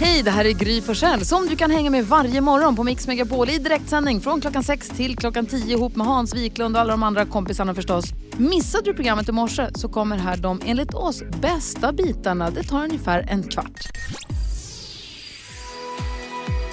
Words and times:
Hej, 0.00 0.22
det 0.22 0.30
här 0.30 0.44
är 0.44 0.50
Gry 0.52 0.80
Forssell 0.80 1.24
som 1.24 1.46
du 1.46 1.56
kan 1.56 1.70
hänga 1.70 1.90
med 1.90 2.06
varje 2.06 2.40
morgon 2.40 2.76
på 2.76 2.84
Mix 2.84 3.06
Megapol 3.06 3.50
i 3.50 3.58
direktsändning 3.58 4.20
från 4.20 4.40
klockan 4.40 4.62
6 4.64 4.88
till 4.88 5.16
klockan 5.16 5.46
10 5.46 5.76
ihop 5.76 5.96
med 5.96 6.06
Hans 6.06 6.34
Wiklund 6.34 6.76
och 6.76 6.80
alla 6.80 6.90
de 6.90 7.02
andra 7.02 7.24
kompisarna 7.26 7.74
förstås. 7.74 8.04
Missade 8.36 8.84
du 8.84 8.94
programmet 8.94 9.28
i 9.28 9.32
morse 9.32 9.66
så 9.74 9.88
kommer 9.88 10.16
här 10.16 10.36
de 10.36 10.60
enligt 10.66 10.94
oss 10.94 11.22
bästa 11.42 11.92
bitarna. 11.92 12.50
Det 12.50 12.62
tar 12.62 12.84
ungefär 12.84 13.26
en 13.30 13.42
kvart. 13.42 13.88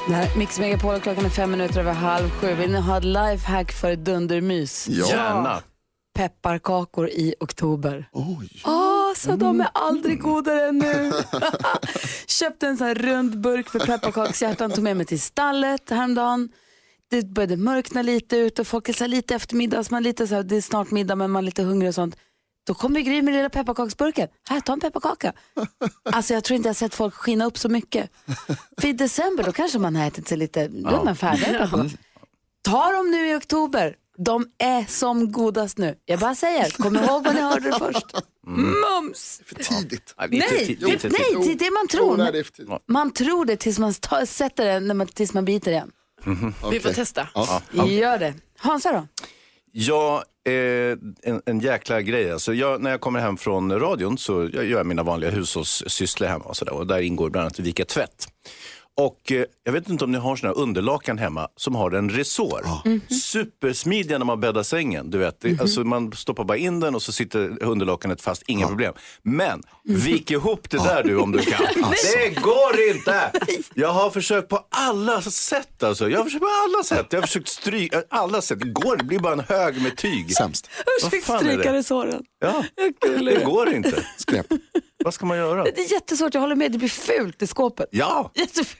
Det 0.07 0.13
här 0.13 0.31
är 0.31 0.37
Mix 0.37 0.59
Megapol 0.59 0.95
och 0.95 1.03
klockan 1.03 1.25
är 1.25 1.29
fem 1.29 1.51
minuter 1.51 1.79
över 1.79 1.93
halv 1.93 2.29
sju. 2.29 2.53
Vill 2.53 2.71
ni 2.71 2.79
ha 2.79 2.97
ett 2.97 3.03
lifehack 3.03 3.71
för 3.71 3.95
dundermys? 3.95 4.87
Gärna. 4.87 5.59
Pepparkakor 6.15 7.09
i 7.09 7.35
oktober. 7.39 8.09
Oj. 8.11 8.49
Åh, 8.65 8.90
så 9.21 9.35
de 9.35 9.61
är 9.61 9.69
aldrig 9.73 10.21
godare 10.21 10.67
än 10.67 10.77
nu. 10.77 11.11
Köpte 12.27 12.67
en 12.67 12.77
sån 12.77 12.87
här 12.87 12.95
rund 12.95 13.41
burk 13.41 13.69
för 13.69 13.79
pepparkakshjärtan, 13.79 14.71
tog 14.71 14.83
med 14.83 14.97
mig 14.97 15.05
till 15.05 15.21
stallet 15.21 15.89
häromdagen. 15.89 16.49
Det 17.09 17.27
började 17.27 17.57
mörkna 17.57 18.01
lite 18.01 18.37
ut 18.37 18.59
och 18.59 18.67
folk 18.67 18.89
är 18.89 18.93
så 18.93 19.03
här 19.03 19.09
lite 19.09 19.35
eftermiddag, 19.35 19.83
så 19.83 19.93
man 19.93 20.03
lite 20.03 20.27
så 20.27 20.35
här, 20.35 20.43
det 20.43 20.55
är 20.55 20.61
snart 20.61 20.91
middag 20.91 21.15
men 21.15 21.31
man 21.31 21.43
är 21.43 21.45
lite 21.45 21.63
hungrig 21.63 21.89
och 21.89 21.95
sånt. 21.95 22.15
Då 22.67 22.73
kommer 22.73 22.99
Gry 22.99 23.21
med 23.21 23.33
lilla 23.33 23.49
pepparkaksburken. 23.49 24.27
Här, 24.49 24.59
ta 24.59 24.73
en 24.73 24.79
pepparkaka. 24.79 25.33
Alltså 26.11 26.33
jag 26.33 26.43
tror 26.43 26.55
inte 26.55 26.69
jag 26.69 26.75
sett 26.75 26.95
folk 26.95 27.13
skina 27.13 27.45
upp 27.45 27.57
så 27.57 27.69
mycket. 27.69 28.09
För 28.81 28.87
i 28.87 28.93
december 28.93 29.43
då 29.43 29.51
kanske 29.51 29.79
man 29.79 29.95
har 29.95 30.07
ätit 30.07 30.27
sig 30.27 30.37
lite, 30.37 30.67
då 30.67 30.89
är 30.89 31.03
man 31.03 31.15
färdig. 31.15 31.97
Ta 32.61 32.91
dem 32.91 33.11
nu 33.11 33.29
i 33.29 33.35
oktober. 33.35 33.95
De 34.17 34.45
är 34.57 34.85
som 34.85 35.31
godast 35.31 35.77
nu. 35.77 35.95
Jag 36.05 36.19
bara 36.19 36.35
säger, 36.35 36.69
kom 36.69 36.95
ihåg 36.95 37.23
vad 37.23 37.35
ni 37.35 37.41
hörde 37.41 37.71
först. 37.79 38.15
Mums! 38.47 39.41
För 39.45 39.55
tidigt. 39.55 40.13
Nej, 40.17 40.29
lite 40.29 40.47
Nej, 40.51 40.65
tid- 40.65 40.77
det, 40.79 40.85
lite 40.85 41.09
tid. 41.09 41.11
nej, 41.19 41.45
det 41.47 41.51
är 41.65 41.69
det 41.69 41.71
man 41.71 41.87
tror. 41.87 42.17
nej, 42.17 42.31
det 42.31 42.39
är 42.39 42.43
för 42.43 42.51
tidigt. 42.51 42.73
Man 42.87 43.13
tror 43.13 43.45
det 43.45 43.55
tills 43.57 43.79
man 43.79 43.93
tar, 43.93 44.25
sätter 44.25 44.65
det, 44.65 44.79
när 44.79 44.95
man, 44.95 45.07
tills 45.07 45.33
man 45.33 45.45
biter 45.45 45.71
igen. 45.71 45.91
Vi 46.25 46.35
får 46.35 46.67
Okej. 46.67 46.93
testa. 46.93 47.27
Ja. 47.33 47.61
Gör 47.87 48.19
det. 48.19 48.33
Hansa 48.57 48.91
då? 48.91 49.07
Ja, 49.71 50.23
eh, 50.47 50.53
en, 51.23 51.41
en 51.45 51.59
jäkla 51.59 52.01
grej. 52.01 52.31
Alltså 52.31 52.53
jag, 52.53 52.81
när 52.81 52.91
jag 52.91 53.01
kommer 53.01 53.19
hem 53.19 53.37
från 53.37 53.79
radion 53.79 54.17
så 54.17 54.41
jag 54.53 54.65
gör 54.65 54.77
jag 54.77 54.85
mina 54.85 55.03
vanliga 55.03 55.31
hushållssysslor 55.31 56.27
hemma 56.27 56.45
och, 56.45 56.57
så 56.57 56.65
där, 56.65 56.73
och 56.73 56.87
där 56.87 57.01
ingår 57.01 57.29
bland 57.29 57.41
annat 57.45 57.59
att 57.59 57.65
vika 57.65 57.85
tvätt. 57.85 58.27
Och 58.97 59.31
eh, 59.31 59.45
jag 59.63 59.73
vet 59.73 59.89
inte 59.89 60.05
om 60.05 60.11
ni 60.11 60.17
har 60.17 60.35
såna 60.35 60.53
här 60.53 60.59
underlakan 60.59 61.17
hemma 61.17 61.47
som 61.55 61.75
har 61.75 61.91
en 61.91 62.09
resår. 62.09 62.61
Supersmidiga 63.13 64.17
när 64.17 64.25
man 64.25 64.39
bäddar 64.39 64.63
sängen. 64.63 65.09
Du 65.09 65.17
vet. 65.17 65.41
Det, 65.41 65.61
alltså 65.61 65.83
man 65.83 66.11
stoppar 66.11 66.43
bara 66.43 66.57
in 66.57 66.79
den 66.79 66.95
och 66.95 67.01
så 67.01 67.11
sitter 67.11 67.63
underlakanet 67.63 68.21
fast, 68.21 68.43
inga 68.47 68.67
problem. 68.67 68.93
Men 69.21 69.63
vik 69.83 70.31
ihop 70.31 70.69
det 70.69 70.77
där 70.77 71.03
du 71.03 71.17
om 71.17 71.31
du 71.31 71.39
kan. 71.39 71.65
det 72.13 72.41
går 72.41 72.89
inte! 72.95 73.31
Jag 73.73 73.93
har 73.93 74.09
försökt 74.09 74.49
på 74.49 74.65
alla 74.69 75.21
sätt 75.21 75.83
alltså. 75.83 76.09
Jag 76.09 76.17
har 76.17 76.25
försökt 76.25 76.43
på 76.43 76.49
alla 76.67 76.83
sätt. 76.83 77.07
Jag 77.09 77.17
har 77.21 77.27
försökt 77.27 77.47
stryka, 77.47 78.03
alla 78.09 78.41
sätt. 78.41 78.59
Det 78.59 78.69
går, 78.69 78.97
det 78.97 79.03
blir 79.03 79.19
bara 79.19 79.33
en 79.33 79.39
hög 79.39 79.81
med 79.81 79.97
tyg. 79.97 80.35
Sämst. 80.35 80.69
Vad 81.03 81.23
fan 81.23 81.47
är 81.47 81.57
det? 81.57 81.83
såren. 81.83 82.23
Ja, 82.39 82.63
det 83.19 83.45
går 83.45 83.73
inte. 83.73 84.05
Skräp. 84.17 84.45
Vad 85.03 85.13
ska 85.13 85.25
man 85.25 85.37
göra? 85.37 85.63
Det 85.63 85.81
är 85.81 85.91
jättesvårt, 85.93 86.33
jag 86.33 86.41
håller 86.41 86.55
med. 86.55 86.71
Det 86.71 86.77
blir 86.77 86.89
fult 86.89 87.41
i 87.41 87.47
skåpet. 87.47 87.87
Ja, 87.91 88.31
Jättefult. 88.35 88.77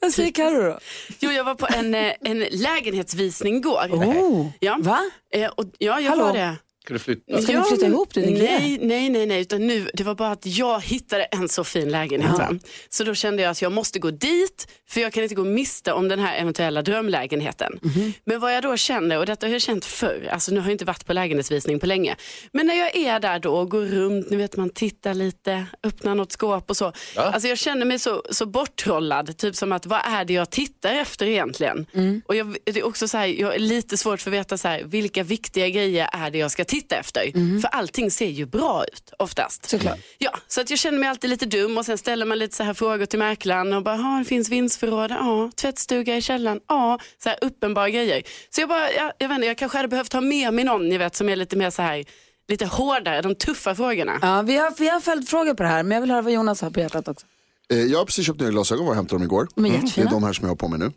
Vad 0.00 0.12
säger 0.12 0.30
Carro 0.30 0.62
då? 0.62 0.78
Jo, 1.18 1.30
jag 1.30 1.44
var 1.44 1.54
på 1.54 1.66
en, 1.74 1.94
eh, 1.94 2.12
en 2.20 2.38
lägenhetsvisning 2.50 3.56
igår. 3.56 3.88
Oh. 3.92 4.48
Ja. 4.60 4.76
Va? 4.80 5.00
Eh, 5.34 5.50
och, 5.50 5.64
ja, 5.78 6.00
jag 6.00 6.10
Hallå? 6.10 6.24
var 6.24 6.32
det. 6.32 6.56
Ska 6.84 6.94
du 6.94 6.98
flytta? 6.98 7.42
Ska 7.42 7.58
ni 7.58 7.64
flytta 7.64 7.86
ihop, 7.86 8.14
din? 8.14 8.34
Nej, 8.34 8.78
nej, 8.80 9.10
nej, 9.10 9.26
nej, 9.26 9.40
utan 9.40 9.66
nu, 9.66 9.90
det 9.94 10.04
var 10.04 10.14
bara 10.14 10.30
att 10.30 10.46
jag 10.46 10.80
hittade 10.80 11.24
en 11.24 11.48
så 11.48 11.64
fin 11.64 11.88
lägenhet. 11.88 12.38
Va? 12.38 12.58
Så 12.88 13.04
då 13.04 13.14
kände 13.14 13.42
jag 13.42 13.50
att 13.50 13.62
jag 13.62 13.72
måste 13.72 13.98
gå 13.98 14.10
dit, 14.10 14.68
för 14.88 15.00
jag 15.00 15.12
kan 15.12 15.22
inte 15.22 15.34
gå 15.34 15.44
miste 15.44 15.92
om 15.92 16.08
den 16.08 16.18
här 16.18 16.36
eventuella 16.36 16.82
drömlägenheten. 16.82 17.78
Mhm. 17.82 18.12
Men 18.24 18.40
vad 18.40 18.54
jag 18.54 18.62
då 18.62 18.76
känner, 18.76 19.18
och 19.18 19.26
detta 19.26 19.46
har 19.46 19.52
jag 19.52 19.62
känt 19.62 19.84
förr, 19.84 20.28
alltså 20.32 20.52
nu 20.52 20.60
har 20.60 20.66
jag 20.66 20.74
inte 20.74 20.84
varit 20.84 21.06
på 21.06 21.12
lägenhetsvisning 21.12 21.78
på 21.78 21.86
länge, 21.86 22.16
men 22.52 22.66
när 22.66 22.74
jag 22.74 22.96
är 22.96 23.20
där 23.20 23.38
då 23.38 23.54
och 23.54 23.70
går 23.70 23.84
runt, 23.84 24.30
ni 24.30 24.36
vet 24.36 24.56
man 24.56 24.70
tittar 24.70 25.14
lite, 25.14 25.66
öppnar 25.82 26.14
något 26.14 26.32
skåp 26.32 26.70
och 26.70 26.76
så. 26.76 26.92
Alltså 27.16 27.48
jag 27.48 27.58
känner 27.58 27.86
mig 27.86 27.98
så, 27.98 28.22
så 28.30 28.46
borttrollad, 28.46 29.36
typ 29.36 29.56
som 29.56 29.72
att 29.72 29.86
vad 29.86 30.00
är 30.04 30.24
det 30.24 30.32
jag 30.32 30.50
tittar 30.50 30.94
efter 30.94 31.26
egentligen? 31.26 31.86
Mm. 31.94 32.22
Och 32.26 32.36
jag, 32.36 32.56
det 32.64 32.80
är 32.80 32.86
också 32.86 33.08
så 33.08 33.18
här, 33.18 33.26
jag 33.26 33.54
är 33.54 33.58
lite 33.58 33.96
svårt 33.96 34.20
för 34.20 34.30
att 34.30 34.34
veta 34.34 34.58
så 34.58 34.68
här, 34.68 34.82
vilka 34.84 35.22
viktiga 35.22 35.68
grejer 35.68 36.08
är 36.12 36.30
det 36.30 36.38
jag 36.38 36.50
ska 36.50 36.64
titta 36.64 36.73
efter? 36.92 37.60
För 37.60 37.68
allting 37.68 38.10
ser 38.10 38.26
ju 38.28 38.46
bra 38.46 38.84
ut 38.92 39.12
oftast. 39.18 39.70
Såklart. 39.70 39.98
Ja, 40.18 40.30
så 40.48 40.60
att 40.60 40.70
jag 40.70 40.78
känner 40.78 40.98
mig 40.98 41.08
alltid 41.08 41.30
lite 41.30 41.46
dum 41.46 41.78
och 41.78 41.86
sen 41.86 41.98
ställer 41.98 42.26
man 42.26 42.38
lite 42.38 42.56
så 42.56 42.62
här 42.62 42.74
frågor 42.74 43.06
till 43.06 43.18
mäklaren 43.18 43.72
och 43.72 43.82
bara, 43.82 43.96
"Ja, 43.96 44.18
det 44.18 44.24
finns 44.24 44.48
vindsförråd, 44.48 45.10
ja, 45.10 45.50
tvättstuga 45.56 46.16
i 46.16 46.22
källaren, 46.22 46.60
ja, 46.68 46.98
så 47.22 47.28
här 47.28 47.38
uppenbara 47.42 47.90
grejer. 47.90 48.22
Så 48.50 48.60
jag 48.60 48.68
bara, 48.68 48.92
jag, 48.92 49.12
jag 49.18 49.28
vet 49.28 49.34
inte, 49.34 49.46
jag 49.46 49.58
kanske 49.58 49.78
hade 49.78 49.88
behövt 49.88 50.12
ha 50.12 50.20
med 50.20 50.54
mig 50.54 50.64
någon, 50.64 50.88
ni 50.88 50.98
vet, 50.98 51.16
som 51.16 51.28
är 51.28 51.36
lite 51.36 51.56
mer 51.56 51.70
så 51.70 51.82
här, 51.82 52.04
lite 52.48 52.66
hårdare, 52.66 53.22
de 53.22 53.34
tuffa 53.34 53.74
frågorna. 53.74 54.18
Ja, 54.22 54.42
vi 54.42 54.56
har, 54.56 54.74
vi 54.78 54.88
har 54.88 55.00
följt 55.00 55.28
frågor 55.30 55.54
på 55.54 55.62
det 55.62 55.68
här, 55.68 55.82
men 55.82 55.92
jag 55.94 56.00
vill 56.00 56.10
höra 56.10 56.22
vad 56.22 56.32
Jonas 56.32 56.60
har 56.60 56.70
på 56.70 56.80
hjärtat 56.80 57.08
också. 57.08 57.26
Eh, 57.72 57.78
Jag 57.78 57.98
har 57.98 58.04
precis 58.06 58.26
köpt 58.26 58.40
nya 58.40 58.50
glasögon 58.50 58.88
och 58.88 58.94
hämtade 58.94 59.14
dem 59.18 59.22
igår. 59.22 59.48
De 59.54 59.66
är 59.66 59.70
Det 59.70 60.00
är 60.00 60.10
de 60.10 60.24
här 60.24 60.32
som 60.32 60.44
jag 60.44 60.50
har 60.50 60.56
på 60.56 60.68
mig 60.68 60.78
nu. 60.78 60.92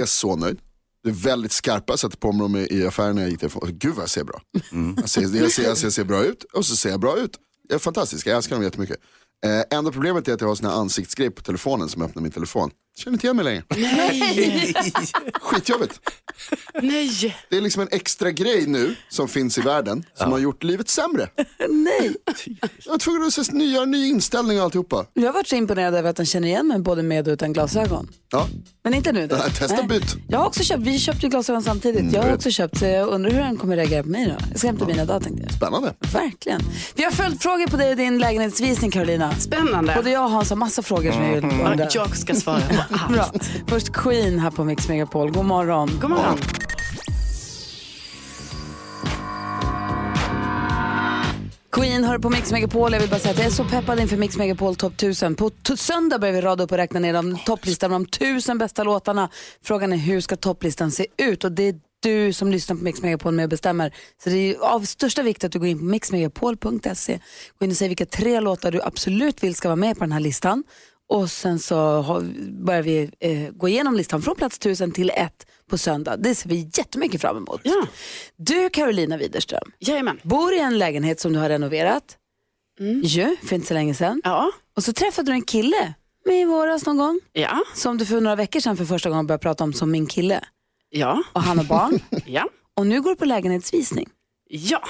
Är 0.00 0.04
så 0.06 0.36
nöjd. 0.36 0.58
Det 1.04 1.10
är 1.10 1.14
väldigt 1.14 1.52
skarpa, 1.52 1.96
satte 1.96 2.16
på 2.16 2.32
mig 2.32 2.40
dem 2.40 2.56
i- 2.56 2.86
affären 2.86 3.14
när 3.14 3.22
jag 3.22 3.30
gick 3.30 3.40
därifrån. 3.40 3.62
Gud 3.72 3.94
vad 3.94 4.02
jag 4.02 4.10
ser 4.10 4.24
bra. 4.24 4.40
Jag, 4.96 5.08
ser, 5.10 5.20
jag, 5.22 5.30
ser, 5.30 5.62
jag, 5.62 5.76
ser, 5.76 5.86
jag 5.86 5.92
ser 5.92 6.04
bra 6.04 6.24
ut 6.24 6.44
och 6.52 6.66
så 6.66 6.76
ser 6.76 6.90
jag 6.90 7.00
bra 7.00 7.16
ut. 7.18 7.36
Jag 7.68 7.74
är 7.74 7.78
fantastisk, 7.78 8.26
jag 8.26 8.36
älskar 8.36 8.56
dem 8.56 8.64
jättemycket. 8.64 8.96
Eh, 9.46 9.78
enda 9.78 9.92
problemet 9.92 10.28
är 10.28 10.32
att 10.34 10.40
jag 10.40 10.48
har 10.48 10.54
sån 10.54 10.66
här 10.66 10.74
ansiktsgrej 10.76 11.30
på 11.30 11.42
telefonen 11.42 11.88
som 11.88 12.02
öppnar 12.02 12.22
min 12.22 12.32
telefon. 12.32 12.70
Jag 12.94 13.02
känner 13.04 13.14
inte 13.14 13.26
igen 13.26 13.36
mig 13.36 13.44
längre. 13.44 13.62
Nej, 13.76 14.74
Skitjobbigt. 15.40 16.00
nej. 16.82 17.36
Det 17.50 17.56
är 17.56 17.60
liksom 17.60 17.82
en 17.82 17.88
extra 17.90 18.30
grej 18.30 18.66
nu 18.66 18.96
som 19.08 19.28
finns 19.28 19.58
i 19.58 19.60
världen 19.60 20.04
som 20.14 20.32
har 20.32 20.38
gjort 20.38 20.62
livet 20.62 20.88
sämre. 20.88 21.28
Nej, 21.68 22.14
Jag 22.84 22.90
var 22.92 22.98
tvungen 22.98 23.22
att 23.22 23.32
se, 23.32 23.42
göra 23.64 23.82
en 23.82 23.90
ny 23.90 24.06
inställning 24.08 24.58
och 24.58 24.64
alltihopa. 24.64 25.06
jag 25.14 25.22
har 25.26 25.32
varit 25.32 25.48
så 25.48 25.56
imponerad 25.56 25.94
över 25.94 26.10
att 26.10 26.16
han 26.18 26.26
känner 26.26 26.48
igen 26.48 26.66
mig 26.68 26.78
både 26.78 27.02
med 27.02 27.28
och 27.28 27.32
utan 27.32 27.52
glasögon. 27.52 28.08
Ja, 28.32 28.48
Men 28.84 28.94
inte 28.94 29.12
nu 29.12 29.26
då? 29.26 29.36
Nej, 29.36 29.50
testa 29.58 29.82
byt. 29.82 30.16
Jag 30.28 30.38
har 30.38 30.46
också 30.46 30.62
köpt, 30.64 30.82
vi 30.82 30.98
köpte 30.98 31.26
ju 31.26 31.30
glasögon 31.30 31.62
samtidigt. 31.62 32.12
jag 32.12 32.22
har 32.22 32.34
också 32.34 32.50
köpt, 32.50 32.78
så 32.78 32.84
jag 32.84 33.08
undrar 33.08 33.30
hur 33.30 33.40
han 33.40 33.56
kommer 33.56 33.76
reagera 33.76 34.02
på 34.02 34.08
mig 34.08 34.26
då. 34.26 34.34
Jag 34.50 34.58
ska 34.58 34.66
hämta 34.68 34.86
mina 34.86 35.02
idag 35.02 35.22
tänkte 35.22 35.42
jag. 35.42 35.52
spännande. 35.52 35.94
Verkligen. 36.12 36.60
Vi 36.94 37.04
har 37.04 37.10
följt 37.10 37.42
frågor 37.42 37.66
på 37.66 37.76
dig 37.76 37.90
och 37.90 37.96
din 37.96 38.18
lägenhetsvisning 38.18 38.90
Carolina. 38.90 39.34
Spännande. 39.38 39.92
Både 39.96 40.10
jag 40.10 40.24
och 40.24 40.30
Hans 40.30 40.50
har 40.50 40.56
massa 40.56 40.82
frågor 40.82 41.12
som 41.12 41.22
vi 41.28 41.34
vill 41.34 41.44
undra. 41.44 41.76
Ja, 41.78 41.88
Jag 41.94 42.16
ska 42.16 42.34
svara 42.34 42.62
allt. 42.90 43.12
Bra. 43.12 43.30
Först 43.66 43.92
Queen 43.92 44.38
här 44.38 44.50
på 44.50 44.64
Mix 44.64 44.88
Megapol. 44.88 45.30
God 45.30 45.44
morgon. 45.44 45.98
God 46.00 46.10
morgon. 46.10 46.38
Queen 51.72 52.04
hör 52.04 52.18
på 52.18 52.30
Mix 52.30 52.52
Megapol. 52.52 52.92
Jag 52.92 53.00
vill 53.00 53.10
bara 53.10 53.20
säga 53.20 53.32
att 53.32 53.38
jag 53.38 53.46
är 53.46 53.50
så 53.50 53.64
peppad 53.64 54.00
inför 54.00 54.16
Mix 54.16 54.36
Megapol 54.36 54.76
Top 54.76 54.92
1000. 54.92 55.34
På 55.34 55.50
söndag 55.76 56.18
börjar 56.18 56.34
vi 56.34 56.40
rada 56.40 56.64
upp 56.64 56.72
och 56.72 56.76
räkna 56.76 57.00
ner 57.00 57.12
de 57.12 57.36
topplistan 57.36 57.90
med 57.90 58.00
de 58.00 58.06
tusen 58.06 58.58
bästa 58.58 58.84
låtarna. 58.84 59.28
Frågan 59.62 59.92
är 59.92 59.96
hur 59.96 60.20
ska 60.20 60.36
topplistan 60.36 60.90
se 60.90 61.06
ut? 61.18 61.44
Och 61.44 61.52
det 61.52 61.68
är 61.68 61.74
du 62.02 62.32
som 62.32 62.50
lyssnar 62.50 62.76
på 62.76 62.82
Mix 62.82 63.02
Megapol 63.02 63.34
med 63.34 63.42
och 63.42 63.50
bestämmer. 63.50 63.94
Så 64.24 64.30
det 64.30 64.36
är 64.36 64.58
av 64.60 64.80
största 64.80 65.22
vikt 65.22 65.44
att 65.44 65.52
du 65.52 65.58
går 65.58 65.68
in 65.68 65.78
på 65.78 65.84
mixmegapol.se. 65.84 67.20
Gå 67.58 67.64
in 67.64 67.70
och 67.70 67.76
säg 67.76 67.88
vilka 67.88 68.06
tre 68.06 68.40
låtar 68.40 68.70
du 68.70 68.82
absolut 68.82 69.42
vill 69.42 69.54
ska 69.54 69.68
vara 69.68 69.76
med 69.76 69.98
på 69.98 70.04
den 70.04 70.12
här 70.12 70.20
listan. 70.20 70.64
Och 71.12 71.30
sen 71.30 71.58
så 71.58 71.76
har, 71.76 72.20
börjar 72.64 72.82
vi 72.82 73.10
eh, 73.20 73.50
gå 73.50 73.68
igenom 73.68 73.96
listan 73.96 74.22
från 74.22 74.36
plats 74.36 74.56
1000 74.56 74.92
till 74.92 75.10
1 75.10 75.46
på 75.70 75.78
söndag. 75.78 76.16
Det 76.16 76.34
ser 76.34 76.48
vi 76.48 76.70
jättemycket 76.74 77.20
fram 77.20 77.36
emot. 77.36 77.60
Ja. 77.64 77.86
Du 78.36 78.68
Carolina 78.70 79.16
Widerström, 79.16 79.72
Jajamän. 79.78 80.20
bor 80.22 80.54
i 80.54 80.58
en 80.58 80.78
lägenhet 80.78 81.20
som 81.20 81.32
du 81.32 81.38
har 81.38 81.48
renoverat. 81.48 82.16
Ju, 83.02 83.36
för 83.44 83.54
inte 83.56 83.68
så 83.68 83.74
länge 83.74 83.94
sedan. 83.94 84.20
Ja. 84.24 84.50
Och 84.76 84.84
så 84.84 84.92
träffade 84.92 85.30
du 85.30 85.32
en 85.34 85.42
kille 85.42 85.94
med 86.26 86.40
i 86.40 86.44
våras 86.44 86.86
någon 86.86 86.96
gång. 86.96 87.20
Ja. 87.32 87.58
Som 87.74 87.98
du 87.98 88.06
för 88.06 88.20
några 88.20 88.36
veckor 88.36 88.60
sedan 88.60 88.76
för 88.76 88.84
första 88.84 89.08
gången 89.10 89.26
började 89.26 89.42
prata 89.42 89.64
om 89.64 89.72
som 89.72 89.90
min 89.90 90.06
kille. 90.06 90.44
Ja. 90.90 91.22
Och 91.32 91.42
han 91.42 91.58
har 91.58 91.64
barn. 91.64 91.98
Ja. 92.26 92.48
och 92.76 92.86
nu 92.86 93.02
går 93.02 93.10
du 93.10 93.16
på 93.16 93.24
lägenhetsvisning. 93.24 94.08
Ja. 94.48 94.82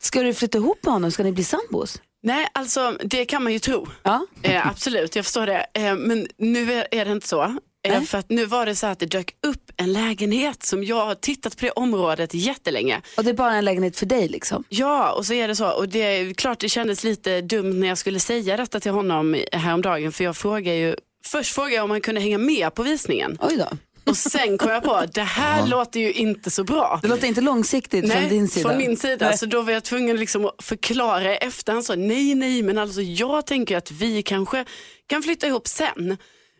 Ska 0.00 0.22
du 0.22 0.34
flytta 0.34 0.58
ihop 0.58 0.78
med 0.84 0.92
honom? 0.92 1.10
Ska 1.10 1.22
ni 1.24 1.32
bli 1.32 1.44
sambos? 1.44 2.00
Nej, 2.26 2.48
alltså 2.52 2.98
det 3.04 3.24
kan 3.24 3.42
man 3.42 3.52
ju 3.52 3.58
tro. 3.58 3.88
Ja. 4.02 4.26
Eh, 4.42 4.66
absolut, 4.66 5.16
jag 5.16 5.24
förstår 5.24 5.46
det. 5.46 5.66
Eh, 5.74 5.96
men 5.96 6.26
nu 6.38 6.72
är, 6.72 6.86
är 6.90 7.04
det 7.04 7.12
inte 7.12 7.28
så. 7.28 7.56
Eh, 7.88 8.02
för 8.02 8.18
att 8.18 8.30
nu 8.30 8.44
var 8.44 8.66
det 8.66 8.76
så 8.76 8.86
att 8.86 8.98
det 8.98 9.06
dök 9.06 9.34
upp 9.46 9.70
en 9.76 9.92
lägenhet 9.92 10.62
som 10.62 10.84
jag 10.84 11.06
har 11.06 11.14
tittat 11.14 11.56
på 11.56 11.64
det 11.64 11.70
området 11.70 12.34
jättelänge. 12.34 13.00
Och 13.16 13.24
det 13.24 13.30
är 13.30 13.34
bara 13.34 13.54
en 13.54 13.64
lägenhet 13.64 13.98
för 13.98 14.06
dig 14.06 14.28
liksom? 14.28 14.64
Ja, 14.68 15.12
och 15.12 15.26
så 15.26 15.32
är 15.32 15.48
det 15.48 15.56
så. 15.56 15.70
Och 15.70 15.88
det 15.88 15.98
är 15.98 16.34
klart 16.34 16.58
det 16.58 16.68
kändes 16.68 17.04
lite 17.04 17.40
dumt 17.40 17.80
när 17.80 17.88
jag 17.88 17.98
skulle 17.98 18.20
säga 18.20 18.56
detta 18.56 18.80
till 18.80 18.92
honom 18.92 19.36
häromdagen. 19.52 20.12
För 20.12 20.24
jag 20.24 20.36
frågade 20.36 20.76
ju, 20.76 20.96
först 21.26 21.54
frågade 21.54 21.74
jag 21.74 21.84
om 21.84 21.90
han 21.90 22.00
kunde 22.00 22.20
hänga 22.20 22.38
med 22.38 22.74
på 22.74 22.82
visningen. 22.82 23.38
Oj 23.40 23.56
då. 23.56 23.68
Och 24.06 24.16
sen 24.16 24.58
kom 24.58 24.70
jag 24.70 24.82
på, 24.82 25.04
det 25.14 25.22
här 25.22 25.66
låter 25.66 26.00
ju 26.00 26.12
inte 26.12 26.50
så 26.50 26.64
bra. 26.64 26.98
Det 27.02 27.08
låter 27.08 27.26
inte 27.26 27.40
långsiktigt 27.40 28.12
från 28.12 28.28
din 28.28 28.48
sida. 28.48 28.68
från 28.68 28.78
min 28.78 28.96
sida. 28.96 29.36
Så 29.36 29.46
då 29.46 29.62
var 29.62 29.72
jag 29.72 29.84
tvungen 29.84 30.16
liksom 30.16 30.46
att 30.46 30.54
förklara 30.64 31.32
i 31.32 31.36
efterhand. 31.36 31.84
Så, 31.84 31.94
nej, 31.94 32.34
nej, 32.34 32.62
men 32.62 32.78
alltså 32.78 33.00
jag 33.02 33.46
tänker 33.46 33.76
att 33.76 33.90
vi 33.90 34.22
kanske 34.22 34.64
kan 35.06 35.22
flytta 35.22 35.46
ihop 35.46 35.68
sen. 35.68 36.16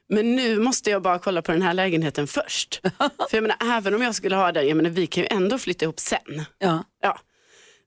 Men 0.09 0.37
nu 0.37 0.59
måste 0.59 0.91
jag 0.91 1.03
bara 1.03 1.19
kolla 1.19 1.43
på 1.43 1.53
den 1.53 1.63
här 1.63 1.75
lägenheten 1.75 2.27
först. 2.27 2.81
För 3.31 3.37
jag 3.37 3.43
menar, 3.43 3.77
även 3.77 3.95
om 3.95 4.03
jag 4.03 4.15
skulle 4.15 4.37
ha 4.37 4.53
den, 4.53 4.69
jag 4.69 4.77
menar, 4.77 4.91
vi 4.91 5.07
kan 5.07 5.23
ju 5.23 5.29
ändå 5.31 5.59
flytta 5.59 5.85
ihop 5.85 6.01
sen. 6.01 6.45
Ja. 6.59 6.85
Ja. 7.03 7.19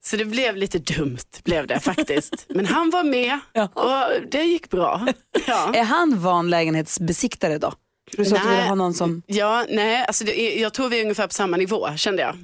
Så 0.02 0.16
det 0.18 0.26
blev 0.26 0.56
lite 0.58 0.80
dumt, 0.80 1.18
blev 1.44 1.68
det 1.68 1.80
faktiskt. 1.80 2.46
Men 2.50 2.66
han 2.66 2.90
var 2.90 3.04
med 3.04 3.40
och 3.74 4.30
det 4.32 4.44
gick 4.44 4.70
bra. 4.70 5.08
Ja. 5.48 5.74
Är 5.76 5.84
han 5.84 6.20
van 6.22 6.50
lägenhetsbesiktare 6.50 7.58
då? 7.58 7.74
Du 8.18 8.26
sa 8.26 8.36
att 8.36 8.44
du 8.44 8.50
ville 8.50 8.62
ha 8.62 8.76
någon 8.76 8.94
som... 8.94 9.22
Ja, 9.28 9.66
nej, 9.70 10.06
alltså 10.08 10.24
det, 10.24 10.56
jag 10.56 10.74
tror 10.74 10.90
vi 10.90 10.98
är 11.00 11.04
ungefär 11.04 11.28
på 11.28 11.34
samma 11.34 11.58
nivå 11.58 11.90
kände 11.96 12.22
jag. 12.22 12.36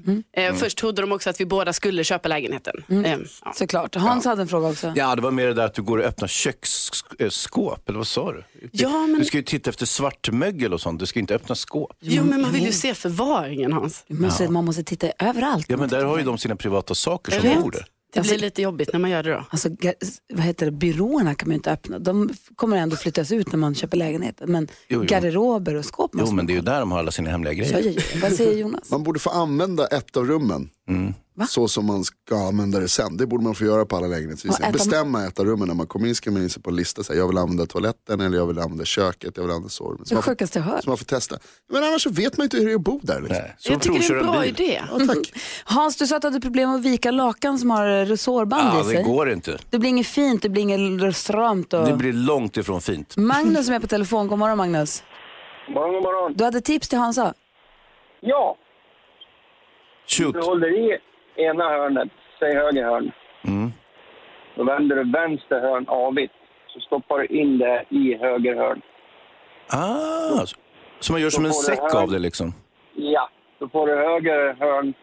Eh, 0.47 0.55
Först 0.55 0.77
trodde 0.77 1.01
de 1.01 1.11
också 1.11 1.29
att 1.29 1.39
vi 1.41 1.45
båda 1.45 1.73
skulle 1.73 2.03
köpa 2.03 2.29
lägenheten. 2.29 2.83
Eh, 3.05 3.17
ja. 3.45 3.53
Såklart. 3.55 3.95
Hans 3.95 4.25
hade 4.25 4.41
en 4.41 4.47
fråga 4.47 4.67
också. 4.67 4.93
Ja, 4.95 5.15
det 5.15 5.21
var 5.21 5.31
mer 5.31 5.47
det 5.47 5.53
där 5.53 5.65
att 5.65 5.73
du 5.73 5.81
går 5.81 5.97
och 5.97 6.03
öppnar 6.05 6.27
köksskåp, 6.27 7.89
eller 7.89 7.97
vad 7.97 8.07
sa 8.07 8.31
du? 8.31 8.43
Ja, 8.71 8.89
men- 9.07 9.19
Du 9.19 9.25
ska 9.25 9.37
ju 9.37 9.43
titta 9.43 9.69
efter 9.69 9.85
svartmögel 9.85 10.73
och 10.73 10.81
sånt, 10.81 10.99
du 10.99 11.05
ska 11.05 11.19
inte 11.19 11.35
öppna 11.35 11.55
skåp. 11.55 11.91
Jo, 12.01 12.23
men 12.23 12.41
man 12.41 12.51
vill 12.51 12.65
ju 12.65 12.71
se 12.71 12.93
förvaringen 12.93 13.73
Hans. 13.73 14.03
Du 14.07 14.15
måste, 14.15 14.49
Man 14.49 14.65
måste 14.65 14.83
titta 14.83 15.07
överallt. 15.19 15.65
Ja, 15.69 15.77
men 15.77 15.89
där 15.89 16.03
har 16.03 16.17
ju 16.17 16.23
de 16.23 16.37
sina 16.37 16.55
privata 16.55 16.95
saker 16.95 17.31
som 17.31 17.61
bor 17.61 17.71
där. 17.71 17.85
Det 18.15 18.21
blir 18.21 18.37
lite 18.37 18.61
jobbigt 18.61 18.89
när 18.93 18.99
man 18.99 19.09
gör 19.09 19.23
det 19.23 19.31
då. 19.31 19.45
Alltså, 19.49 19.69
vad 20.33 20.43
heter 20.43 20.65
det, 20.65 20.71
byråerna 20.71 21.35
kan 21.35 21.47
man 21.47 21.53
ju 21.53 21.55
inte 21.55 21.71
öppna. 21.71 21.99
De 21.99 22.29
kommer 22.55 22.77
ändå 22.77 22.95
flyttas 22.95 23.31
ut 23.31 23.51
när 23.51 23.59
man 23.59 23.75
köper 23.75 23.97
lägenheten. 23.97 24.51
Men 24.51 24.67
Jo, 24.87 24.99
jo. 25.01 25.07
garderober 25.07 25.75
och 25.75 25.85
skåp 25.85 26.11
Jo, 26.13 26.31
men 26.31 26.47
det 26.47 26.53
är 26.53 26.55
ju 26.55 26.61
där 26.61 26.79
de 26.79 26.91
har 26.91 26.99
alla 26.99 27.11
sina 27.11 27.29
hemliga 27.29 27.53
grejer. 27.53 27.79
ja, 27.79 27.91
ja. 28.13 28.19
Vad 28.21 28.31
säger 28.31 28.57
Jonas? 28.57 28.91
Man 28.91 29.03
borde 29.03 29.19
få 29.19 29.29
använda 29.29 29.87
ett 29.87 30.17
av 30.17 30.25
rummen. 30.27 30.69
Så 31.49 31.67
som 31.67 31.85
man 31.85 32.03
ska 32.03 32.35
använda 32.47 32.79
det 32.79 32.87
sen. 32.87 33.17
Det 33.17 33.27
borde 33.27 33.43
man 33.43 33.55
få 33.55 33.65
göra 33.65 33.85
på 33.85 33.95
alla 33.97 34.07
lägenhetsvisningar. 34.07 34.71
Bestämma 34.71 35.25
ett 35.27 35.39
av 35.39 35.45
rummen 35.45 35.67
när 35.67 35.75
man 35.75 35.87
kommer 35.87 36.07
in. 36.07 36.15
Ska 36.15 36.31
man 36.31 36.41
in 36.41 36.49
sig 36.49 36.61
på 36.63 36.69
en 36.69 36.75
lista. 36.75 37.03
Så 37.03 37.13
här, 37.13 37.19
jag 37.19 37.27
vill 37.27 37.37
använda 37.37 37.65
toaletten 37.65 38.21
eller 38.21 38.37
jag 38.37 38.47
vill 38.47 38.59
använda 38.59 38.85
köket. 38.85 39.31
Jag 39.37 39.43
vill 39.43 39.51
använda 39.51 39.69
sovrummet. 39.69 40.07
Så 40.07 40.13
Det 40.13 40.15
man 40.15 40.23
sjukaste 40.23 40.59
jag 40.59 40.63
hört. 40.63 40.83
Så 40.83 40.89
man 40.89 40.97
får 40.97 41.05
testa. 41.05 41.37
Men 41.71 41.83
annars 41.83 42.01
så 42.03 42.09
vet 42.09 42.37
man 42.37 42.43
inte 42.43 42.57
hur 42.57 42.65
det 42.65 42.71
är 42.71 42.75
att 42.75 42.81
bo 42.81 42.99
där. 43.03 43.21
Liksom. 43.21 43.37
Nej. 43.41 43.55
Jag 43.69 43.81
tycker 43.81 43.99
det 43.99 44.05
är 44.07 44.17
en 44.19 44.25
bra 44.31 44.41
bil. 44.41 44.49
idé. 44.49 44.81
Ja, 44.91 44.99
tack. 45.07 45.33
Hans, 45.65 45.97
du 45.97 46.07
sa 46.07 46.15
att 46.15 46.21
du 46.21 46.27
hade 46.27 46.41
problem 46.41 46.69
att 46.69 46.81
vika 46.81 47.11
lakan 47.11 47.59
som 47.59 47.69
har 47.69 48.05
resårband 48.05 48.67
Ja, 48.73 48.81
i 48.81 48.83
sig. 48.83 48.95
det 48.97 49.03
går 49.03 49.29
inte. 49.31 49.57
Det 49.69 49.79
blir 49.79 49.89
inget 49.89 50.07
fint, 50.07 50.41
det 50.41 50.49
blir 50.49 50.61
inget 50.61 51.15
stramt. 51.15 51.73
Och... 51.73 51.85
Det 51.85 51.93
blir 51.93 52.13
långt 52.13 52.57
ifrån 52.57 52.81
fint. 52.81 53.17
Magnus 53.17 53.65
som 53.65 53.75
är 53.75 53.79
på 53.79 53.87
telefon, 53.87 54.27
god 54.27 54.39
morgon 54.39 54.57
Magnus. 54.57 55.03
Morgon, 55.69 55.93
god 55.93 56.03
morgon. 56.03 56.33
Du 56.37 56.43
hade 56.43 56.61
tips 56.61 56.89
till 56.89 56.97
Hansa? 56.99 57.33
Ja, 58.21 58.57
Shoot. 60.07 60.33
du 60.33 60.41
håller 60.41 60.67
i 60.93 60.97
ena 61.35 61.63
hörnet, 61.69 62.09
säg 62.39 62.55
höger 62.55 62.83
hörn. 62.83 63.11
Mm. 63.47 63.71
Då 64.55 64.63
vänder 64.63 64.95
du 64.95 65.11
vänster 65.11 65.59
hörn 65.59 65.85
avigt. 65.87 66.33
Så 66.67 66.79
stoppar 66.79 67.19
du 67.19 67.25
in 67.25 67.57
det 67.57 67.83
i 67.89 68.17
höger 68.17 68.55
hörn. 68.55 68.81
Ah, 69.69 70.45
så- 70.45 70.55
så 70.99 71.11
man 71.13 71.21
gör 71.21 71.29
som 71.29 71.45
en 71.45 71.53
säck 71.53 71.79
hög- 71.79 71.95
av 71.95 72.11
det 72.11 72.19
liksom. 72.19 72.53
Ja, 72.95 73.29
då 73.59 73.69
får 73.69 73.87
du 73.87 73.95
höger 73.95 74.53
hörn 74.59 74.93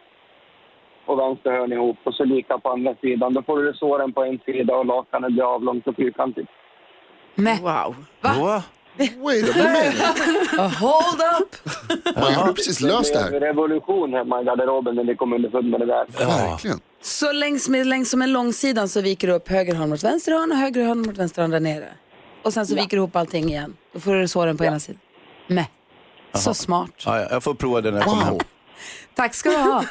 och 1.07 1.19
vänster 1.19 1.51
hörn 1.51 1.73
ihop 1.73 1.97
och 2.05 2.15
så 2.15 2.25
lika 2.25 2.59
på 2.59 2.69
andra 2.71 2.95
sidan. 3.01 3.35
Då 3.35 3.43
får 3.43 3.59
du 3.63 3.73
såren 3.75 4.13
på 4.13 4.25
en 4.25 4.39
sida 4.45 4.75
och 4.77 4.87
lakanet 4.87 5.33
blir 5.33 5.55
avlångt 5.55 5.87
och 5.87 5.97
fyrkantigt. 5.97 6.51
Nej. 7.35 7.59
Wow. 7.63 7.95
Va? 8.21 8.63
Wait 8.99 9.45
a 9.45 9.57
minute. 9.57 10.03
hold 10.81 11.21
up! 11.41 11.57
Man 12.17 12.35
har 12.35 12.53
precis 12.53 12.81
löst 12.81 13.15
det 13.15 13.23
Det 13.23 13.29
blev 13.31 13.41
här. 13.43 13.49
revolution 13.49 14.13
hemma 14.13 14.41
i 14.41 14.45
garderoben 14.45 14.95
när 14.95 15.05
vi 15.05 15.17
kom 15.17 15.33
underfund 15.33 15.71
med 15.71 15.81
det 15.81 15.87
där. 15.87 16.07
Verkligen. 16.27 16.81
Så 17.03 17.33
längs 17.33 17.69
med, 17.69 17.87
längs 17.87 18.11
som 18.11 18.23
en 18.23 18.33
långsida 18.33 18.89
så 18.89 19.01
viker 19.01 19.29
du 19.29 19.35
upp 19.35 19.49
höger 19.49 19.75
hörn 19.75 19.89
mot 19.91 20.03
vänster 20.03 20.33
hörn 20.33 20.53
och 20.53 20.59
höger 20.59 20.85
hörn 20.85 20.99
mot 21.03 21.19
vänster 21.19 21.43
hörn 21.43 21.51
där 21.51 21.61
nere. 21.61 21.89
Och 22.45 22.53
sen 22.53 22.67
så 22.67 22.75
viker 22.75 22.91
du 22.91 22.97
ihop 22.97 23.17
allting 23.17 23.49
igen. 23.49 23.77
Då 23.93 24.01
får 24.01 24.15
du 24.15 24.29
såren 24.29 24.57
på 24.59 24.65
ena 24.65 24.81
sidan. 24.81 25.01
Nej. 25.47 25.71
Så 26.35 26.55
smart. 26.55 26.91
Ja, 27.07 27.21
ja, 27.21 27.27
jag 27.31 27.43
får 27.43 27.55
prova 27.55 27.81
det 27.81 27.91
när 27.91 27.99
jag 27.99 28.07
kommer 28.07 28.23
hem. 28.23 28.33
Wow. 28.33 28.43
Tack 29.15 29.35
ska 29.35 29.51
du 29.51 29.57
ha. 29.57 29.85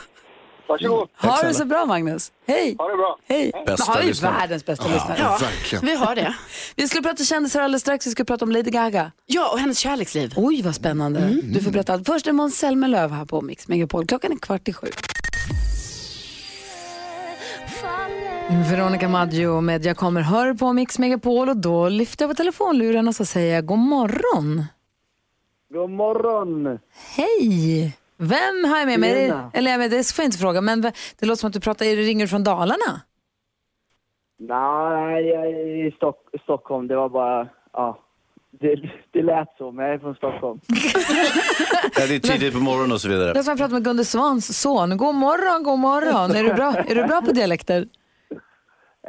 Varsågod, 0.71 1.09
Ha 1.17 1.41
det 1.41 1.53
så 1.53 1.65
bra 1.65 1.85
Magnus. 1.85 2.31
Hej. 2.47 2.75
ha 2.77 2.87
det 2.87 2.97
bra. 2.97 3.17
Hej. 3.27 3.51
Bästa 3.65 3.91
har 3.91 4.01
vi 4.01 4.07
lyssnare. 4.07 4.33
världens 4.33 4.65
bästa 4.65 4.87
lyssnare. 4.87 5.17
Ja, 5.19 5.37
verkligen. 5.41 5.85
vi 5.85 5.95
har 5.95 6.15
det. 6.15 6.35
Vi 6.75 6.87
skulle 6.87 7.03
prata 7.03 7.23
kändisar 7.23 7.61
alldeles 7.61 7.81
strax. 7.81 8.07
Vi 8.07 8.11
ska 8.11 8.23
prata 8.23 8.45
om 8.45 8.51
Lady 8.51 8.71
Gaga. 8.71 9.11
Ja, 9.25 9.51
och 9.51 9.59
hennes 9.59 9.77
kärleksliv. 9.79 10.33
Oj, 10.35 10.61
vad 10.61 10.75
spännande. 10.75 11.37
Du 11.43 11.61
får 11.63 11.71
berätta 11.71 11.93
allt. 11.93 12.05
Först 12.05 12.27
är 12.27 12.31
Måns 12.31 12.57
Zelmerlöw 12.57 13.15
här 13.15 13.25
på 13.25 13.41
Mix 13.41 13.67
Megapol. 13.67 14.05
Klockan 14.07 14.31
är 14.31 14.35
kvart 14.37 14.67
i 14.67 14.73
sju. 14.73 14.87
Veronica 18.69 19.07
Maggio 19.07 19.61
med 19.61 19.85
Jag 19.85 19.97
kommer 19.97 20.21
hör 20.21 20.53
på 20.53 20.73
Mix 20.73 20.99
Megapol 20.99 21.49
och 21.49 21.57
då 21.57 21.89
lyfter 21.89 22.25
jag 22.25 22.31
på 22.31 22.35
telefonluren 22.35 23.07
och 23.07 23.15
så 23.15 23.25
säger 23.25 23.55
jag 23.55 23.65
god 23.65 23.79
morgon. 23.79 24.63
God 25.73 25.89
morgon! 25.89 26.79
Hej! 27.15 27.97
Vem 28.21 28.63
har 28.71 28.77
jag 28.79 28.85
med 28.87 28.99
mig? 28.99 29.13
Tjena. 29.27 29.51
Eller 29.53 29.71
jag 29.71 29.79
vet, 29.79 29.91
det 29.91 30.11
får 30.15 30.23
jag 30.23 30.27
inte 30.27 30.37
fråga, 30.37 30.61
men 30.61 30.81
det 30.81 31.25
låter 31.25 31.39
som 31.39 31.47
att 31.47 31.53
du 31.53 31.59
pratar, 31.59 31.85
är 31.85 31.95
du 31.95 32.01
ringer 32.01 32.27
från 32.27 32.43
Dalarna? 32.43 33.01
Nej, 34.39 35.25
jag 35.27 35.45
är 35.47 35.87
i 35.87 35.91
Stock 35.91 36.29
Stockholm. 36.43 36.87
Det 36.87 36.95
var 36.95 37.09
bara... 37.09 37.47
Ja, 37.73 37.99
det, 38.59 38.75
det 39.11 39.21
lät 39.23 39.47
så, 39.57 39.71
men 39.71 39.85
jag 39.85 39.93
är 39.95 39.99
från 39.99 40.15
Stockholm. 40.15 40.59
Ja, 41.95 42.07
det 42.07 42.15
är 42.15 42.19
tidigt 42.19 42.53
på 42.53 42.59
morgonen 42.59 42.91
och 42.91 43.01
så 43.01 43.07
Det 43.07 43.13
vidare. 43.13 43.33
som 43.33 43.39
att 43.41 43.47
jag 43.47 43.57
pratar 43.57 43.73
med 43.73 43.83
Gunde 43.83 44.05
Svans 44.05 44.61
son. 44.61 44.97
God 44.97 45.15
morgon, 45.15 45.63
god 45.63 45.79
morgon. 45.79 46.31
Är 46.31 46.43
du 46.43 46.53
bra, 46.53 46.73
är 46.87 46.95
du 46.95 47.03
bra 47.03 47.21
på 47.21 47.31
dialekter? 47.31 47.81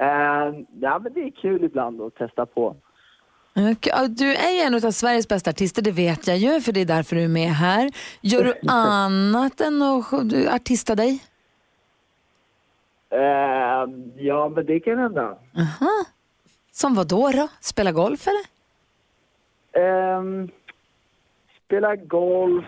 Uh, 0.01 0.61
ja, 0.81 0.99
men 1.03 1.13
det 1.13 1.21
är 1.21 1.31
kul 1.43 1.65
ibland 1.65 2.01
att 2.01 2.15
testa 2.15 2.47
på. 2.47 2.77
Ja, 3.55 4.07
Du 4.09 4.35
är 4.35 4.51
ju 4.51 4.61
en 4.61 4.75
av 4.75 4.91
Sveriges 4.91 5.29
bästa 5.29 5.51
artister, 5.51 5.83
det 5.83 5.91
vet 5.91 6.27
jag 6.27 6.39
ju, 6.39 6.61
för 6.61 6.73
det 6.73 6.81
är 6.81 6.85
därför 6.85 7.17
du 7.17 7.25
är 7.25 7.29
med 7.29 7.49
här. 7.51 7.91
Gör 8.21 8.45
du 8.45 8.55
annat 8.69 9.61
än 9.61 9.83
att 9.83 10.13
artista 10.55 10.95
dig? 10.95 11.25
Eh, 13.11 13.87
ja, 14.17 14.49
men 14.49 14.67
det 14.67 14.81
kan 14.81 14.99
hända. 14.99 15.39
Som 16.73 16.95
vad 16.95 17.09
då, 17.09 17.31
då? 17.31 17.49
Spela 17.61 17.93
golf 17.93 18.27
eller? 18.27 18.43
Ehm, 19.85 20.49
spela 21.67 21.97
golf, 21.97 22.65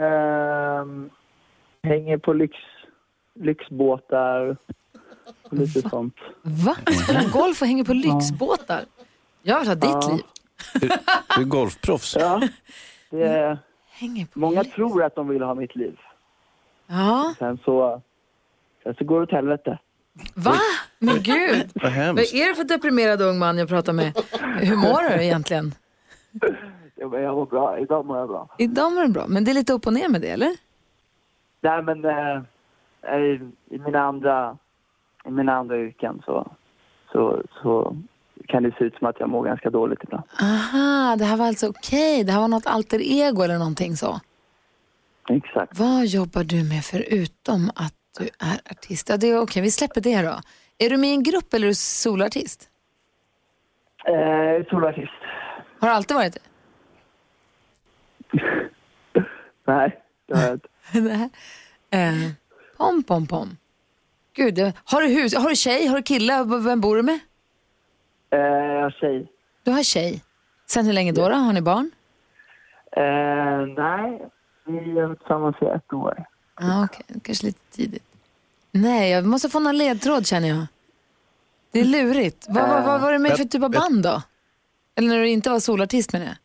ehm, 0.00 1.10
hänger 1.82 2.18
på 2.18 2.32
lyx, 2.32 2.54
lyxbåtar 3.34 4.56
och 5.42 5.52
lite 5.52 5.88
sånt. 5.88 6.14
Va? 6.42 6.76
Spela 7.04 7.22
golf 7.32 7.62
och 7.62 7.68
hänger 7.68 7.84
på 7.84 7.92
lyxbåtar? 7.92 8.84
Jag 9.42 9.58
vill 9.58 9.68
ha 9.68 9.74
ditt 9.74 10.08
liv. 10.12 10.22
Du 11.36 11.42
är 11.42 11.44
golfproffs. 11.44 12.16
Ja, 12.20 12.40
det, 13.10 13.58
Hänger 13.90 14.26
på 14.26 14.38
många 14.38 14.62
lyx. 14.62 14.74
tror 14.74 15.04
att 15.04 15.14
de 15.14 15.28
vill 15.28 15.42
ha 15.42 15.54
mitt 15.54 15.76
liv. 15.76 15.98
Ja, 16.86 17.34
Sen 17.38 17.58
så, 17.64 18.00
sen 18.82 18.94
så 18.98 19.04
går 19.04 19.16
det 19.16 19.22
åt 19.22 19.30
helvete. 19.32 19.78
va? 20.34 20.54
Men 20.98 21.22
gud. 21.22 21.70
Vad 21.74 21.82
Vad 21.82 21.92
hemskt. 21.92 22.34
är 22.34 22.48
det 22.48 22.54
för 22.54 22.64
deprimerad 22.64 23.22
ung 23.22 23.38
man 23.38 23.58
jag 23.58 23.68
pratar 23.68 23.92
med? 23.92 24.12
Hur 24.60 24.76
mår 24.76 25.08
du 25.16 25.22
egentligen? 25.24 25.74
Ja, 26.94 27.08
men 27.08 27.22
Jag 27.22 27.34
mår 27.36 27.46
bra, 27.46 27.78
idag 27.78 28.06
mår 28.06 28.18
jag 28.18 28.28
bra. 28.28 28.48
Idag 28.58 28.92
mår 28.92 29.02
du 29.02 29.08
bra, 29.08 29.24
men 29.28 29.44
det 29.44 29.50
är 29.50 29.54
lite 29.54 29.72
upp 29.72 29.86
och 29.86 29.92
ner 29.92 30.08
med 30.08 30.20
det, 30.20 30.28
eller? 30.30 30.56
Nej 31.60 31.82
men 31.82 32.04
eh, 32.04 33.16
i, 33.20 33.50
i 33.70 33.78
mina 33.78 34.00
andra, 34.00 34.56
i 35.24 35.30
mina 35.30 35.52
andra 35.52 35.78
yrken 35.78 36.22
så, 36.24 36.50
så, 37.12 37.42
så 37.62 37.96
kan 38.48 38.62
det 38.62 38.74
se 38.78 38.84
ut 38.84 38.94
som 38.98 39.06
att 39.06 39.20
jag 39.20 39.28
mår 39.28 39.44
ganska 39.44 39.70
dåligt 39.70 39.98
ibland. 40.02 40.24
Aha, 40.40 41.16
det 41.18 41.24
här 41.24 41.36
var 41.36 41.46
alltså 41.46 41.68
okej. 41.68 42.24
Det 42.24 42.32
här 42.32 42.40
var 42.40 42.48
något 42.48 42.66
alter 42.66 43.00
ego 43.02 43.42
eller 43.42 43.58
någonting 43.58 43.96
så. 43.96 44.20
Exakt. 45.28 45.78
Vad 45.78 46.06
jobbar 46.06 46.44
du 46.44 46.64
med 46.64 46.84
förutom 46.84 47.70
att 47.74 47.94
du 48.18 48.24
är 48.24 48.60
artist? 48.70 49.08
Ja, 49.08 49.16
det 49.16 49.26
är 49.26 49.38
okej, 49.40 49.62
vi 49.62 49.70
släpper 49.70 50.00
det 50.00 50.22
då. 50.22 50.40
Är 50.78 50.90
du 50.90 50.96
med 50.96 51.10
i 51.10 51.12
en 51.14 51.22
grupp 51.22 51.54
eller 51.54 51.66
är 51.66 51.70
du 51.70 51.74
solartist? 51.74 52.68
Eh, 54.04 54.66
solartist. 54.70 55.12
Har 55.80 55.88
du 55.88 55.94
alltid 55.94 56.16
varit 56.16 56.34
det? 56.34 56.40
Nej, 59.66 60.00
det 60.26 60.36
har 60.36 60.42
jag 60.42 60.54
inte. 60.54 61.30
Eh, 61.94 62.30
pom, 62.76 63.02
pom, 63.02 63.26
pom. 63.26 63.56
Gud, 64.34 64.72
har 64.84 65.02
du 65.02 65.08
hus? 65.08 65.34
Har 65.36 65.48
du 65.48 65.56
tjej? 65.56 65.86
Har 65.86 65.96
du 65.96 66.02
kille? 66.02 66.44
Vem 66.44 66.80
bor 66.80 66.96
du 66.96 67.02
med? 67.02 67.18
Eh, 68.32 68.38
jag 68.38 68.82
har 68.82 68.90
tjej. 68.90 69.26
Du 69.62 69.70
har 69.70 69.82
tjej. 69.82 70.22
Sen 70.66 70.86
hur 70.86 70.92
länge 70.92 71.12
då? 71.12 71.28
då? 71.28 71.34
Har 71.34 71.52
ni 71.52 71.60
barn? 71.60 71.90
Eh, 72.96 73.66
nej, 73.84 74.28
vi 74.64 74.92
varit 74.92 75.18
tillsammans 75.18 75.56
i 75.62 75.64
ett 75.64 75.92
år. 75.92 76.24
Ja, 76.60 76.84
okej. 76.84 77.20
Kanske 77.22 77.46
lite 77.46 77.60
tidigt. 77.70 78.04
Nej, 78.70 79.10
jag 79.10 79.24
måste 79.26 79.48
få 79.48 79.60
någon 79.60 79.78
ledtråd 79.78 80.26
känner 80.26 80.48
jag. 80.48 80.66
Det 81.72 81.80
är 81.80 81.84
lurigt. 81.84 82.46
Vad, 82.48 82.68
vad, 82.68 82.84
vad 82.84 83.00
var 83.00 83.12
det 83.12 83.18
med 83.18 83.36
för 83.36 83.44
typ 83.44 83.62
av 83.62 83.70
band 83.70 84.02
då? 84.02 84.22
Eller 84.94 85.08
när 85.08 85.18
du 85.18 85.28
inte 85.28 85.50
var 85.50 85.58
solartist 85.60 86.12
med 86.12 86.22
det? 86.22 86.36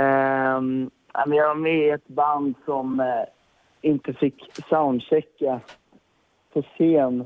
Ehm, 0.00 0.90
Ja, 1.18 1.24
men 1.26 1.38
jag 1.38 1.48
var 1.48 1.54
med 1.54 1.78
i 1.78 1.90
ett 1.90 2.08
band 2.08 2.54
som 2.64 3.00
eh, 3.00 3.24
inte 3.90 4.12
fick 4.12 4.50
soundchecka 4.68 5.60
på 6.52 6.62
scen 6.62 7.18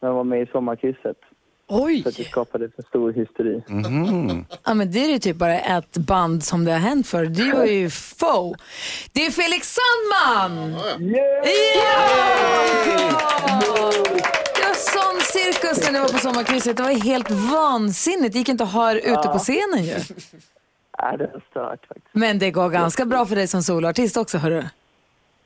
när 0.00 0.08
de 0.08 0.16
var 0.16 0.24
med 0.24 0.42
i 0.42 0.46
Sommarkrysset. 0.46 1.20
Oj! 1.68 2.02
För 2.02 2.10
att 2.10 2.16
det 2.16 2.24
skapade 2.24 2.68
för 2.76 2.82
stor 2.82 3.12
hysteri. 3.12 3.62
Ja, 4.64 4.74
men 4.74 4.92
det 4.92 5.04
är 5.04 5.08
ju 5.08 5.18
typ 5.18 5.36
bara 5.36 5.60
ett 5.60 5.96
band 5.96 6.44
som 6.44 6.64
det 6.64 6.72
har 6.72 6.78
hänt 6.78 7.06
för. 7.06 7.24
Det 7.26 7.52
var 7.52 7.64
ju 7.64 7.90
Fo. 7.90 8.54
Det 9.12 9.26
är 9.26 9.30
Felix 9.30 9.76
Sandman! 9.76 10.72
Ja! 10.72 11.24
Det 14.56 14.62
var 14.66 14.74
sån 14.74 15.20
cirkus 15.20 15.84
när 15.84 15.92
ni 15.92 15.98
var 15.98 16.08
på 16.08 16.18
sommarkrysset. 16.18 16.76
Det 16.76 16.82
var 16.82 17.04
helt 17.04 17.30
vansinnigt. 17.30 18.32
Det 18.32 18.38
gick 18.38 18.48
inte 18.48 18.64
att 18.64 18.72
höra 18.72 18.98
ute 18.98 19.28
på 19.32 19.38
scenen 19.38 19.84
ju. 19.84 19.94
Ja, 20.98 21.16
det 21.16 21.30
var 21.32 21.42
stört 21.50 21.86
faktiskt. 21.86 22.08
Men 22.12 22.38
det 22.38 22.50
går 22.50 22.68
ganska 22.68 23.04
bra 23.04 23.26
för 23.26 23.36
dig 23.36 23.46
som 23.48 23.62
soloartist 23.62 24.16
också, 24.16 24.38
hörru. 24.38 24.64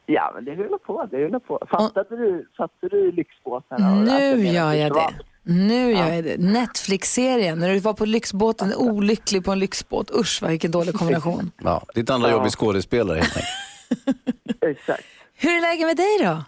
Ja, 0.06 0.32
men 0.34 0.44
det 0.44 0.54
rullar 0.54 0.78
på. 0.78 1.08
Det 1.10 1.16
rullar 1.16 1.38
på. 1.38 1.62
Fattade 1.70 2.16
du, 2.16 2.48
fattade 2.56 2.96
du 2.96 3.12
lyxbåtarna? 3.12 3.94
Nu 3.94 4.46
gör 4.46 4.72
jag 4.72 4.92
det. 4.92 5.08
Nu 5.48 5.90
gör 5.92 6.08
jag 6.14 6.24
det. 6.24 6.36
Netflix-serien, 6.38 7.58
när 7.58 7.68
du 7.68 7.78
var 7.78 7.94
på 7.94 8.04
lyxbåten, 8.04 8.72
olycklig 8.76 9.44
på 9.44 9.52
en 9.52 9.58
lyxbåt. 9.58 10.10
Usch, 10.20 10.38
vad 10.42 10.50
vilken 10.50 10.70
dålig 10.70 10.94
kombination. 10.94 11.50
Ja, 11.64 11.82
ditt 11.94 12.10
andra 12.10 12.30
jobb 12.30 12.44
är 12.44 12.48
skådespelare 12.48 13.18
helt 13.18 13.36
enkelt. 13.36 14.62
Exakt. 14.62 15.04
Hur 15.34 15.50
är 15.50 15.60
läget 15.60 15.86
med 15.86 15.96
dig 15.96 16.18
då? 16.20 16.44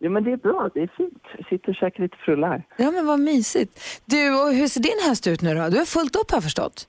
Jo, 0.00 0.10
men 0.10 0.24
det 0.24 0.32
är 0.32 0.36
bra. 0.36 0.70
Det 0.74 0.80
är 0.82 0.90
fint. 0.96 1.22
Jag 1.38 1.46
sitter 1.46 1.68
och 1.68 1.74
käkar 1.74 2.02
lite 2.02 2.16
frullar. 2.16 2.62
Ja, 2.76 2.90
men 2.90 3.06
vad 3.06 3.20
mysigt. 3.20 3.78
Du, 4.04 4.40
och 4.42 4.52
hur 4.54 4.66
ser 4.68 4.80
din 4.80 5.08
höst 5.08 5.26
ut 5.26 5.42
nu 5.42 5.54
då? 5.54 5.68
Du 5.68 5.78
har 5.78 5.84
fullt 5.84 6.16
upp 6.16 6.30
har 6.30 6.36
jag 6.36 6.42
förstått. 6.42 6.88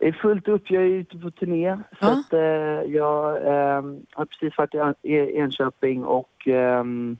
Det 0.00 0.06
är 0.08 0.12
fullt 0.12 0.48
upp. 0.48 0.62
Jag 0.70 0.82
är 0.82 0.86
ute 0.86 1.18
på 1.18 1.30
turné. 1.30 1.76
Så 1.76 1.82
Ja. 2.00 2.08
att, 2.10 2.32
eh, 2.32 2.40
jag 2.94 3.36
eh, 3.46 3.82
har 4.12 4.24
precis 4.26 4.58
varit 4.58 4.74
i 4.74 4.78
En- 4.78 4.94
i 5.12 5.38
Enköping 5.38 6.04
och 6.04 6.48
ehm, 6.48 7.16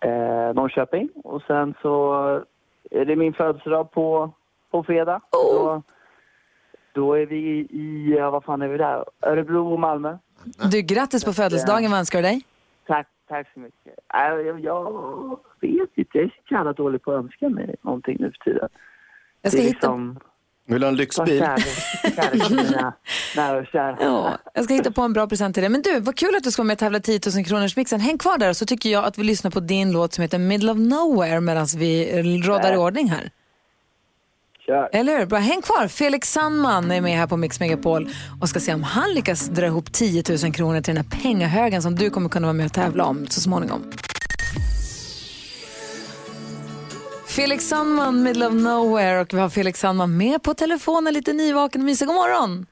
eh, 0.00 0.54
Norrköping. 0.54 1.08
Och 1.24 1.42
sen 1.46 1.74
så 1.82 2.44
är 2.90 3.04
det 3.04 3.16
min 3.16 3.32
födelsedag 3.32 3.90
på, 3.90 4.32
på 4.70 4.82
fredag. 4.84 5.20
Oh. 5.32 5.54
Då, 5.54 5.82
då 6.92 7.14
är 7.14 7.26
vi 7.26 7.36
i, 7.70 8.14
ja, 8.18 8.30
vad 8.30 8.44
fan 8.44 8.62
är 8.62 8.68
vi 8.68 8.78
där? 8.78 9.04
Örebro 9.22 9.72
och 9.72 9.80
Malmö. 9.80 10.18
Du, 10.70 10.82
grattis 10.82 11.24
på 11.24 11.32
födelsedagen, 11.32 11.90
vad 11.90 11.98
önskar 12.00 12.18
du 12.18 12.22
dig? 12.22 12.42
Tack, 12.86 13.08
tack 13.28 13.46
så 13.54 13.60
mycket. 13.60 13.94
Äh, 14.14 14.20
Jag, 14.46 14.60
jag 14.60 15.38
vet 15.60 15.90
inte, 15.94 16.18
jag 16.18 16.24
är 16.24 16.28
så 16.48 16.54
jävla 16.54 16.72
dålig 16.72 17.02
på 17.02 17.12
att 17.12 17.24
önska 17.24 17.48
mig 17.48 17.76
någonting 17.82 18.16
nu 18.20 18.32
för 18.32 18.52
tiden. 18.52 18.68
Jag 19.42 19.52
ska 19.52 19.60
det 19.60 19.66
är 19.66 19.68
hitta... 19.68 19.76
liksom, 19.96 20.18
Vill 20.70 20.80
du 20.80 20.86
ha 20.86 20.90
en 20.90 20.96
lyxbil? 20.96 21.40
nära 23.36 23.58
och 23.60 23.66
kära. 23.66 23.96
Ja, 24.00 24.38
jag 24.54 24.64
ska 24.64 24.74
hitta 24.74 24.90
på 24.90 25.02
en 25.02 25.12
bra 25.12 25.26
present 25.26 25.54
till 25.54 25.62
dig. 25.62 25.70
Men 25.70 25.82
du, 25.82 26.00
vad 26.00 26.16
kul 26.16 26.36
att 26.36 26.44
du 26.44 26.50
ska 26.50 26.62
vara 26.62 26.66
med 26.66 26.74
och 26.74 26.78
tävla 26.78 27.00
10 27.00 27.20
000 27.34 27.44
kronors 27.44 27.76
mixen. 27.76 28.00
Häng 28.00 28.18
kvar 28.18 28.38
där 28.38 28.52
så 28.52 28.66
tycker 28.66 28.90
jag 28.90 29.04
att 29.04 29.18
vi 29.18 29.24
lyssnar 29.24 29.50
på 29.50 29.60
din 29.60 29.92
låt 29.92 30.12
som 30.12 30.22
heter 30.22 30.38
Middle 30.38 30.72
of 30.72 30.78
Nowhere 30.78 31.40
medan 31.40 31.66
vi 31.76 32.22
råddar 32.42 32.72
i 32.72 32.76
ordning 32.76 33.10
här. 33.10 33.30
Kör. 34.66 34.88
Eller 34.92 35.18
hur? 35.18 35.26
Bra, 35.26 35.38
häng 35.38 35.62
kvar. 35.62 35.88
Felix 35.88 36.32
Sandman 36.32 36.90
är 36.90 37.00
med 37.00 37.18
här 37.18 37.26
på 37.26 37.36
Mix 37.36 37.60
Megapol 37.60 38.08
och 38.40 38.48
ska 38.48 38.60
se 38.60 38.74
om 38.74 38.82
han 38.82 39.14
lyckas 39.14 39.48
dra 39.48 39.66
ihop 39.66 39.92
10 39.92 40.24
000 40.42 40.52
kronor 40.52 40.80
till 40.80 40.94
den 40.94 41.04
här 41.04 41.20
pengahögen 41.22 41.82
som 41.82 41.94
du 41.94 42.10
kommer 42.10 42.28
kunna 42.28 42.46
vara 42.46 42.52
med 42.52 42.66
och 42.66 42.72
tävla 42.72 43.04
om 43.04 43.26
så 43.26 43.40
småningom. 43.40 43.92
Felix 47.30 47.68
Sandman, 47.68 48.22
Middle 48.22 48.46
of 48.46 48.52
Nowhere 48.52 49.20
och 49.20 49.34
vi 49.34 49.38
har 49.38 49.48
Felix 49.48 49.80
Sandman 49.80 50.16
med 50.16 50.42
på 50.42 50.54
telefonen, 50.54 51.14
lite 51.14 51.32
nyvaken 51.32 51.80
och 51.80 51.84
mysig. 51.84 52.08
God 52.08 52.14
morgon! 52.14 52.66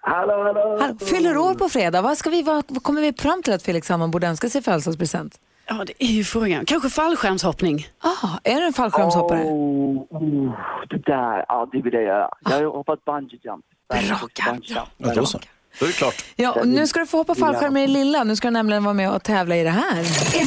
Hallå, 0.00 0.42
hallå. 0.42 0.78
Hallå, 0.80 0.98
fyller 0.98 1.36
år 1.36 1.54
på 1.54 1.68
fredag. 1.68 2.02
Vad, 2.02 2.18
ska 2.18 2.30
vi, 2.30 2.42
vad, 2.42 2.64
vad 2.68 2.82
kommer 2.82 3.00
vi 3.00 3.12
fram 3.12 3.42
till 3.42 3.52
att 3.52 3.62
Felix 3.62 3.86
Sandman 3.86 4.10
borde 4.10 4.26
önska 4.26 4.48
sig 4.48 4.58
i 4.58 4.62
födelsedagspresent? 4.62 5.40
Ja, 5.68 5.84
det 5.86 6.04
är 6.04 6.06
ju 6.06 6.24
frågan. 6.24 6.64
Kanske 6.64 6.90
fallskärmshoppning. 6.90 7.86
Ah, 8.00 8.28
är 8.44 8.60
du 8.60 8.66
en 8.66 8.72
fallskärmshoppare? 8.72 9.42
Oh, 9.42 10.02
oh, 10.10 10.54
det 10.90 10.98
där, 10.98 11.44
ja 11.48 11.68
det 11.72 11.82
vill 11.82 11.94
jag 11.94 12.02
göra. 12.02 12.30
Jag 12.40 12.50
har 12.50 12.64
hoppat 12.64 13.04
bungee 13.04 13.38
jump. 13.44 13.64
Bra. 13.88 14.88
Ja, 14.96 15.14
då 15.14 15.26
så. 15.26 15.38
Då 15.78 15.84
är 15.84 15.88
det 15.88 15.94
klart. 15.94 16.24
Ja, 16.36 16.52
och 16.52 16.68
nu 16.68 16.86
ska 16.86 17.00
du 17.00 17.06
få 17.06 17.16
hoppa 17.16 17.34
fallskärm 17.34 17.74
med 17.74 17.82
det 17.82 17.92
lilla. 17.92 18.24
Nu 18.24 18.36
ska 18.36 18.48
du 18.48 18.52
nämligen 18.52 18.84
vara 18.84 18.94
med 18.94 19.10
och 19.10 19.22
tävla 19.22 19.56
i 19.56 19.62
det 19.62 19.70
här. 19.70 19.98
Är 20.00 20.46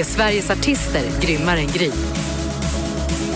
Sveriges 0.00 0.50
artister 0.50 1.02
grymmare 1.20 1.58
än 1.58 1.66
Gry? 1.66 1.90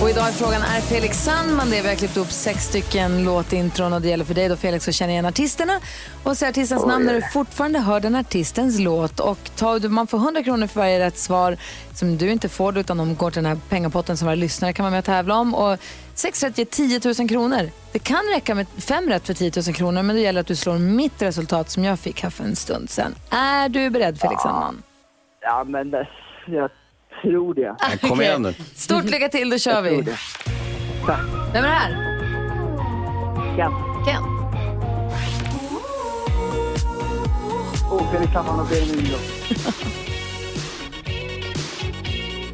Och 0.00 0.10
idag 0.10 0.28
är 0.28 0.32
frågan, 0.32 0.62
är 0.62 0.80
Felix 0.80 1.24
Sandman 1.24 1.70
det? 1.70 1.82
Vi 1.82 1.88
har 1.88 1.94
klippt 1.94 2.16
upp 2.16 2.30
sex 2.30 2.64
stycken 2.64 3.24
låtintron 3.24 3.92
och 3.92 4.00
det 4.00 4.08
gäller 4.08 4.24
för 4.24 4.34
dig 4.34 4.48
då 4.48 4.56
Felix 4.56 4.88
att 4.88 4.94
känna 4.94 5.12
igen 5.12 5.26
artisterna 5.26 5.80
och 6.24 6.36
säga 6.36 6.48
artistens 6.48 6.86
namn 6.86 7.06
när 7.06 7.14
du 7.14 7.22
fortfarande 7.32 7.78
hör 7.78 8.00
den 8.00 8.16
artistens 8.16 8.78
låt. 8.78 9.20
Och 9.20 9.38
ta, 9.56 9.78
man 9.78 10.06
får 10.06 10.18
100 10.18 10.42
kronor 10.42 10.66
för 10.66 10.80
varje 10.80 11.00
rätt 11.00 11.18
svar 11.18 11.56
som 11.94 12.16
du 12.16 12.30
inte 12.30 12.48
får 12.48 12.78
utan 12.78 12.96
de 12.96 13.14
går 13.16 13.30
till 13.30 13.42
den 13.42 13.52
här 13.52 13.58
pengapotten 13.68 14.16
som 14.16 14.26
våra 14.26 14.34
lyssnare 14.34 14.72
kan 14.72 14.82
vara 14.82 14.90
med 14.90 14.98
och 14.98 15.04
tävla 15.04 15.34
om. 15.34 15.54
Och 15.54 15.78
sex 16.14 16.42
rätt 16.42 16.58
ger 16.58 16.64
10 16.64 17.00
000 17.18 17.28
kronor. 17.28 17.70
Det 17.92 17.98
kan 17.98 18.22
räcka 18.34 18.54
med 18.54 18.66
fem 18.78 19.08
rätt 19.08 19.26
för 19.26 19.34
10 19.34 19.52
000 19.66 19.74
kronor 19.74 20.02
men 20.02 20.16
det 20.16 20.22
gäller 20.22 20.40
att 20.40 20.46
du 20.46 20.56
slår 20.56 20.78
mitt 20.78 21.22
resultat 21.22 21.70
som 21.70 21.84
jag 21.84 21.98
fick 21.98 22.22
här 22.22 22.30
för 22.30 22.44
en 22.44 22.56
stund 22.56 22.90
sedan. 22.90 23.14
Är 23.30 23.68
du 23.68 23.90
beredd 23.90 24.20
Felix 24.20 24.42
Sandman? 24.42 24.82
Ja 25.40 25.64
men 25.64 25.90
det, 25.90 26.08
jag 26.46 26.70
tror 27.22 27.54
det. 27.54 27.76
Nej, 27.88 27.98
Kom 27.98 28.20
igen 28.20 28.42
nu. 28.42 28.54
Stort 28.74 29.04
lycka 29.04 29.28
till, 29.28 29.50
då 29.50 29.58
kör 29.58 29.82
vi. 29.82 29.90
Vem 31.52 31.64
är 31.64 31.68
det 31.68 31.68
här? 31.68 31.90
Ken. 33.56 33.72
Ken. 34.06 34.22
Oh, 37.90 38.12
Felix 38.12 38.32
Sandman 38.32 38.60
och. 38.60 38.66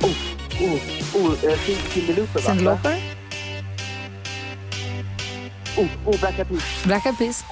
Oh, 0.03 0.11
oh, 0.63 1.27
oh, 1.27 1.45
eh, 1.45 1.59
Cyndi 1.95 2.13
Lauper 2.13 2.41
va? 2.41 2.41
Cyndi 2.41 2.65
Lauper. 2.65 2.97
Oh, 5.79 5.87
oh, 6.07 6.21
Black 6.21 6.39
Eyed 6.39 6.49
Peas. 6.49 6.85
Black 6.85 7.07
Eyed 7.07 7.19
Peas. 7.19 7.45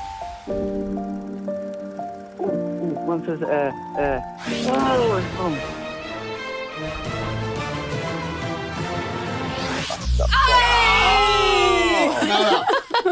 Oh, 2.39 2.49
oh, 2.81 3.11
vänta, 3.11 3.53
eh, 3.53 3.75
eh. 3.99 4.23
Oh, 4.67 5.47
oh. 5.47 5.80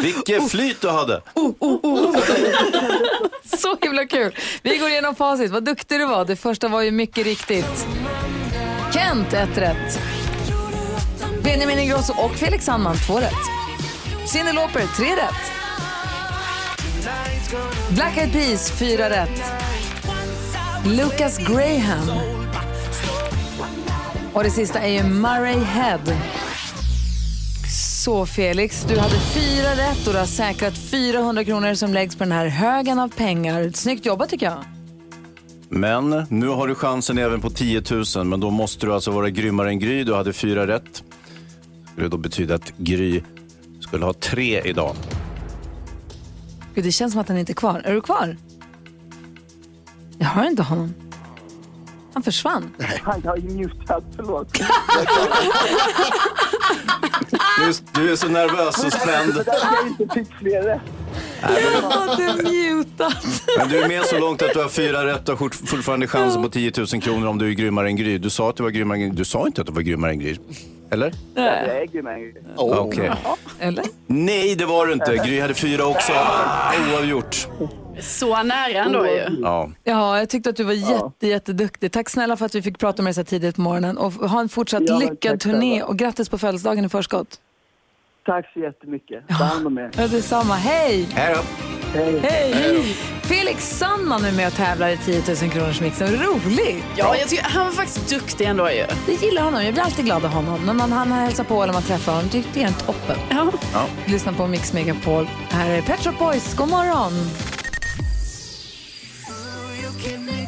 Vilket 0.03 0.51
flyt 0.51 0.81
du 0.81 0.89
hade. 0.89 1.23
Så 3.59 3.77
himla 3.81 4.07
kul. 4.07 4.35
Vi 4.63 4.79
går 4.79 4.89
igenom 4.89 5.15
facit. 5.15 5.51
Vad 5.51 5.65
duktig 5.65 6.01
du 6.01 6.07
var. 6.07 6.25
Det 6.25 6.37
första 6.37 6.69
var 6.69 6.83
ju 6.83 6.91
mycket 6.91 7.25
riktigt. 7.25 7.87
Kent, 8.95 9.33
ett 9.33 9.59
rätt. 9.59 10.01
Benjamin 11.43 11.79
Ingrosso 11.79 12.13
och 12.13 12.35
Felix 12.35 12.65
Sandman, 12.65 12.97
två 13.07 13.21
rätt. 13.21 13.33
Cyndi 14.27 14.53
Lauper, 14.53 14.87
tre 14.97 15.17
rätt. 15.17 15.53
Black 17.91 18.17
Eyed 18.17 18.33
Peas, 18.33 18.71
fyra 18.71 19.11
rätt. 19.11 19.43
Lucas 20.85 21.39
Graham. 21.39 22.38
Och 24.39 24.45
det 24.45 24.51
sista 24.51 24.79
är 24.79 24.93
ju 24.93 25.03
Murray 25.03 25.59
Head. 25.59 26.01
Så 28.05 28.27
Felix, 28.27 28.85
du 28.89 28.99
hade 28.99 29.21
fyra 29.21 29.71
rätt 29.71 30.07
och 30.07 30.13
du 30.13 30.19
har 30.19 30.27
säkrat 30.27 30.79
400 30.79 31.45
kronor 31.45 31.75
som 31.75 31.93
läggs 31.93 32.17
på 32.17 32.25
den 32.25 32.33
här 32.33 32.47
högen 32.47 32.99
av 32.99 33.09
pengar. 33.09 33.71
Snyggt 33.75 34.07
jobbat 34.07 34.29
tycker 34.29 34.47
jag. 34.47 34.65
Men 35.69 36.27
nu 36.29 36.49
har 36.49 36.69
du 36.69 36.75
chansen 36.75 37.19
även 37.19 37.41
på 37.41 37.51
10 37.51 37.83
000, 38.17 38.27
men 38.27 38.41
då 38.41 38.51
måste 38.51 38.87
du 38.87 38.95
alltså 38.95 39.11
vara 39.11 39.31
grymmare 39.31 39.69
än 39.69 39.79
Gry. 39.79 40.05
Du 40.05 40.15
hade 40.15 40.33
fyra 40.33 40.67
rätt. 40.67 41.05
Det 41.85 41.91
skulle 41.93 42.09
då 42.09 42.17
betyda 42.17 42.55
att 42.55 42.73
Gry 42.77 43.23
skulle 43.81 44.05
ha 44.05 44.13
tre 44.13 44.61
idag. 44.65 44.97
Gud, 46.75 46.85
det 46.85 46.93
känns 46.93 47.13
som 47.13 47.21
att 47.21 47.29
han 47.29 47.39
inte 47.39 47.53
är 47.53 47.55
kvar. 47.55 47.83
Är 47.85 47.95
du 47.95 48.01
kvar? 48.01 48.37
Jag 50.19 50.27
hör 50.27 50.49
inte 50.49 50.63
honom. 50.63 50.95
Han 52.15 52.23
försvann. 52.23 52.71
Fan, 53.05 53.21
jag 53.25 53.39
är 53.39 53.43
ju 53.43 53.49
mutad, 53.51 54.03
förlåt. 54.17 54.53
Du, 57.59 57.73
du 58.03 58.13
är 58.13 58.17
så 58.17 58.29
nervös 58.29 58.85
och 58.85 58.93
spänd. 58.93 59.35
Det 59.35 59.43
där 59.43 59.55
jag 59.73 59.89
inte 60.01 60.15
fick 60.15 60.35
fler 60.39 60.63
rätt. 60.63 60.81
Är 61.43 62.75
mutad. 62.77 63.13
Men 63.59 63.69
du 63.69 63.79
är 63.83 63.89
med 63.89 64.05
så 64.05 64.19
långt 64.19 64.43
att 64.43 64.53
du 64.55 64.61
har 64.63 64.69
fyra 64.69 65.07
rätt. 65.07 65.29
Har 65.29 65.37
fort- 65.37 65.55
fortfarande 65.55 66.07
chansen 66.07 66.43
på 66.43 66.49
10 66.49 66.73
000 66.77 66.87
kronor 67.03 67.27
om 67.29 67.39
du 67.39 67.49
är 67.49 67.53
grymmare 67.53 67.87
än 67.87 67.97
Gry. 67.97 68.19
Du 68.19 68.31
sa 68.31 68.51
att 68.51 68.57
du 68.57 68.63
var 68.63 68.71
grymmare 68.71 68.99
än 68.99 69.09
Gry. 69.09 69.17
Du 69.19 69.25
sa 69.25 69.47
inte 69.47 69.61
att 69.61 69.67
du 69.67 69.73
var 69.73 69.83
grymmare 69.83 70.11
än 70.11 70.19
Gry. 70.19 70.37
Eller? 70.91 71.13
Jag 71.35 71.45
är 71.47 71.87
grym 71.87 72.07
en 72.07 72.33
Okej. 72.57 73.11
Eller? 73.59 73.85
Nej, 74.07 74.55
det 74.55 74.67
var 74.67 74.87
du 74.87 74.93
inte. 74.93 75.17
Gry 75.27 75.41
hade 75.41 75.55
fyra 75.55 75.85
också. 75.87 76.13
Oavgjort. 76.95 77.49
Så 78.01 78.43
nära 78.43 78.85
ändå 78.85 79.07
ju. 79.07 79.27
Ja. 79.43 79.71
Ja, 79.85 80.19
jag 80.19 80.29
tyckte 80.29 80.51
att 80.51 80.57
du 80.57 80.65
var 80.65 80.73
jätte, 80.73 81.27
jätteduktig. 81.27 81.93
Tack 81.93 82.09
snälla 82.11 82.37
för 82.37 82.47
att 82.47 82.55
vi 82.55 82.63
fick 82.63 82.79
prata 82.79 83.03
med 83.03 83.09
dig 83.09 83.15
så 83.15 83.21
här 83.21 83.25
tidigt 83.27 83.55
på 83.57 83.61
morgonen. 83.61 83.99
Och 83.99 84.13
ha 84.13 84.41
en 84.41 84.49
fortsatt 84.49 84.83
Ja, 84.87 84.99
lyckad 84.99 85.33
tack 85.33 85.41
turné 85.41 85.83
och 85.83 85.97
grattis 85.99 86.29
på 86.29 86.39
födelsedagen 86.39 86.85
i 86.85 86.89
förskott. 86.89 87.41
Tack 88.27 88.53
så 88.53 88.61
jättemycket. 88.61 89.29
Ta 89.29 89.35
hand 89.45 89.67
om 89.67 89.79
er. 89.79 89.91
Ja, 89.97 90.09
detsamma. 90.09 90.55
Hej! 90.55 91.09
Hej 91.13 91.35
då. 91.35 91.41
Hej. 91.99 92.19
Hej! 92.23 92.83
Felix 93.23 93.79
Sandman 93.79 94.25
är 94.25 94.33
med 94.33 94.47
och 94.47 94.53
tävlar 94.53 94.89
i 94.89 94.97
10 94.97 95.23
000 95.43 95.51
kronors 95.51 95.81
mixen. 95.81 96.09
Roligt! 96.09 96.85
Ja, 96.97 97.17
jag 97.17 97.29
tycker 97.29 97.45
han 97.45 97.67
var 97.67 97.73
faktiskt 97.73 98.09
duktig 98.11 98.45
ändå 98.47 98.71
ju. 98.71 98.77
Jag 99.07 99.17
gillar 99.23 99.43
honom. 99.43 99.65
Jag 99.65 99.75
blir 99.75 99.83
alltid 99.85 100.05
glad 100.05 100.25
av 100.25 100.31
honom. 100.31 100.67
När 100.67 100.75
man, 100.75 100.93
han 100.93 101.13
hälsar 101.13 101.45
på 101.45 101.63
eller 101.63 101.73
man 101.73 101.83
träffar 101.83 102.13
honom. 102.13 102.29
Det 102.33 102.45
det 102.55 102.63
är 102.63 102.67
en 102.67 102.73
toppen. 102.75 103.17
Ja. 103.31 103.53
Lyssna 104.07 104.33
på 104.33 104.47
Mix 104.47 104.73
Megapol. 104.73 105.27
Här 105.51 105.71
är 105.71 105.83
Pet 105.83 106.05
Shop 106.05 106.13
Boys. 106.19 106.55
God 106.57 106.69
morgon! 106.69 107.13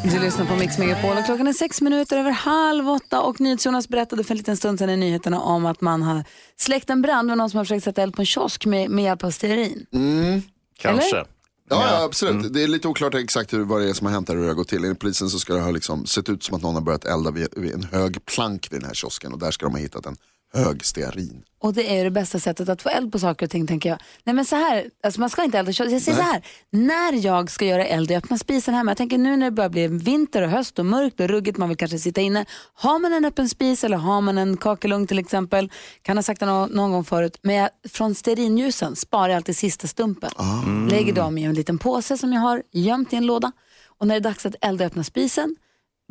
Du 0.04 0.18
lyssnar 0.18 0.46
på 0.46 0.56
Mix 0.56 0.78
Megapol 0.78 1.18
och 1.18 1.24
klockan 1.24 1.46
är 1.46 1.52
sex 1.52 1.80
minuter 1.80 2.18
över 2.18 2.30
halv 2.30 2.88
åtta 2.88 3.20
och 3.20 3.40
NyhetsJonas 3.40 3.88
berättade 3.88 4.24
för 4.24 4.34
en 4.34 4.38
liten 4.38 4.56
stund 4.56 4.78
sedan 4.78 4.90
i 4.90 4.96
nyheterna 4.96 5.40
om 5.40 5.66
att 5.66 5.80
man 5.80 6.02
har 6.02 6.24
släckt 6.56 6.90
en 6.90 7.02
brand. 7.02 7.28
Var 7.28 7.36
någon 7.36 7.50
som 7.50 7.58
har 7.58 7.64
försökt 7.64 7.84
sätta 7.84 8.02
eld 8.02 8.14
på 8.14 8.22
en 8.22 8.26
kiosk 8.26 8.66
med, 8.66 8.90
med 8.90 9.04
hjälp 9.04 9.24
av 9.24 9.30
stearin. 9.30 9.86
Kanske. 10.78 11.08
Eller? 11.08 11.26
Ja, 11.70 11.86
ja 11.90 12.04
absolut. 12.04 12.52
Det 12.52 12.62
är 12.62 12.68
lite 12.68 12.88
oklart 12.88 13.14
exakt 13.14 13.52
hur, 13.52 13.64
vad 13.64 13.80
det 13.80 13.88
är 13.88 13.92
som 13.92 14.06
har 14.06 14.14
hänt 14.14 14.28
här 14.28 14.34
och 14.34 14.40
hur 14.40 14.46
det 14.46 14.50
har 14.50 14.56
gått 14.56 14.68
till. 14.68 14.84
Enligt 14.84 14.98
polisen 14.98 15.30
så 15.30 15.38
ska 15.38 15.54
det 15.54 15.60
ha 15.60 15.70
liksom 15.70 16.06
sett 16.06 16.28
ut 16.28 16.42
som 16.42 16.56
att 16.56 16.62
någon 16.62 16.74
har 16.74 16.82
börjat 16.82 17.04
elda 17.04 17.30
vid, 17.30 17.48
vid 17.56 17.74
en 17.74 17.82
hög 17.82 18.24
plank 18.24 18.68
vid 18.70 18.80
den 18.80 18.86
här 18.86 18.94
kiosken 18.94 19.32
och 19.32 19.38
där 19.38 19.50
ska 19.50 19.66
de 19.66 19.74
ha 19.74 19.80
hittat 19.80 20.06
en 20.06 20.16
hög 20.52 20.84
stearin. 20.84 21.42
Och 21.62 21.74
det 21.74 21.90
är 21.90 21.96
ju 21.96 22.04
det 22.04 22.10
bästa 22.10 22.38
sättet 22.38 22.68
att 22.68 22.82
få 22.82 22.88
eld 22.88 23.12
på 23.12 23.18
saker 23.18 23.46
och 23.46 23.50
ting 23.50 23.66
tänker 23.66 23.88
jag. 23.88 23.98
Nej 24.24 24.34
men 24.34 24.44
så 24.44 24.56
här, 24.56 24.90
alltså 25.02 25.20
man 25.20 25.30
ska 25.30 25.44
inte 25.44 25.58
elda 25.58 25.72
kött. 25.72 25.90
Jag 25.92 26.02
säger 26.02 26.18
så 26.18 26.24
här, 26.24 26.42
när 26.70 27.24
jag 27.24 27.50
ska 27.50 27.64
göra 27.64 27.86
eld 27.86 28.10
och 28.10 28.16
öppna 28.16 28.38
spisen 28.38 28.74
hemma, 28.74 28.90
jag 28.90 28.98
tänker 28.98 29.18
nu 29.18 29.36
när 29.36 29.46
det 29.46 29.50
börjar 29.50 29.70
bli 29.70 29.86
vinter 29.86 30.42
och 30.42 30.50
höst 30.50 30.78
och 30.78 30.86
mörkt 30.86 31.20
och 31.20 31.28
ruggigt, 31.28 31.58
man 31.58 31.68
vill 31.68 31.78
kanske 31.78 31.98
sitta 31.98 32.20
inne. 32.20 32.44
Har 32.74 32.98
man 32.98 33.12
en 33.12 33.24
öppen 33.24 33.48
spis 33.48 33.84
eller 33.84 33.96
har 33.96 34.20
man 34.20 34.38
en 34.38 34.56
kakelugn 34.56 35.06
till 35.06 35.18
exempel, 35.18 35.70
kan 36.02 36.16
ha 36.18 36.22
sagt 36.22 36.40
det 36.40 36.46
någon, 36.46 36.70
någon 36.70 36.90
gång 36.92 37.04
förut, 37.04 37.38
men 37.42 37.54
jag, 37.54 37.70
från 37.88 38.14
stearinljusen 38.14 38.96
sparar 38.96 39.28
jag 39.28 39.36
alltid 39.36 39.56
sista 39.56 39.86
stumpen. 39.86 40.30
Lägger 40.90 41.12
dem 41.12 41.38
i 41.38 41.44
en 41.44 41.54
liten 41.54 41.78
påse 41.78 42.18
som 42.18 42.32
jag 42.32 42.40
har 42.40 42.62
gömt 42.72 43.12
i 43.12 43.16
en 43.16 43.26
låda. 43.26 43.52
Och 43.98 44.06
när 44.06 44.14
det 44.14 44.18
är 44.18 44.30
dags 44.30 44.46
att 44.46 44.54
elda 44.60 44.84
och 44.84 44.90
öppna 44.90 45.04
spisen 45.04 45.56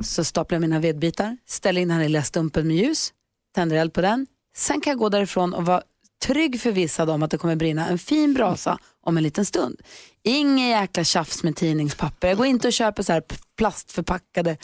så 0.03 0.24
staplar 0.24 0.55
jag 0.55 0.62
mina 0.62 0.79
vedbitar, 0.79 1.38
ställer 1.48 1.81
in 1.81 1.88
den 1.88 1.98
här 1.98 2.03
lilla 2.03 2.24
stumpen 2.24 2.67
med 2.67 2.75
ljus, 2.77 3.13
tänder 3.56 3.75
eld 3.75 3.94
på 3.94 4.01
den. 4.01 4.27
Sen 4.56 4.82
kan 4.82 4.91
jag 4.91 4.98
gå 4.98 5.10
därifrån 5.10 5.53
och 5.53 5.65
vara 5.65 5.84
trygg 6.25 6.62
förvissad 6.62 7.10
om 7.10 7.24
att 7.24 7.32
det 7.32 7.38
kommer 7.38 7.56
brinna 7.56 7.88
en 7.88 8.00
fin 8.00 8.34
brasa 8.34 8.79
om 9.01 9.18
en 9.18 9.24
liten 9.24 9.46
stund. 9.46 9.82
Ingen 10.24 10.68
jäkla 10.70 11.03
tjafs 11.03 11.44
med 11.44 11.56
tidningspapper. 11.56 12.27
Jag 12.27 12.38
går 12.38 12.46
inte 12.46 12.68
och 12.68 12.74
köper 12.74 13.03
så 13.03 13.13
här 13.13 13.24
plastförpackade 13.58 14.58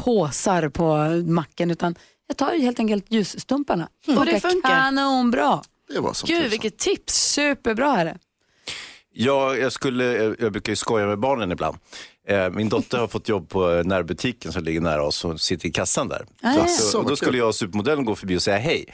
påsar 0.00 0.68
på 0.68 1.08
macken 1.32 1.70
utan 1.70 1.94
jag 2.28 2.36
tar 2.36 2.52
ju 2.52 2.60
helt 2.60 2.78
enkelt 2.78 3.04
ljusstumparna. 3.08 3.88
Och 4.18 4.26
det 4.26 4.40
funkar? 4.40 4.68
Kanonbra. 4.70 5.62
Det 5.88 6.00
var 6.00 6.12
som 6.12 6.26
Gud, 6.26 6.36
tusan. 6.36 6.50
vilket 6.50 6.78
tips. 6.78 7.14
Superbra 7.14 7.96
är 7.96 8.04
det. 8.04 8.18
Ja, 9.14 9.56
jag, 9.56 9.72
skulle, 9.72 10.04
jag, 10.04 10.36
jag 10.38 10.52
brukar 10.52 10.72
ju 10.72 10.76
skoja 10.76 11.06
med 11.06 11.18
barnen 11.18 11.52
ibland. 11.52 11.76
Eh, 12.28 12.50
min 12.50 12.68
dotter 12.68 12.98
har 12.98 13.08
fått 13.08 13.28
jobb 13.28 13.48
på 13.48 13.82
närbutiken 13.84 14.52
som 14.52 14.64
ligger 14.64 14.80
nära 14.80 15.02
oss 15.02 15.24
och 15.24 15.40
sitter 15.40 15.68
i 15.68 15.72
kassan 15.72 16.08
där. 16.08 16.26
Ah, 16.42 16.66
så, 16.66 16.82
så, 16.82 16.98
och 16.98 17.08
då 17.08 17.16
skulle 17.16 17.38
jag 17.38 17.48
och 17.48 17.54
supermodellen 17.54 18.04
gå 18.04 18.16
förbi 18.16 18.36
och 18.36 18.42
säga 18.42 18.58
hej. 18.58 18.86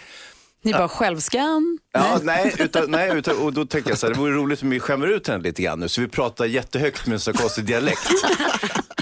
Ni 0.63 0.73
bara 0.73 0.89
självskan. 0.89 1.79
Ja, 1.93 2.19
nej, 2.23 2.55
utan, 2.59 2.91
nej 2.91 3.17
utan, 3.17 3.39
och 3.39 3.53
då 3.53 3.67
tänkte 3.67 3.91
jag 3.91 3.99
så 3.99 4.07
här, 4.07 4.15
det 4.15 4.21
vore 4.21 4.33
roligt 4.33 4.63
om 4.63 4.71
vi 4.71 4.81
skämmer 4.81 5.07
ut 5.07 5.29
henne 5.29 5.43
lite 5.43 5.63
grann 5.63 5.81
nu. 5.81 5.89
Så 5.89 6.01
vi 6.01 6.09
pratar 6.09 6.45
jättehögt 6.45 7.07
med 7.07 7.29
en 7.29 7.35
konstig 7.35 7.65
dialekt. 7.65 8.09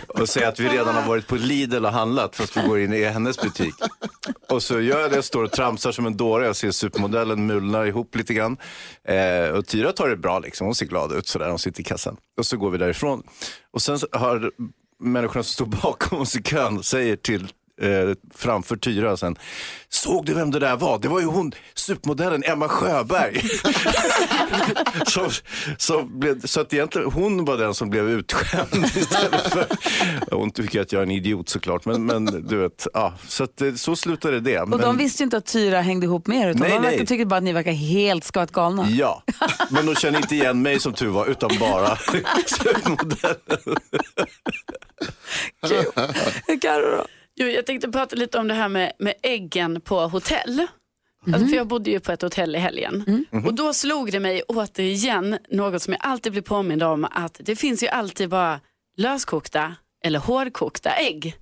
Och 0.09 0.28
säger 0.28 0.49
att 0.49 0.61
vi 0.61 0.68
redan 0.68 0.95
har 0.95 1.02
varit 1.02 1.26
på 1.26 1.37
Lidl 1.37 1.85
och 1.85 1.92
handlat 1.92 2.37
fast 2.37 2.56
vi 2.56 2.61
går 2.61 2.80
in 2.80 2.92
i 2.92 3.04
hennes 3.04 3.38
butik. 3.42 3.75
Och 4.49 4.62
så 4.62 4.81
gör 4.81 5.00
jag 5.00 5.11
det, 5.11 5.23
står 5.23 5.45
och 5.45 5.53
tramsar 5.53 5.93
som 5.93 6.07
en 6.07 6.17
dåre. 6.17 6.47
Jag 6.47 6.57
ser 6.57 6.71
supermodellen 6.71 7.47
mulna 7.47 7.87
ihop 7.87 8.17
lite 8.17 8.35
grann. 8.35 8.57
Eh, 9.05 9.49
och 9.49 9.67
Tyra 9.67 9.93
tar 9.93 10.09
det 10.09 10.17
bra, 10.17 10.38
liksom. 10.38 10.65
hon 10.65 10.75
ser 10.75 10.87
glad 10.87 11.12
ut 11.12 11.29
sådär, 11.29 11.49
hon 11.49 11.59
sitter 11.59 11.81
i 11.81 11.85
kassan. 11.85 12.17
Och 12.38 12.47
så 12.47 12.57
går 12.57 12.71
vi 12.71 12.79
därifrån. 12.79 13.23
Och 13.71 13.83
sen 13.83 13.99
har 14.12 14.50
människorna 15.00 15.43
som 15.43 15.53
står 15.53 15.83
bakom 15.83 16.21
oss 16.21 16.37
i 16.37 16.43
kön 16.43 16.83
säger 16.83 17.17
till 17.17 17.53
eh, 17.83 18.14
framför 18.35 18.76
Tyra 18.76 19.16
sen. 19.16 19.37
Såg 19.88 20.26
du 20.26 20.35
vem 20.35 20.50
det 20.50 20.59
där 20.59 20.76
var? 20.76 20.99
Det 20.99 21.09
var 21.09 21.21
ju 21.21 21.26
hon, 21.26 21.52
supermodellen 21.75 22.42
Emma 22.45 22.68
Sjöberg. 22.68 23.42
så, 25.06 25.30
så, 25.78 26.02
blev, 26.02 26.41
så 26.41 26.60
att 26.60 26.75
egentligen 26.75 27.10
hon 27.10 27.45
var 27.45 27.56
den 27.56 27.75
som 27.75 27.91
blev 27.91 28.10
utskämd 28.10 28.84
istället 28.97 29.52
för... 29.52 29.67
Hon 30.30 30.50
tycker 30.50 30.80
att 30.80 30.93
jag 30.93 31.00
är 31.00 31.02
en 31.02 31.10
idiot 31.10 31.49
såklart, 31.49 31.84
men, 31.84 32.06
men 32.06 32.25
du 32.25 32.56
vet, 32.56 32.86
ja, 32.95 33.15
så, 33.28 33.45
att, 33.45 33.60
eh, 33.62 33.75
så 33.75 33.97
slutade 33.97 34.41
det. 34.41 34.60
Och 34.60 34.69
men, 34.69 34.80
de 34.80 34.97
visste 34.97 35.23
ju 35.23 35.25
inte 35.25 35.36
att 35.36 35.47
Tyra 35.47 35.80
hängde 35.80 36.06
ihop 36.06 36.26
med 36.26 36.39
er 36.39 36.50
utan 36.50 36.60
Nej, 36.60 36.71
de 36.71 36.80
nej. 36.80 37.06
tyckte 37.06 37.26
bara 37.26 37.36
att 37.36 37.43
ni 37.43 37.52
verkar 37.52 37.73
helt 37.73 38.25
skavat 38.25 38.52
galna. 38.52 38.89
Ja, 38.91 39.23
men 39.71 39.86
de 39.86 39.95
känner 39.95 40.19
inte 40.19 40.34
igen 40.34 40.62
mig 40.62 40.80
som 40.80 40.93
tur 40.93 41.08
var, 41.08 41.26
utan 41.26 41.50
bara 41.60 41.97
supermodellen. 42.47 43.76
Carro 46.60 46.97
då? 46.97 47.06
Jo, 47.37 47.47
jag 47.47 47.67
tänkte 47.67 47.89
prata 47.89 48.17
lite 48.17 48.39
om 48.39 48.49
det 48.49 48.55
här 48.55 48.69
med, 48.69 48.93
med 48.99 49.15
äggen 49.23 49.81
på 49.81 50.01
hotell. 50.01 50.67
Alltså, 51.27 51.47
för 51.49 51.57
jag 51.57 51.67
bodde 51.67 51.91
ju 51.91 52.01
på 52.01 52.13
ett 52.13 52.23
hotell 52.23 52.57
i 52.57 52.59
helgen. 52.59 53.25
Och 53.47 53.55
då 53.55 53.73
slog 53.75 54.13
det 54.13 54.21
mig 54.21 54.43
återigen, 54.49 55.39
något 55.51 55.83
som 55.83 55.93
jag 55.93 56.01
alltid 56.05 56.33
blir 56.33 56.43
påmind 56.43 56.83
om, 56.83 57.05
att 57.11 57.41
det 57.45 57.57
finns 57.57 57.83
ju 57.83 57.89
alltid 57.89 58.29
bara 58.29 58.61
löskokta 58.97 59.75
eller 60.05 60.19
hårdkokta 60.19 60.91
ägg. 60.91 61.37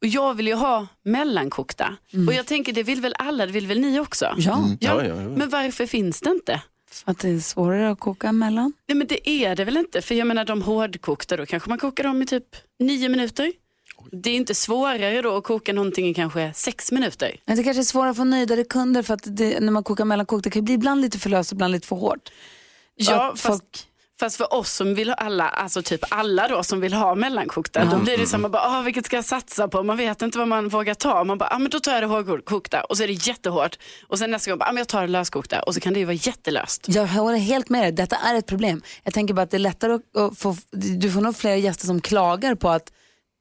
Och 0.00 0.06
jag 0.06 0.34
vill 0.34 0.46
ju 0.46 0.54
ha 0.54 0.86
mellankokta. 1.04 1.96
Och 2.28 2.34
jag 2.34 2.46
tänker 2.46 2.72
det 2.72 2.82
vill 2.82 3.00
väl 3.00 3.14
alla, 3.18 3.46
det 3.46 3.52
vill 3.52 3.66
väl 3.66 3.80
ni 3.80 4.00
också? 4.00 4.34
Ja, 4.36 4.68
Ja, 4.80 5.04
ja, 5.04 5.08
ja. 5.08 5.14
Men 5.14 5.48
varför 5.50 5.86
finns 5.86 6.20
det 6.20 6.30
inte? 6.30 6.62
för 6.90 7.10
att 7.10 7.18
det 7.18 7.28
är 7.28 7.40
svårare 7.40 7.90
att 7.90 8.00
koka 8.00 8.28
emellan. 8.28 8.72
Nej 8.88 8.96
men 8.96 9.06
det 9.06 9.30
är 9.30 9.56
det 9.56 9.64
väl 9.64 9.76
inte, 9.76 10.02
för 10.02 10.14
jag 10.14 10.26
menar 10.26 10.44
de 10.44 10.62
hårdkokta 10.62 11.36
då 11.36 11.46
kanske 11.46 11.68
man 11.68 11.78
kokar 11.78 12.04
dem 12.04 12.22
i 12.22 12.26
typ 12.26 12.44
nio 12.78 13.08
minuter. 13.08 13.52
Det 14.12 14.30
är 14.30 14.34
inte 14.34 14.54
svårare 14.54 15.22
då 15.22 15.36
att 15.36 15.44
koka 15.44 15.72
någonting 15.72 16.08
i 16.08 16.14
kanske 16.14 16.52
sex 16.54 16.92
minuter. 16.92 17.36
Men 17.44 17.56
det 17.56 17.62
kanske 17.62 17.80
är 17.80 17.84
svårare 17.84 18.10
att 18.10 18.16
få 18.16 18.24
nöjdare 18.24 18.64
kunder 18.64 19.02
för 19.02 19.14
att 19.14 19.22
det, 19.24 19.60
när 19.60 19.72
man 19.72 19.84
kokar 19.84 20.04
mellankokt 20.04 20.44
det 20.44 20.50
kan 20.50 20.64
bli 20.64 20.74
ibland 20.74 21.00
lite 21.00 21.18
för 21.18 21.30
löst 21.30 21.52
och 21.52 21.56
ibland 21.56 21.72
lite 21.72 21.86
för 21.86 21.96
hårt. 21.96 22.30
Ja, 22.96 23.30
fast, 23.36 23.42
folk- 23.46 23.86
fast 24.20 24.36
för 24.36 24.54
oss 24.54 24.72
som 24.72 24.94
vill 24.94 25.08
ha 25.08 25.14
alla, 25.14 25.48
alltså 25.48 25.82
typ 25.82 26.00
alla 26.10 26.48
då 26.48 26.62
som 26.62 26.80
vill 26.80 26.92
ha 26.92 27.14
mellankokta, 27.14 27.84
då 27.84 27.98
blir 27.98 28.18
det 28.18 28.26
som 28.26 28.44
att 28.44 28.50
bara, 28.52 28.62
ah, 28.62 28.82
vilket 28.82 29.06
ska 29.06 29.16
jag 29.16 29.24
satsa 29.24 29.68
på? 29.68 29.82
Man 29.82 29.96
vet 29.96 30.22
inte 30.22 30.38
vad 30.38 30.48
man 30.48 30.68
vågar 30.68 30.94
ta. 30.94 31.24
Man 31.24 31.38
bara, 31.38 31.48
ah, 31.52 31.58
men 31.58 31.70
då 31.70 31.80
tar 31.80 31.92
jag 31.92 32.02
det 32.02 32.06
hårdkokta 32.06 32.80
och 32.84 32.96
så 32.96 33.02
är 33.02 33.06
det 33.06 33.26
jättehårt. 33.26 33.78
Och 34.08 34.18
sen 34.18 34.30
nästa 34.30 34.50
gång, 34.50 34.58
bara, 34.58 34.68
ah, 34.68 34.72
men 34.72 34.78
jag 34.78 34.88
tar 34.88 35.00
det 35.02 35.08
löskokta 35.08 35.62
och 35.62 35.74
så 35.74 35.80
kan 35.80 35.92
det 35.92 35.98
ju 35.98 36.04
vara 36.04 36.14
jättelöst. 36.14 36.84
Jag 36.88 37.06
håller 37.06 37.38
helt 37.38 37.68
med 37.68 37.82
dig, 37.82 37.92
detta 37.92 38.16
är 38.16 38.34
ett 38.34 38.46
problem. 38.46 38.82
Jag 39.04 39.14
tänker 39.14 39.34
bara 39.34 39.42
att 39.42 39.50
det 39.50 39.56
är 39.56 39.58
lättare 39.58 39.92
att, 39.92 40.16
att 40.16 40.38
få, 40.38 40.56
du 40.70 41.10
får 41.12 41.20
nog 41.20 41.36
fler 41.36 41.54
gäster 41.54 41.86
som 41.86 42.00
klagar 42.00 42.54
på 42.54 42.68
att 42.68 42.92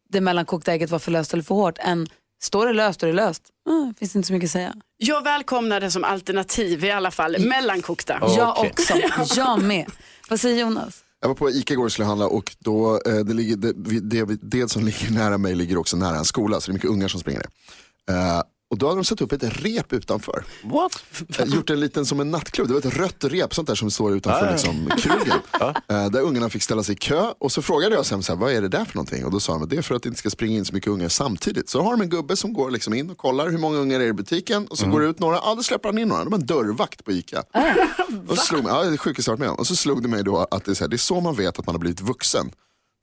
det 0.09 0.21
mellankokta 0.21 0.73
ägget 0.73 0.89
var 0.89 0.99
för 0.99 1.11
löst 1.11 1.33
eller 1.33 1.43
för 1.43 1.55
hårt 1.55 1.77
än 1.77 2.07
står 2.41 2.67
det 2.67 2.73
löst 2.73 3.03
och 3.03 3.07
det 3.07 3.13
är 3.13 3.15
löst. 3.15 3.43
Mm, 3.69 3.93
finns 3.93 4.15
inte 4.15 4.27
så 4.27 4.33
mycket 4.33 4.47
att 4.47 4.51
säga. 4.51 4.73
Jag 4.97 5.23
välkomnar 5.23 5.79
det 5.79 5.91
som 5.91 6.03
alternativ 6.03 6.85
i 6.85 6.91
alla 6.91 7.11
fall, 7.11 7.35
mellankokta. 7.39 8.19
Jag 8.37 8.57
Okej. 8.57 8.71
också, 8.71 8.93
jag 9.39 9.61
med. 9.63 9.91
Vad 10.29 10.39
säger 10.39 10.61
Jonas? 10.61 11.03
Jag 11.21 11.27
var 11.27 11.35
på 11.35 11.49
Ica 11.49 11.73
igår 11.73 11.85
och 11.85 11.91
skulle 11.91 12.05
handla 12.05 12.27
och 12.27 12.55
då, 12.59 13.01
eh, 13.05 13.15
det, 13.15 13.33
ligger, 13.33 13.55
det, 13.55 13.73
det, 13.99 14.39
det 14.41 14.69
som 14.69 14.85
ligger 14.85 15.11
nära 15.11 15.37
mig 15.37 15.55
ligger 15.55 15.77
också 15.77 15.97
nära 15.97 16.17
en 16.17 16.25
skola 16.25 16.61
så 16.61 16.67
det 16.67 16.71
är 16.71 16.73
mycket 16.73 16.89
ungar 16.89 17.07
som 17.07 17.19
springer 17.19 17.39
där. 17.39 18.15
Eh, 18.15 18.41
och 18.69 18.77
då 18.77 18.87
hade 18.87 18.97
de 18.97 19.03
satt 19.05 19.21
upp 19.21 19.31
ett 19.31 19.43
rep 19.43 19.93
utanför. 19.93 20.43
What? 20.63 21.03
Eh, 21.39 21.45
gjort 21.45 21.69
en 21.69 21.79
liten 21.79 22.05
som 22.05 22.19
en 22.19 22.31
nattklubb, 22.31 22.67
det 22.67 22.73
var 22.73 22.79
ett 22.79 22.97
rött 22.97 23.23
rep 23.23 23.53
sånt 23.53 23.67
där 23.67 23.75
som 23.75 23.91
står 23.91 24.15
utanför 24.15 24.47
Ah, 24.47 24.51
liksom, 24.51 24.89
krogen. 24.97 25.39
Eh, 25.89 26.09
där 26.09 26.21
ungarna 26.21 26.49
fick 26.49 26.63
ställa 26.63 26.83
sig 26.83 26.93
i 26.93 26.97
kö 26.97 27.31
och 27.39 27.51
så 27.51 27.61
frågade 27.61 27.95
jag 27.95 28.05
sen 28.05 28.23
så 28.23 28.33
här, 28.33 28.39
vad 28.39 28.51
är 28.53 28.61
det 28.61 28.67
där 28.67 28.85
för 28.85 28.95
någonting? 28.95 29.25
Och 29.25 29.31
då 29.31 29.39
sa 29.39 29.53
de 29.53 29.69
det 29.69 29.77
är 29.77 29.81
för 29.81 29.95
att 29.95 30.03
det 30.03 30.09
inte 30.09 30.19
ska 30.19 30.29
springa 30.29 30.57
in 30.57 30.65
så 30.65 30.73
mycket 30.73 30.89
ungar 30.89 31.09
samtidigt. 31.09 31.69
Så 31.69 31.81
har 31.81 31.91
de 31.91 32.01
en 32.01 32.09
gubbe 32.09 32.35
som 32.35 32.53
går 32.53 32.71
liksom 32.71 32.93
in 32.93 33.09
och 33.09 33.17
kollar 33.17 33.49
hur 33.49 33.57
många 33.57 33.77
ungar 33.77 33.99
är 33.99 34.05
i 34.05 34.13
butiken 34.13 34.67
och 34.67 34.77
så 34.77 34.87
går 34.87 34.99
det 35.01 35.07
ut 35.07 35.19
några, 35.19 35.35
ja 35.35 35.55
då 35.55 35.63
släpper 35.63 35.89
han 35.89 35.97
in 35.97 36.07
några. 36.07 36.23
De 36.23 36.33
har 36.33 36.39
en 36.39 36.45
dörrvakt 36.45 37.05
på 37.05 37.11
Ica. 37.11 37.43
och 38.27 38.37
så 38.37 38.45
slog 38.45 38.63
mig, 38.63 38.73
ja, 38.73 38.83
det 38.83 38.93
är 38.93 38.97
sjukaste 38.97 39.31
jag 39.31 39.39
med 39.39 39.49
om. 39.49 39.55
Och 39.55 39.67
så 39.67 39.75
slog 39.75 40.01
det 40.01 40.07
mig 40.07 40.23
då 40.23 40.47
att 40.51 40.65
det 40.65 40.71
är, 40.71 40.75
så 40.75 40.83
här, 40.83 40.89
det 40.89 40.95
är 40.95 40.97
så 40.97 41.21
man 41.21 41.35
vet 41.35 41.59
att 41.59 41.65
man 41.65 41.75
har 41.75 41.79
blivit 41.79 42.01
vuxen. 42.01 42.51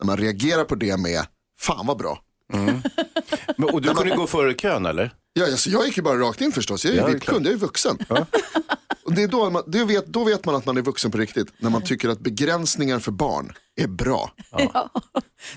När 0.00 0.06
man 0.06 0.16
reagerar 0.16 0.64
på 0.64 0.74
det 0.74 0.96
med, 0.96 1.26
fan 1.58 1.86
vad 1.86 1.98
bra. 1.98 2.18
Men, 3.56 3.68
och 3.70 3.82
du 3.82 3.94
kunde 3.94 4.16
gå 4.16 4.26
före 4.26 4.54
kön 4.54 4.86
eller? 4.86 5.14
Ja, 5.32 5.44
alltså, 5.44 5.70
jag 5.70 5.86
gick 5.86 5.96
ju 5.96 6.02
bara 6.02 6.18
rakt 6.18 6.40
in 6.40 6.52
förstås, 6.52 6.84
jag 6.84 6.90
är 6.90 6.94
ju 6.94 7.00
Ja, 7.00 7.06
det 7.06 7.10
är 7.10 7.14
vitt 7.14 7.22
klart. 7.22 7.34
kund, 7.34 7.46
jag 7.46 7.52
är 7.52 7.58
vuxen. 7.58 7.98
Och 9.04 9.12
det 9.14 9.22
är 9.22 9.28
då, 9.28 9.50
man, 9.50 9.62
det 9.66 9.84
vet, 9.84 10.06
då 10.06 10.24
vet 10.24 10.44
man 10.44 10.54
att 10.54 10.66
man 10.66 10.76
är 10.76 10.82
vuxen 10.82 11.10
på 11.10 11.18
riktigt, 11.18 11.48
när 11.58 11.70
man 11.70 11.82
tycker 11.82 12.08
att 12.08 12.20
begränsningar 12.20 12.98
för 12.98 13.12
barn 13.12 13.52
är 13.80 13.86
bra. 13.86 14.30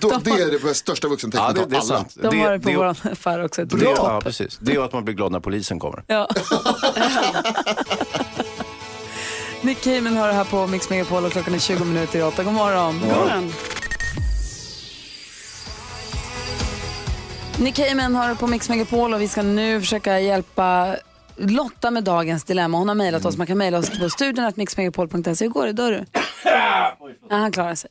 Då, 0.00 0.18
det 0.24 0.30
är 0.30 0.58
det 0.68 0.74
största 0.74 1.08
vuxentecknet 1.08 1.48
Ja, 1.48 1.52
det, 1.54 1.62
av 1.62 1.68
det 1.68 1.76
är 1.76 1.80
alla. 1.80 1.86
sant. 1.88 2.14
De 2.22 2.40
har 2.40 2.50
det 2.52 2.60
på 2.60 2.68
det, 2.68 2.76
vår 2.76 2.84
affär 2.84 3.44
också. 3.44 3.64
det, 3.64 3.84
ja, 3.84 4.20
precis. 4.24 4.58
det 4.60 4.72
är 4.74 4.80
att 4.80 4.92
man 4.92 5.04
blir 5.04 5.14
glad 5.14 5.32
när 5.32 5.40
polisen 5.40 5.78
kommer. 5.78 6.04
Ja. 6.06 6.28
Nick 9.62 9.80
Cayman 9.80 10.16
har 10.16 10.28
det 10.28 10.34
här 10.34 10.44
på 10.44 10.66
Mix 10.66 10.90
Megapol 10.90 11.24
och 11.24 11.32
klockan 11.32 11.54
är 11.54 11.58
20 11.58 11.84
minuter 11.84 12.18
i 12.18 12.22
åtta. 12.22 12.44
God 12.44 12.52
morgon. 12.52 13.00
God 13.00 13.08
morgon. 13.08 13.52
Nick 17.60 17.74
Cayman 17.74 18.14
har 18.14 18.34
på 18.34 18.46
Mix 18.46 18.68
Megapol 18.68 19.14
och 19.14 19.20
vi 19.20 19.28
ska 19.28 19.42
nu 19.42 19.80
försöka 19.80 20.20
hjälpa 20.20 20.96
Lotta 21.36 21.90
med 21.90 22.04
dagens 22.04 22.44
dilemma. 22.44 22.78
Hon 22.78 22.88
har 22.88 22.94
mejlat 22.94 23.24
oss. 23.24 23.36
Man 23.36 23.46
kan 23.46 23.58
mejla 23.58 23.78
oss 23.78 23.98
på 23.98 24.10
studion 24.10 24.44
att 24.44 24.56
mixmegapol.se. 24.56 25.44
Hur 25.44 25.48
går 25.48 25.66
det? 25.66 25.72
Dör 25.72 25.92
du? 25.92 26.04
Ja, 27.30 27.36
han 27.36 27.52
klarar 27.52 27.74
sig. 27.74 27.90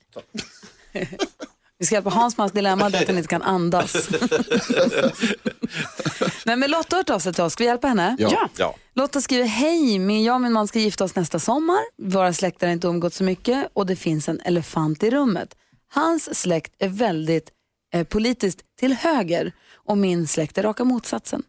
Vi 1.79 1.85
ska 1.85 1.95
hjälpa 1.95 2.09
Hans 2.09 2.37
med 2.37 2.43
hans 2.43 2.51
dilemma, 2.51 2.89
det 2.89 2.97
är 2.97 3.01
att 3.01 3.07
han 3.07 3.17
inte 3.17 3.29
kan 3.29 3.41
andas. 3.41 4.09
Nej, 6.45 6.55
men 6.55 6.71
Lotta 6.71 6.95
har 6.95 6.97
hört 6.97 7.09
av 7.09 7.19
sig 7.19 7.33
till 7.33 7.43
oss. 7.43 7.53
Ska 7.53 7.63
vi 7.63 7.67
hjälpa 7.67 7.87
henne? 7.87 8.15
Ja. 8.19 8.49
Ja. 8.57 8.75
Lotta 8.93 9.21
skriver, 9.21 9.45
hej, 9.45 9.99
min, 9.99 10.23
jag 10.23 10.35
och 10.35 10.41
min 10.41 10.53
man 10.53 10.67
ska 10.67 10.79
gifta 10.79 11.03
oss 11.03 11.15
nästa 11.15 11.39
sommar. 11.39 11.79
Våra 12.01 12.33
släkter 12.33 12.67
har 12.67 12.73
inte 12.73 12.87
umgått 12.87 13.13
så 13.13 13.23
mycket 13.23 13.67
och 13.73 13.85
det 13.85 13.95
finns 13.95 14.29
en 14.29 14.39
elefant 14.45 15.03
i 15.03 15.09
rummet. 15.09 15.55
Hans 15.93 16.41
släkt 16.41 16.73
är 16.79 16.89
väldigt 16.89 17.49
eh, 17.93 18.03
politiskt 18.03 18.59
till 18.79 18.93
höger 18.93 19.51
och 19.73 19.97
min 19.97 20.27
släkt 20.27 20.57
är 20.57 20.63
raka 20.63 20.83
motsatsen. 20.83 21.43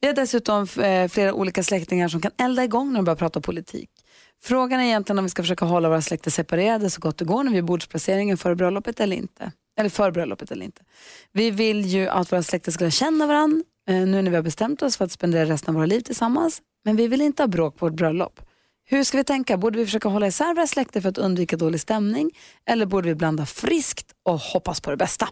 Vi 0.00 0.06
har 0.06 0.14
dessutom 0.14 0.66
eh, 0.82 1.08
flera 1.08 1.34
olika 1.34 1.62
släktingar 1.62 2.08
som 2.08 2.20
kan 2.20 2.32
elda 2.38 2.64
igång 2.64 2.88
när 2.88 2.98
de 2.98 3.04
börjar 3.04 3.16
prata 3.16 3.40
politik. 3.40 3.90
Frågan 4.42 4.80
är 4.80 4.84
egentligen 4.84 5.18
om 5.18 5.24
vi 5.24 5.30
ska 5.30 5.42
försöka 5.42 5.64
hålla 5.64 5.88
våra 5.88 6.02
släkter 6.02 6.30
separerade 6.30 6.90
så 6.90 7.00
gott 7.00 7.18
det 7.18 7.24
går 7.24 7.44
när 7.44 7.52
vi 7.52 7.58
är 7.58 7.62
bordsplaceringen 7.62 8.38
före 8.38 8.54
bröllopet 8.54 9.00
eller 9.00 9.16
inte. 9.16 9.52
Eller 9.78 9.90
för 9.90 10.10
bröllopet 10.10 10.50
eller 10.50 10.64
inte. 10.64 10.82
Vi 11.32 11.50
vill 11.50 11.86
ju 11.86 12.08
att 12.08 12.32
våra 12.32 12.42
släkter 12.42 12.72
ska 12.72 12.84
lära 12.84 12.90
känna 12.90 13.26
varandra 13.26 13.64
eh, 13.88 13.94
nu 13.94 14.22
när 14.22 14.30
vi 14.30 14.36
har 14.36 14.42
bestämt 14.42 14.82
oss 14.82 14.96
för 14.96 15.04
att 15.04 15.12
spendera 15.12 15.44
resten 15.44 15.68
av 15.68 15.74
våra 15.74 15.86
liv 15.86 16.00
tillsammans. 16.00 16.62
Men 16.84 16.96
vi 16.96 17.08
vill 17.08 17.20
inte 17.20 17.42
ha 17.42 17.48
bråk 17.48 17.76
på 17.76 17.86
vårt 17.86 17.94
bröllop. 17.94 18.40
Hur 18.84 19.04
ska 19.04 19.18
vi 19.18 19.24
tänka? 19.24 19.56
Borde 19.56 19.78
vi 19.78 19.84
försöka 19.84 20.08
hålla 20.08 20.26
isär 20.26 20.54
våra 20.54 20.66
släkter 20.66 21.00
för 21.00 21.08
att 21.08 21.18
undvika 21.18 21.56
dålig 21.56 21.80
stämning? 21.80 22.30
Eller 22.66 22.86
borde 22.86 23.08
vi 23.08 23.14
blanda 23.14 23.46
friskt 23.46 24.12
och 24.22 24.38
hoppas 24.38 24.80
på 24.80 24.90
det 24.90 24.96
bästa? 24.96 25.28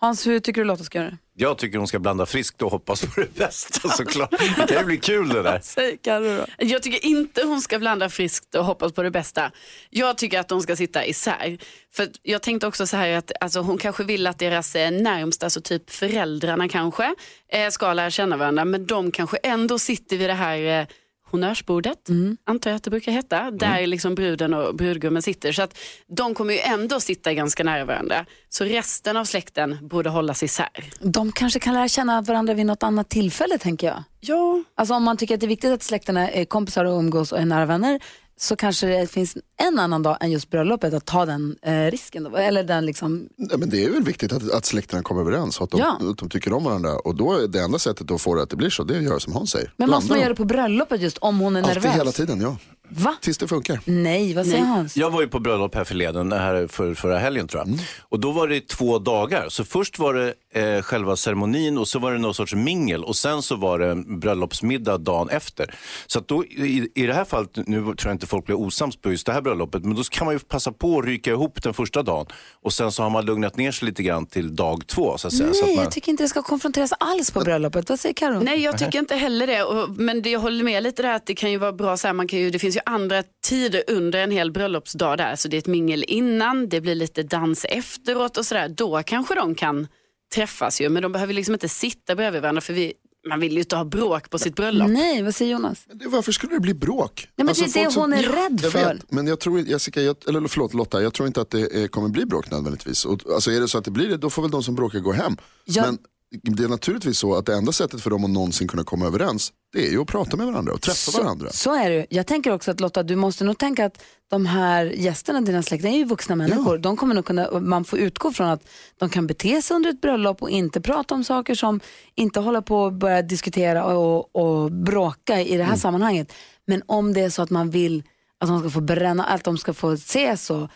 Hans, 0.00 0.26
hur 0.26 0.40
tycker 0.40 0.60
du 0.60 0.64
Lotta 0.66 0.84
ska 0.84 0.98
göra? 0.98 1.18
Jag 1.34 1.58
tycker 1.58 1.78
hon 1.78 1.88
ska 1.88 1.98
blanda 1.98 2.26
friskt 2.26 2.62
och 2.62 2.70
hoppas 2.70 3.00
på 3.00 3.20
det 3.20 3.34
bästa 3.34 3.88
såklart. 3.88 4.30
Det 4.30 4.66
kan 4.66 4.78
ju 4.78 4.84
bli 4.84 4.96
kul 4.96 5.28
det 5.28 5.42
där. 5.42 5.60
Säg 5.62 5.96
Carro 5.96 6.36
då. 6.36 6.46
Jag 6.58 6.82
tycker 6.82 7.06
inte 7.06 7.42
hon 7.44 7.60
ska 7.60 7.78
blanda 7.78 8.08
friskt 8.08 8.54
och 8.54 8.64
hoppas 8.64 8.92
på 8.92 9.02
det 9.02 9.10
bästa. 9.10 9.52
Jag 9.90 10.18
tycker 10.18 10.40
att 10.40 10.48
de 10.48 10.60
ska 10.60 10.76
sitta 10.76 11.06
isär. 11.06 11.58
För 11.94 12.08
jag 12.22 12.42
tänkte 12.42 12.66
också 12.66 12.86
så 12.86 12.96
här 12.96 13.10
att 13.10 13.32
alltså, 13.40 13.60
hon 13.60 13.78
kanske 13.78 14.04
vill 14.04 14.26
att 14.26 14.38
deras 14.38 14.76
eh, 14.76 14.90
närmsta, 14.90 15.46
alltså 15.46 15.60
typ 15.60 15.90
föräldrarna 15.90 16.68
kanske, 16.68 17.14
eh, 17.52 17.70
ska 17.70 17.92
lära 17.92 18.10
känna 18.10 18.36
varandra. 18.36 18.64
Men 18.64 18.86
de 18.86 19.10
kanske 19.10 19.36
ändå 19.36 19.78
sitter 19.78 20.16
vid 20.16 20.30
det 20.30 20.34
här 20.34 20.86
honnörsbordet, 21.30 22.08
antar 22.44 22.70
jag 22.70 22.76
att 22.76 22.82
det 22.84 22.90
brukar 22.90 23.12
heta, 23.12 23.50
där 23.50 23.86
liksom 23.86 24.14
bruden 24.14 24.54
och 24.54 24.74
brudgummen 24.74 25.22
sitter. 25.22 25.52
Så 25.52 25.62
att 25.62 25.78
de 26.06 26.34
kommer 26.34 26.54
ju 26.54 26.60
ändå 26.60 27.00
sitta 27.00 27.34
ganska 27.34 27.64
nära 27.64 27.84
varandra. 27.84 28.26
Så 28.48 28.64
resten 28.64 29.16
av 29.16 29.24
släkten 29.24 29.78
borde 29.88 30.10
hållas 30.10 30.42
isär. 30.42 30.84
De 31.00 31.32
kanske 31.32 31.60
kan 31.60 31.74
lära 31.74 31.88
känna 31.88 32.20
varandra 32.22 32.54
vid 32.54 32.66
något 32.66 32.82
annat 32.82 33.08
tillfälle 33.08 33.58
tänker 33.58 33.86
jag. 33.86 34.02
Ja, 34.20 34.62
Alltså 34.74 34.94
om 34.94 35.02
man 35.02 35.16
tycker 35.16 35.34
att 35.34 35.40
det 35.40 35.46
är 35.46 35.48
viktigt 35.48 35.72
att 35.72 35.82
släkterna 35.82 36.30
är 36.30 36.44
kompisar 36.44 36.84
och 36.84 36.98
umgås 36.98 37.32
och 37.32 37.38
är 37.38 37.44
nära 37.44 37.66
vänner 37.66 38.00
så 38.40 38.56
kanske 38.56 38.86
det 38.86 39.06
finns 39.10 39.36
en 39.56 39.78
annan 39.78 40.02
dag 40.02 40.16
än 40.20 40.30
just 40.30 40.50
bröllopet 40.50 40.94
att 40.94 41.04
ta 41.06 41.26
den 41.26 41.56
eh, 41.62 41.72
risken. 41.90 42.22
Då. 42.22 42.36
Eller 42.36 42.64
den 42.64 42.86
liksom, 42.86 43.28
Nej, 43.36 43.58
men 43.58 43.70
det 43.70 43.84
är 43.84 43.90
väl 43.90 44.02
viktigt 44.02 44.32
att, 44.32 44.50
att 44.50 44.64
släkterna 44.66 45.02
kommer 45.02 45.20
överens 45.20 45.58
och 45.58 45.64
att 45.64 45.70
de, 45.70 45.80
Ja. 45.80 45.98
att 46.10 46.18
de 46.18 46.28
tycker 46.28 46.52
om 46.52 46.64
varandra. 46.64 46.96
Och 46.98 47.14
då 47.14 47.46
det 47.46 47.60
enda 47.60 47.78
sättet 47.78 48.10
att 48.10 48.20
få 48.20 48.34
det 48.34 48.42
att 48.42 48.50
det 48.50 48.56
blir 48.56 48.70
så, 48.70 48.84
det 48.84 48.94
är 48.94 48.98
att 48.98 49.04
göra 49.04 49.20
som 49.20 49.32
Hans 49.32 49.50
säger. 49.50 49.72
men 49.76 49.90
måste 49.90 50.10
man 50.12 50.18
göra 50.20 50.28
det 50.28 50.34
på 50.34 50.44
bröllopet 50.44 51.00
just 51.00 51.18
om 51.18 51.38
hon 51.38 51.56
är 51.56 51.60
Alltid 51.62 51.74
nervös? 51.82 51.96
hela 51.96 52.12
tiden, 52.12 52.40
ja. 52.40 52.56
Va? 52.90 53.16
Tills 53.20 53.38
det 53.38 53.48
funkar. 53.48 53.80
Nej, 53.84 54.34
vad 54.34 54.46
säger 54.46 54.60
Nej. 54.60 54.68
Hans? 54.68 54.96
Jag 54.96 55.10
var 55.10 55.20
ju 55.20 55.28
på 55.28 55.40
bröllop 55.40 55.74
här 55.74 55.84
förleden, 55.84 56.32
här 56.32 56.66
för, 56.66 56.94
förra 56.94 57.18
helgen 57.18 57.48
tror 57.48 57.64
jag. 57.66 57.78
Och 58.00 58.20
då 58.20 58.32
var 58.32 58.48
det 58.48 58.68
två 58.68 58.98
dagar. 58.98 59.48
Så 59.48 59.64
först 59.64 59.98
var 59.98 60.14
det 60.14 60.34
eh, 60.54 60.82
själva 60.82 61.16
ceremonin 61.16 61.78
och 61.78 61.88
så 61.88 61.98
var 61.98 62.12
det 62.12 62.18
någon 62.18 62.34
sorts 62.34 62.54
mingel 62.54 63.04
och 63.04 63.16
sen 63.16 63.42
så 63.42 63.56
var 63.56 63.78
det 63.78 63.94
bröllopsmiddag 63.94 64.98
dagen 64.98 65.28
efter. 65.28 65.74
Så 66.06 66.18
att 66.18 66.28
då, 66.28 66.44
i, 66.44 66.90
i 66.94 67.06
det 67.06 67.14
här 67.14 67.24
fallet, 67.24 67.56
nu 67.56 67.80
tror 67.80 67.96
jag 68.04 68.14
inte 68.14 68.26
folk 68.26 68.46
blir 68.46 68.56
osams 68.56 68.96
på 68.96 69.10
just 69.10 69.26
det 69.26 69.32
här 69.32 69.40
bröllopet, 69.40 69.84
men 69.84 69.96
då 69.96 70.02
kan 70.02 70.24
man 70.24 70.34
ju 70.34 70.38
passa 70.38 70.72
på 70.72 70.98
att 70.98 71.04
ryka 71.04 71.30
ihop 71.30 71.62
den 71.62 71.74
första 71.74 72.02
dagen 72.02 72.26
och 72.62 72.72
sen 72.72 72.92
så 72.92 73.02
har 73.02 73.10
man 73.10 73.24
lugnat 73.26 73.56
ner 73.56 73.72
sig 73.72 73.86
lite 73.88 74.02
grann 74.02 74.26
till 74.26 74.56
dag 74.56 74.86
två. 74.86 75.18
Så 75.18 75.26
att 75.26 75.34
säga. 75.34 75.52
så 75.52 75.60
Nej, 75.62 75.70
att 75.70 75.76
man... 75.76 75.84
jag 75.84 75.92
tycker 75.92 76.10
inte 76.10 76.24
det 76.24 76.28
ska 76.28 76.42
konfronteras 76.42 76.92
alls 77.00 77.30
på 77.30 77.40
bröllopet. 77.40 77.88
Vad 77.88 78.00
säger 78.00 78.14
Karo? 78.14 78.40
Nej, 78.40 78.62
jag 78.62 78.78
tycker 78.78 78.98
inte 78.98 79.14
heller 79.14 79.46
det. 79.46 79.62
Och, 79.62 79.90
men 79.90 80.22
det, 80.22 80.30
jag 80.30 80.40
håller 80.40 80.64
med 80.64 80.82
lite 80.82 81.02
där 81.02 81.14
att 81.14 81.26
det 81.26 81.34
kan 81.34 81.50
ju 81.50 81.58
vara 81.58 81.72
bra 81.72 81.96
så 81.96 82.06
här, 82.06 82.14
man 82.14 82.28
kan 82.28 82.38
ju, 82.38 82.50
det 82.50 82.58
finns 82.58 82.77
ju 82.78 82.92
andra 82.92 83.22
tider 83.46 83.82
under 83.88 84.18
en 84.18 84.30
hel 84.30 84.50
bröllopsdag 84.52 85.18
där. 85.18 85.36
Så 85.36 85.48
det 85.48 85.56
är 85.56 85.58
ett 85.58 85.66
mingel 85.66 86.04
innan, 86.08 86.68
det 86.68 86.80
blir 86.80 86.94
lite 86.94 87.22
dans 87.22 87.64
efteråt 87.64 88.36
och 88.36 88.46
sådär. 88.46 88.68
Då 88.68 89.02
kanske 89.02 89.34
de 89.34 89.54
kan 89.54 89.88
träffas 90.34 90.80
ju, 90.80 90.88
men 90.88 91.02
de 91.02 91.12
behöver 91.12 91.34
liksom 91.34 91.54
inte 91.54 91.68
sitta 91.68 92.14
bredvid 92.14 92.42
varandra 92.42 92.60
för 92.60 92.72
vi, 92.72 92.92
man 93.28 93.40
vill 93.40 93.52
ju 93.52 93.58
inte 93.58 93.76
ha 93.76 93.84
bråk 93.84 94.30
på 94.30 94.38
sitt 94.38 94.56
bröllop. 94.56 94.88
Nej, 94.88 95.22
vad 95.22 95.34
säger 95.34 95.52
Jonas? 95.52 95.84
Men 95.88 95.98
det, 95.98 96.08
varför 96.08 96.32
skulle 96.32 96.54
det 96.54 96.60
bli 96.60 96.74
bråk? 96.74 97.28
Nej, 97.36 97.44
men 97.44 97.54
det 97.54 97.80
är 97.80 97.84
det 97.84 98.00
hon 98.00 98.12
är 98.12 98.22
rädd 98.22 98.60
jag 98.62 98.72
för. 98.72 98.94
Vet, 98.94 99.12
men 99.12 99.26
jag 99.26 99.40
tror 99.40 99.58
inte- 99.58 99.70
Jessica, 99.70 100.00
jag, 100.02 100.16
eller 100.28 100.48
förlåt 100.48 100.74
Lotta, 100.74 101.02
jag 101.02 101.14
tror 101.14 101.26
inte 101.26 101.40
att 101.40 101.50
det 101.50 101.82
eh, 101.82 101.86
kommer 101.86 102.08
bli 102.08 102.26
bråk 102.26 102.50
nödvändigtvis. 102.50 103.04
Och, 103.04 103.20
alltså 103.34 103.50
är 103.50 103.60
det 103.60 103.68
så 103.68 103.78
att 103.78 103.84
det 103.84 103.90
blir 103.90 104.08
det, 104.08 104.16
då 104.16 104.30
får 104.30 104.42
väl 104.42 104.50
de 104.50 104.62
som 104.62 104.74
bråkar 104.74 104.98
gå 104.98 105.12
hem. 105.12 105.36
Ja. 105.64 105.82
Men 105.82 105.98
det 106.30 106.64
är 106.64 106.68
naturligtvis 106.68 107.18
så 107.18 107.34
att 107.34 107.46
det 107.46 107.54
enda 107.54 107.72
sättet 107.72 108.00
för 108.00 108.10
dem 108.10 108.24
att 108.24 108.30
någonsin 108.30 108.68
kunna 108.68 108.84
komma 108.84 109.06
överens, 109.06 109.52
det 109.72 109.86
är 109.86 109.90
ju 109.90 110.00
att 110.00 110.08
prata 110.08 110.36
med 110.36 110.46
varandra 110.46 110.72
och 110.72 110.80
träffa 110.80 111.22
varandra. 111.22 111.50
Så 111.50 111.74
är 111.74 111.90
det. 111.90 112.06
Jag 112.10 112.26
tänker 112.26 112.52
också 112.52 112.70
att 112.70 112.80
Lotta, 112.80 113.02
du 113.02 113.16
måste 113.16 113.44
nog 113.44 113.58
tänka 113.58 113.86
att 113.86 114.02
de 114.30 114.46
här 114.46 114.84
gästerna, 114.84 115.40
dina 115.40 115.62
släktingar, 115.62 115.94
är 115.94 115.98
ju 115.98 116.04
vuxna 116.04 116.36
människor. 116.36 116.78
De 116.78 116.96
kommer 116.96 117.14
nog 117.14 117.24
kunna, 117.24 117.60
man 117.60 117.84
får 117.84 117.98
utgå 117.98 118.32
från 118.32 118.48
att 118.48 118.68
de 118.98 119.08
kan 119.08 119.26
bete 119.26 119.62
sig 119.62 119.74
under 119.74 119.90
ett 119.90 120.00
bröllop 120.00 120.42
och 120.42 120.50
inte 120.50 120.80
prata 120.80 121.14
om 121.14 121.24
saker 121.24 121.54
som 121.54 121.80
inte 122.14 122.40
hålla 122.40 122.62
på 122.62 122.82
och 122.82 122.92
börja 122.92 123.22
diskutera 123.22 123.84
och, 123.84 124.36
och 124.36 124.72
bråka 124.72 125.40
i 125.40 125.56
det 125.56 125.64
här 125.64 125.76
sammanhanget. 125.76 126.32
Men 126.66 126.82
om 126.86 127.14
det 127.14 127.20
är 127.20 127.30
så 127.30 127.42
att 127.42 127.50
man 127.50 127.70
vill 127.70 128.02
att 128.40 128.48
de 128.48 128.60
ska 128.60 128.70
få 128.70 128.80
bränna, 128.80 129.24
att 129.24 129.44
de 129.44 129.58
ska 129.58 129.74
få 129.74 129.92
ses 129.92 130.50
och 130.50 130.68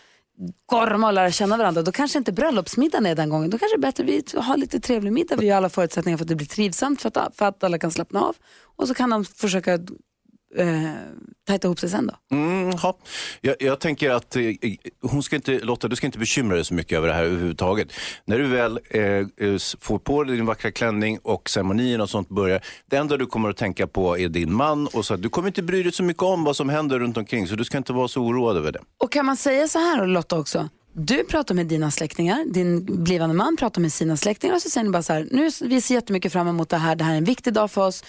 gorma 0.65 1.07
och 1.07 1.13
lära 1.13 1.31
känna 1.31 1.57
varandra, 1.57 1.81
då 1.81 1.91
kanske 1.91 2.17
inte 2.17 2.31
bröllopsmiddagen 2.31 3.05
är 3.05 3.15
den 3.15 3.29
gången. 3.29 3.49
Då 3.49 3.57
kanske 3.57 3.77
det 3.77 3.79
är 3.79 3.91
bättre 3.91 4.03
att 4.03 4.09
vi 4.09 4.39
har 4.39 4.57
lite 4.57 4.79
trevlig 4.79 5.13
middag. 5.13 5.35
Vi 5.35 5.49
har 5.49 5.57
alla 5.57 5.69
förutsättningar 5.69 6.17
för 6.17 6.23
att 6.23 6.29
det 6.29 6.35
blir 6.35 6.47
trivsamt, 6.47 7.01
för 7.01 7.11
att, 7.19 7.35
för 7.35 7.45
att 7.45 7.63
alla 7.63 7.77
kan 7.77 7.91
slappna 7.91 8.21
av. 8.21 8.35
Och 8.75 8.87
så 8.87 8.93
kan 8.93 9.09
de 9.09 9.25
försöka 9.25 9.79
eh, 10.57 10.91
tajta 11.47 11.67
ihop 11.67 11.79
sig 11.79 11.89
sen 11.89 12.07
då. 12.07 12.35
Mm, 12.35 12.77
ja. 12.83 12.97
jag, 13.41 13.55
jag 13.59 13.79
tänker 13.79 14.09
att 14.11 14.35
eh, 14.35 14.43
hon 15.01 15.23
ska 15.23 15.35
inte, 15.35 15.59
Lotta, 15.59 15.87
du 15.87 15.95
ska 15.95 16.05
inte 16.05 16.19
bekymra 16.19 16.55
dig 16.55 16.65
så 16.65 16.73
mycket 16.73 16.97
över 16.97 17.07
det 17.07 17.13
här 17.13 17.23
överhuvudtaget. 17.23 17.87
När 18.25 18.39
du 18.39 18.47
väl 18.47 18.79
eh, 18.89 19.01
eh, 19.01 19.25
får 19.79 19.99
på 19.99 20.23
dig 20.23 20.35
din 20.35 20.45
vackra 20.45 20.71
klänning 20.71 21.19
och 21.23 21.49
ceremonin 21.49 22.01
och 22.01 22.09
sånt 22.09 22.29
börjar, 22.29 22.61
det 22.89 22.97
enda 22.97 23.17
du 23.17 23.25
kommer 23.25 23.49
att 23.49 23.57
tänka 23.57 23.87
på 23.87 24.17
är 24.17 24.29
din 24.29 24.53
man 24.53 24.87
och 24.87 25.05
så. 25.05 25.15
Du 25.15 25.29
kommer 25.29 25.47
inte 25.47 25.63
bry 25.63 25.83
dig 25.83 25.91
så 25.91 26.03
mycket 26.03 26.23
om 26.23 26.43
vad 26.43 26.55
som 26.55 26.69
händer 26.69 26.99
runt 26.99 27.17
omkring, 27.17 27.47
så 27.47 27.55
du 27.55 27.63
ska 27.63 27.77
inte 27.77 27.93
vara 27.93 28.07
så 28.07 28.21
oroad 28.21 28.57
över 28.57 28.71
det. 28.71 28.79
Och 28.97 29.11
kan 29.11 29.25
man 29.25 29.37
säga 29.37 29.67
så 29.67 29.79
här 29.79 30.07
Lotta 30.07 30.39
också, 30.39 30.69
du 30.95 31.23
pratar 31.23 31.55
med 31.55 31.65
dina 31.65 31.91
släktingar, 31.91 32.45
din 32.53 33.03
blivande 33.03 33.35
man 33.35 33.57
pratar 33.57 33.81
med 33.81 33.93
sina 33.93 34.17
släktingar 34.17 34.55
och 34.55 34.61
så 34.61 34.69
säger 34.69 34.85
ni 34.85 34.91
bara 34.91 35.03
så 35.03 35.13
här, 35.13 35.27
nu 35.31 35.49
vi 35.61 35.81
ser 35.81 35.95
jättemycket 35.95 36.33
fram 36.33 36.47
emot 36.47 36.69
det 36.69 36.77
här, 36.77 36.95
det 36.95 37.03
här 37.03 37.13
är 37.13 37.17
en 37.17 37.23
viktig 37.23 37.53
dag 37.53 37.71
för 37.71 37.87
oss. 37.87 38.03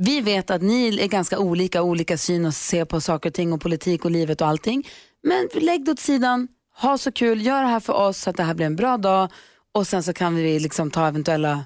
Vi 0.00 0.20
vet 0.20 0.50
att 0.50 0.62
ni 0.62 0.98
är 1.00 1.06
ganska 1.08 1.38
olika, 1.38 1.82
olika 1.82 2.18
syn 2.18 2.44
och 2.46 2.54
ser 2.54 2.84
på 2.84 3.00
saker 3.00 3.30
och 3.30 3.34
ting 3.34 3.52
och 3.52 3.60
politik 3.60 4.04
och 4.04 4.10
livet 4.10 4.40
och 4.40 4.46
allting. 4.48 4.88
Men 5.22 5.48
lägg 5.54 5.84
det 5.84 5.92
åt 5.92 5.98
sidan, 6.00 6.48
ha 6.80 6.98
så 6.98 7.12
kul, 7.12 7.46
gör 7.46 7.62
det 7.62 7.68
här 7.68 7.80
för 7.80 7.92
oss 7.92 8.18
så 8.18 8.30
att 8.30 8.36
det 8.36 8.42
här 8.42 8.54
blir 8.54 8.66
en 8.66 8.76
bra 8.76 8.96
dag 8.96 9.28
och 9.74 9.86
sen 9.86 10.02
så 10.02 10.12
kan 10.12 10.36
vi 10.36 10.60
liksom 10.60 10.90
ta 10.90 11.08
eventuella 11.08 11.64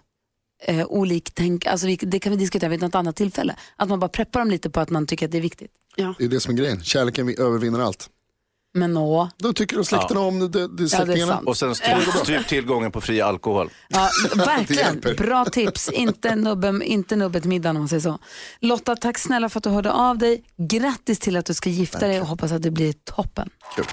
eh, 0.65 0.87
oliktänk, 0.89 1.67
alltså 1.67 1.87
vi, 1.87 1.97
det 1.97 2.19
kan 2.19 2.31
vi 2.33 2.39
diskutera 2.39 2.71
vid 2.71 2.81
något 2.81 2.95
annat 2.95 3.17
tillfälle. 3.17 3.57
Att 3.77 3.89
man 3.89 4.01
bara 4.01 4.09
preppar 4.09 4.41
dem 4.41 4.51
lite 4.51 4.71
på 4.71 4.81
att 4.81 4.91
man 4.91 5.07
tycker 5.07 5.27
att 5.27 5.33
det 5.33 5.39
är 5.39 5.43
viktigt. 5.43 5.71
Det 6.19 6.25
är 6.25 6.29
det 6.29 6.41
som 6.41 6.53
är 6.55 6.59
grejen, 6.59 6.83
kärleken 6.83 7.27
vi- 7.27 7.41
övervinner 7.41 7.81
allt. 7.81 8.11
Men 8.75 8.97
åh, 8.97 9.29
Då 9.39 9.53
tycker 9.53 9.77
de 9.77 9.85
släkterna 9.85 10.21
om 10.21 10.39
det, 10.39 10.49
det, 10.49 10.69
det 10.77 10.89
släktingarna. 10.89 11.33
sant. 11.33 11.49
Och 11.49 11.57
sen 11.57 11.75
stryp, 11.75 11.97
stryp 12.23 12.49
tillgången 12.49 12.93
på 12.93 13.01
fri 13.01 13.21
alkohol. 13.21 13.71
Ja, 13.89 14.09
Det 14.35 14.39
verkligen. 14.39 15.01
Bra 15.17 15.45
tips. 15.45 15.89
Inte, 15.89 16.37
nubben, 16.37 16.83
inte 16.83 17.17
nubbet 17.17 17.45
middagen 17.45 17.77
om 17.77 17.83
man 17.83 17.89
säger 17.89 18.01
så. 18.01 18.19
Lotta, 18.61 18.97
tack 18.97 19.19
snälla 19.19 19.49
för 19.49 19.59
att 19.61 19.65
du 19.65 19.71
hörde 19.71 19.93
av 19.93 20.19
dig. 20.19 20.45
Grattis 20.57 21.19
till 21.19 21.37
att 21.37 21.47
du 21.47 21.55
ska 21.55 21.71
gifta 21.71 21.99
dig 21.99 22.21
och 22.21 22.27
hoppas 22.27 22.53
att 22.53 22.63
det 22.63 22.71
blir 22.71 22.93
toppen. 22.93 23.51
Kul. 23.77 23.85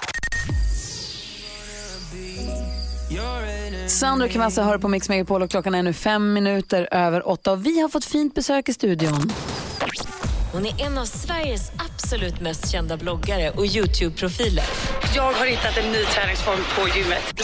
Sandro 3.88 4.28
kan 4.28 4.42
alltså 4.42 4.62
höra 4.62 4.78
på 4.78 4.88
Mix 4.88 5.08
Megapol 5.08 5.42
och 5.42 5.50
klockan 5.50 5.74
är 5.74 5.82
nu 5.82 5.92
fem 5.92 6.32
minuter 6.32 6.88
över 6.90 7.28
åtta 7.28 7.52
och 7.52 7.66
vi 7.66 7.80
har 7.80 7.88
fått 7.88 8.04
fint 8.04 8.34
besök 8.34 8.68
i 8.68 8.72
studion. 8.72 9.32
Hon 10.52 10.66
är 10.66 10.82
en 10.86 10.98
av 10.98 11.04
Sveriges 11.04 11.70
absolut 11.78 12.40
mest 12.40 12.70
kända 12.72 12.96
bloggare 12.96 13.50
och 13.50 13.64
Youtube-profiler. 13.66 14.64
Jag 15.14 15.32
har 15.32 15.46
hittat 15.46 15.76
en 15.76 15.92
ny 15.92 16.04
träningsform 16.04 16.58
på 16.76 16.88
gymmet. 16.98 17.42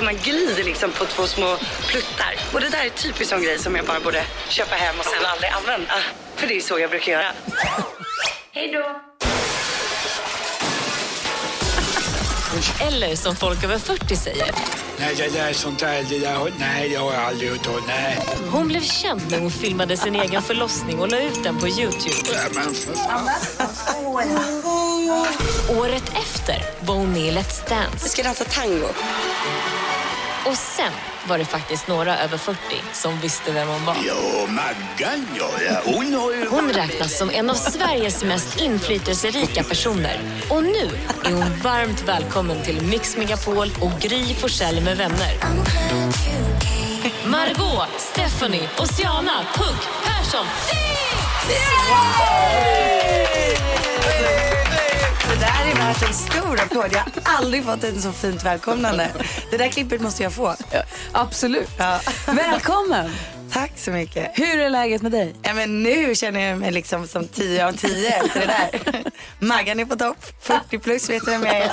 Man 0.00 0.16
glider 0.16 0.64
liksom 0.64 0.90
på 0.92 1.04
två 1.04 1.26
små 1.26 1.56
pluttar. 1.88 2.34
Och 2.54 2.60
det 2.60 2.68
där 2.68 2.84
är 2.84 2.88
typiskt 2.88 3.28
sån 3.28 3.42
grej 3.42 3.58
som 3.58 3.76
jag 3.76 3.86
bara 3.86 4.00
borde 4.00 4.24
köpa 4.48 4.74
hem 4.74 4.98
och 4.98 5.04
sen 5.04 5.26
aldrig 5.26 5.50
använda. 5.50 5.94
För 6.36 6.46
det 6.46 6.56
är 6.56 6.60
så 6.60 6.78
jag 6.78 6.90
brukar 6.90 7.12
göra. 7.12 7.32
Hej 8.52 8.72
då! 8.72 9.00
Eller 12.86 13.16
som 13.16 13.36
folk 13.36 13.64
över 13.64 13.78
40 13.78 14.16
säger. 14.16 14.50
Nej, 14.98 15.14
det 15.16 15.28
där 15.38 15.48
är 15.48 15.52
sånt 15.52 15.78
där, 15.78 16.02
det 16.08 16.18
där, 16.18 16.52
nej, 16.58 16.88
det 16.88 16.96
har 16.96 17.12
jag 17.12 17.22
aldrig 17.22 17.50
hört 17.50 17.68
Nej. 17.86 18.18
Hon 18.50 18.68
blev 18.68 18.80
känd 18.80 19.22
när 19.30 19.40
hon 19.40 19.50
filmade 19.50 19.96
sin 19.96 20.14
egen 20.16 20.42
förlossning 20.42 20.98
och 20.98 21.08
la 21.08 21.20
ut 21.20 21.44
den 21.44 21.58
på 21.58 21.68
Youtube. 21.68 22.14
Ja, 22.32 22.38
men 22.54 22.74
för 22.74 22.94
fan. 22.94 23.28
Året 25.78 26.12
efter 26.14 26.64
var 26.80 26.94
hon 26.94 27.12
med 27.12 27.22
i 27.22 27.30
Let's 27.30 27.68
Dance. 27.68 27.98
Jag 28.00 28.10
ska 28.10 28.22
dansa 28.22 28.44
tango. 28.44 28.88
Och 30.46 30.56
sen 30.56 30.92
var 31.28 31.38
det 31.38 31.44
faktiskt 31.44 31.88
några 31.88 32.18
över 32.18 32.38
40 32.38 32.58
som 32.92 33.20
visste 33.20 33.52
vem 33.52 33.68
hon 33.68 33.84
var. 33.84 33.96
Ja, 34.06 34.46
Maggan, 34.46 35.26
ja, 35.38 35.50
ja. 35.68 35.80
Hon 35.84 36.14
har 36.14 36.32
ju... 36.32 36.48
Hon 36.48 36.72
räknas 36.72 37.18
som 37.18 37.30
en 37.30 37.50
av 37.50 37.54
Sveriges 37.54 38.24
mest 38.24 38.60
inflytelserika 38.60 39.64
personer. 39.64 40.20
Och 40.50 40.62
nu 40.62 40.90
är 41.24 41.32
hon 41.32 41.60
varmt 41.62 42.02
välkommen 42.02 42.62
till 42.62 42.82
Mix 42.82 43.16
Megapol 43.16 43.70
och 43.80 44.00
Gry 44.00 44.34
Forssell 44.34 44.80
med 44.80 44.96
vänner. 44.96 45.34
Margot, 47.26 47.88
Stephanie, 47.98 48.68
Oceana, 48.78 49.46
Pugh, 49.54 49.80
Persson, 50.04 50.46
Det 55.28 55.36
där 55.40 55.70
är 55.70 55.74
värt 55.74 56.02
en 56.02 56.14
stor 56.14 56.60
applåd. 56.60 56.88
Jag 56.92 56.98
har 56.98 57.38
aldrig 57.38 57.64
fått 57.64 57.84
ett 57.84 58.02
så 58.02 58.12
fint 58.12 58.44
välkomnande. 58.44 59.10
Det 59.50 59.56
där 59.56 59.68
klippet 59.68 60.00
måste 60.00 60.22
jag 60.22 60.32
få. 60.32 60.54
Absolut. 61.12 61.68
Ja. 61.78 62.00
Välkommen! 62.26 63.10
Tack 63.52 63.72
så 63.76 63.90
mycket. 63.90 64.30
Hur 64.34 64.60
är 64.60 64.70
läget 64.70 65.02
med 65.02 65.12
dig? 65.12 65.34
Ja, 65.42 65.54
men 65.54 65.82
nu 65.82 66.14
känner 66.14 66.40
jag 66.40 66.58
mig 66.58 66.70
liksom 66.72 67.06
som 67.08 67.28
10 67.28 67.66
av 67.66 67.72
10 67.72 68.08
efter 68.16 68.40
det 68.40 68.46
där. 68.46 69.02
Maggan 69.38 69.80
är 69.80 69.84
på 69.84 69.96
topp. 69.96 70.16
40 70.40 70.78
plus 70.78 71.10
vet 71.10 71.24
du 71.24 71.30
vem 71.30 71.44
jag 71.44 71.56
är. 71.56 71.70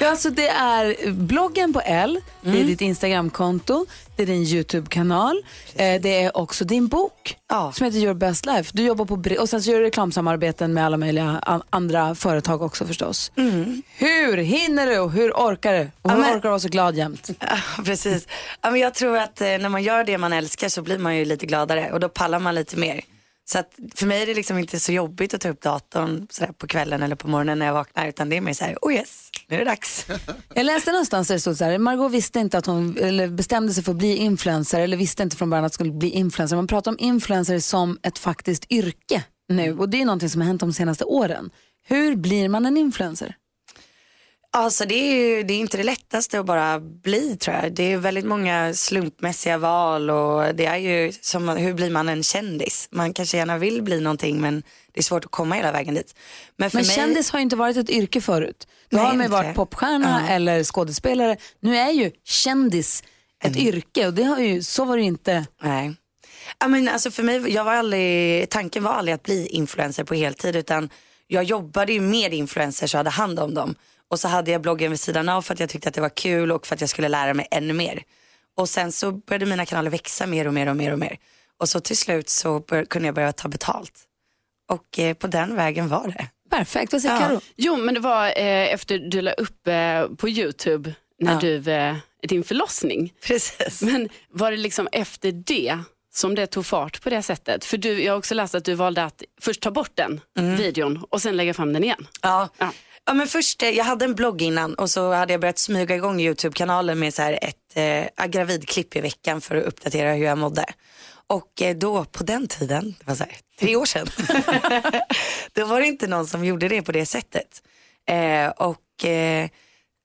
Ja, 0.00 0.10
alltså 0.10 0.30
det 0.30 0.48
är 0.48 1.10
bloggen 1.12 1.72
på 1.72 1.80
L, 1.80 2.20
det 2.42 2.48
är 2.48 2.54
Mm. 2.54 2.66
ditt 2.66 2.80
Instagramkonto, 2.80 3.86
det 4.16 4.22
är 4.22 4.26
din 4.26 4.42
YouTube-kanal, 4.42 5.42
eh, 5.74 6.00
det 6.00 6.22
är 6.22 6.36
också 6.36 6.64
din 6.64 6.88
bok 6.88 7.36
Ja. 7.48 7.72
som 7.72 7.84
heter 7.86 7.98
Your 7.98 8.14
Best 8.14 8.46
Life. 8.46 8.70
Du 8.74 8.82
jobbar 8.82 9.04
på 9.04 9.40
och 9.40 9.48
sen 9.48 9.62
så 9.62 9.70
gör 9.70 9.78
du 9.78 9.84
reklamsamarbeten 9.84 10.74
med 10.74 10.86
alla 10.86 10.96
möjliga 10.96 11.40
an- 11.42 11.62
andra 11.70 12.14
företag 12.14 12.62
också 12.62 12.86
förstås. 12.86 13.32
Hur 13.96 14.36
hinner 14.36 14.86
du 14.86 14.98
och 14.98 15.12
hur 15.12 15.30
orkar 15.32 15.72
du? 15.72 15.90
Och 16.02 16.10
hur 16.10 16.18
Mm. 16.18 16.20
men- 16.20 16.30
orkar 16.30 16.42
du 16.42 16.48
vara 16.48 16.58
så 16.60 16.68
glad 16.68 16.96
jämt? 16.96 17.30
Ja, 17.40 17.82
precis. 17.84 18.26
Ja, 18.62 18.70
men 18.70 18.80
jag 18.80 18.94
tror 18.94 19.16
att 19.18 19.40
eh, 19.40 19.46
när 19.46 19.68
man 19.68 19.82
gör 19.82 20.04
det 20.04 20.18
man 20.18 20.32
älskar 20.32 20.68
så 20.68 20.82
blir 20.82 20.98
man 20.98 21.16
ju 21.16 21.24
lite 21.24 21.46
gladare 21.46 21.92
och 21.92 22.00
då 22.00 22.08
pallar 22.08 22.38
man 22.38 22.54
lite 22.54 22.76
mer. 22.76 23.00
Så 23.48 23.58
att 23.58 23.74
för 23.94 24.06
mig 24.06 24.22
är 24.22 24.26
det 24.26 24.34
liksom 24.34 24.58
inte 24.58 24.80
så 24.80 24.92
jobbigt 24.92 25.34
att 25.34 25.40
ta 25.40 25.48
upp 25.48 25.60
datorn 25.60 26.26
sådär 26.30 26.52
på 26.52 26.66
kvällen 26.66 27.02
eller 27.02 27.16
på 27.16 27.28
morgonen 27.28 27.58
när 27.58 27.66
jag 27.66 27.72
vaknar 27.72 28.08
utan 28.08 28.28
det 28.28 28.36
är 28.36 28.40
mer 28.40 28.52
så 28.52 28.64
här, 28.64 28.76
oh 28.82 28.94
yes, 28.94 29.30
nu 29.48 29.56
är 29.56 29.58
det 29.58 29.64
dags. 29.64 30.06
Jag 30.54 30.66
läste 30.66 30.90
någonstans 30.90 31.28
där 31.28 31.34
det 31.34 31.40
stod 31.40 31.56
så 31.56 31.64
här, 31.64 31.78
Margot 31.78 32.12
visste 32.12 32.40
inte 32.40 32.58
att 32.58 32.66
hon 32.66 32.98
eller 32.98 33.28
bestämde 33.28 33.72
sig 33.72 33.84
för 33.84 33.92
att 33.92 33.98
bli 33.98 34.16
influencer 34.16 34.80
eller 34.80 34.96
visste 34.96 35.22
inte 35.22 35.36
från 35.36 35.50
början 35.50 35.64
att 35.64 35.72
hon 35.72 35.74
skulle 35.74 35.92
bli 35.92 36.10
influencer. 36.10 36.56
Man 36.56 36.66
pratar 36.66 36.90
om 36.90 36.96
influencer 37.00 37.58
som 37.58 37.98
ett 38.02 38.18
faktiskt 38.18 38.72
yrke 38.72 39.24
nu 39.48 39.78
och 39.78 39.88
det 39.88 40.00
är 40.00 40.04
någonting 40.04 40.30
som 40.30 40.40
har 40.40 40.48
hänt 40.48 40.60
de 40.60 40.72
senaste 40.72 41.04
åren. 41.04 41.50
Hur 41.88 42.16
blir 42.16 42.48
man 42.48 42.66
en 42.66 42.76
influencer? 42.76 43.34
Alltså 44.56 44.84
det 44.86 44.94
är 44.94 45.14
ju 45.14 45.42
det 45.42 45.54
är 45.54 45.58
inte 45.58 45.76
det 45.76 45.82
lättaste 45.82 46.40
att 46.40 46.46
bara 46.46 46.80
bli 46.80 47.36
tror 47.36 47.56
jag. 47.56 47.72
Det 47.72 47.92
är 47.92 47.96
väldigt 47.96 48.24
många 48.24 48.74
slumpmässiga 48.74 49.58
val 49.58 50.10
och 50.10 50.54
det 50.54 50.66
är 50.66 50.76
ju 50.76 51.12
som 51.20 51.48
hur 51.48 51.74
blir 51.74 51.90
man 51.90 52.08
en 52.08 52.22
kändis? 52.22 52.88
Man 52.90 53.12
kanske 53.12 53.36
gärna 53.36 53.58
vill 53.58 53.82
bli 53.82 54.00
någonting 54.00 54.40
men 54.40 54.62
det 54.92 55.00
är 55.00 55.02
svårt 55.02 55.24
att 55.24 55.30
komma 55.30 55.54
hela 55.54 55.72
vägen 55.72 55.94
dit. 55.94 56.14
Men, 56.56 56.70
Men 56.72 56.86
mig, 56.86 56.96
kändis 56.96 57.30
har 57.30 57.38
ju 57.38 57.42
inte 57.42 57.56
varit 57.56 57.76
ett 57.76 57.90
yrke 57.90 58.20
förut. 58.20 58.68
Då 58.90 58.96
Nej, 58.96 59.06
har 59.06 59.14
man 59.14 59.26
ju 59.26 59.30
varit 59.32 59.54
popstjärna 59.54 60.22
Ja. 60.28 60.34
eller 60.34 60.64
skådespelare. 60.64 61.36
Nu 61.60 61.76
är 61.76 61.90
ju 61.90 62.10
kändis 62.24 63.02
ett 63.44 63.56
Mm. 63.56 63.68
yrke 63.68 64.06
och 64.06 64.14
det 64.14 64.22
har 64.22 64.38
ju, 64.38 64.62
så 64.62 64.84
var 64.84 64.96
det 64.96 65.02
ju 65.02 65.08
inte. 65.08 65.46
Nej. 65.62 65.94
Ja, 66.58 66.68
men 66.68 66.88
alltså 66.88 67.10
för 67.10 67.22
mig, 67.22 67.52
jag 67.52 67.64
var 67.64 67.74
aldrig, 67.74 68.48
tanken 68.50 68.84
var 68.84 68.92
aldrig 68.92 69.14
att 69.14 69.22
bli 69.22 69.46
influencer 69.46 70.04
på 70.04 70.14
heltid 70.14 70.56
utan 70.56 70.90
jag 71.26 71.44
jobbade 71.44 71.92
ju 71.92 72.00
med 72.00 72.34
influencers 72.34 72.94
och 72.94 72.98
hade 72.98 73.10
hand 73.10 73.38
om 73.40 73.54
dem. 73.54 73.74
Och 74.10 74.20
så 74.20 74.28
hade 74.28 74.50
jag 74.50 74.60
bloggen 74.60 74.90
vid 74.90 75.00
sidan 75.00 75.28
av 75.28 75.42
för 75.42 75.54
att 75.54 75.60
jag 75.60 75.68
tyckte 75.68 75.88
att 75.88 75.94
det 75.94 76.00
var 76.00 76.08
kul 76.16 76.52
och 76.52 76.66
för 76.66 76.74
att 76.74 76.80
jag 76.80 76.90
skulle 76.90 77.08
lära 77.08 77.34
mig 77.34 77.48
ännu 77.50 77.72
mer. 77.72 78.02
Och 78.56 78.68
sen 78.68 78.92
så 78.92 79.12
började 79.12 79.46
mina 79.46 79.66
kanaler 79.66 79.90
växa 79.90 80.26
mer 80.26 80.46
och 80.46 80.54
mer 80.54 80.66
och 80.68 80.76
mer 80.76 80.92
och 80.92 80.98
mer. 80.98 81.18
Och 81.60 81.68
så 81.68 81.80
till 81.80 81.96
slut 81.96 82.28
så 82.28 82.60
bör, 82.60 82.84
kunde 82.84 83.08
jag 83.08 83.14
börja 83.14 83.32
ta 83.32 83.48
betalt. 83.48 83.92
Och 84.70 84.98
eh, 84.98 85.14
på 85.14 85.26
den 85.26 85.56
vägen 85.56 85.88
var 85.88 86.08
det. 86.08 86.26
Perfekt, 86.50 86.92
vad 86.92 87.02
säger 87.02 87.14
Ja. 87.14 87.20
Karo? 87.20 87.40
Jo, 87.56 87.76
men 87.76 87.94
det 87.94 88.00
var 88.00 88.26
eh, 88.26 88.72
efter 88.74 88.98
du 88.98 89.20
la 89.20 89.32
upp 89.32 89.66
eh, 89.68 90.06
på 90.16 90.28
YouTube 90.28 90.94
när 91.20 91.32
Ja. 91.32 91.38
du, 91.40 91.72
eh, 91.72 91.96
din 92.28 92.44
förlossning. 92.44 93.12
Precis. 93.26 93.82
Men 93.82 94.08
var 94.30 94.50
det 94.50 94.56
liksom 94.56 94.88
efter 94.92 95.32
det 95.32 95.78
som 96.14 96.34
det 96.34 96.46
tog 96.46 96.66
fart 96.66 97.02
på 97.02 97.10
det 97.10 97.22
sättet? 97.22 97.64
För 97.64 97.76
du, 97.76 98.02
jag 98.02 98.12
har 98.12 98.18
också 98.18 98.34
läst 98.34 98.54
att 98.54 98.64
du 98.64 98.74
valde 98.74 99.04
att 99.04 99.22
först 99.40 99.60
ta 99.60 99.70
bort 99.70 99.90
den 99.94 100.20
videon 100.34 101.04
och 101.10 101.22
sen 101.22 101.36
lägga 101.36 101.54
fram 101.54 101.72
den 101.72 101.84
igen. 101.84 102.06
Ja. 102.22 102.48
Ja. 102.58 102.72
Ja. 103.06 103.14
men 103.14 103.26
först, 103.26 103.62
eh, 103.62 103.70
jag 103.70 103.84
hade 103.84 104.04
en 104.04 104.14
blogg 104.14 104.42
innan 104.42 104.74
och 104.74 104.90
så 104.90 105.12
hade 105.12 105.32
jag 105.32 105.40
börjat 105.40 105.58
smyga 105.58 105.96
igång 105.96 106.20
YouTube-kanalen 106.20 106.98
med 106.98 107.14
så 107.14 107.22
här 107.22 107.38
ett 107.42 108.10
eh, 108.18 108.26
gravidklipp 108.26 108.96
i 108.96 109.00
veckan 109.00 109.40
för 109.40 109.56
att 109.56 109.64
uppdatera 109.64 110.12
hur 110.14 110.24
jag 110.24 110.38
mådde. 110.38 110.64
Och 111.28 111.62
eh, 111.62 111.76
då 111.76 112.04
på 112.04 112.24
den 112.24 112.48
tiden, 112.48 112.94
det 112.98 113.06
var 113.06 113.14
så 113.14 113.24
här, 113.24 113.32
tre 113.58 113.76
år 113.76 113.84
sedan, 113.84 114.06
då 115.52 115.64
var 115.64 115.80
det 115.80 115.86
inte 115.86 116.06
någon 116.06 116.26
som 116.26 116.44
gjorde 116.44 116.68
det 116.68 116.82
på 116.82 116.92
det 116.92 117.06
sättet. 117.06 117.62
Eh, 118.08 118.48
och 118.48 119.04
eh, 119.04 119.48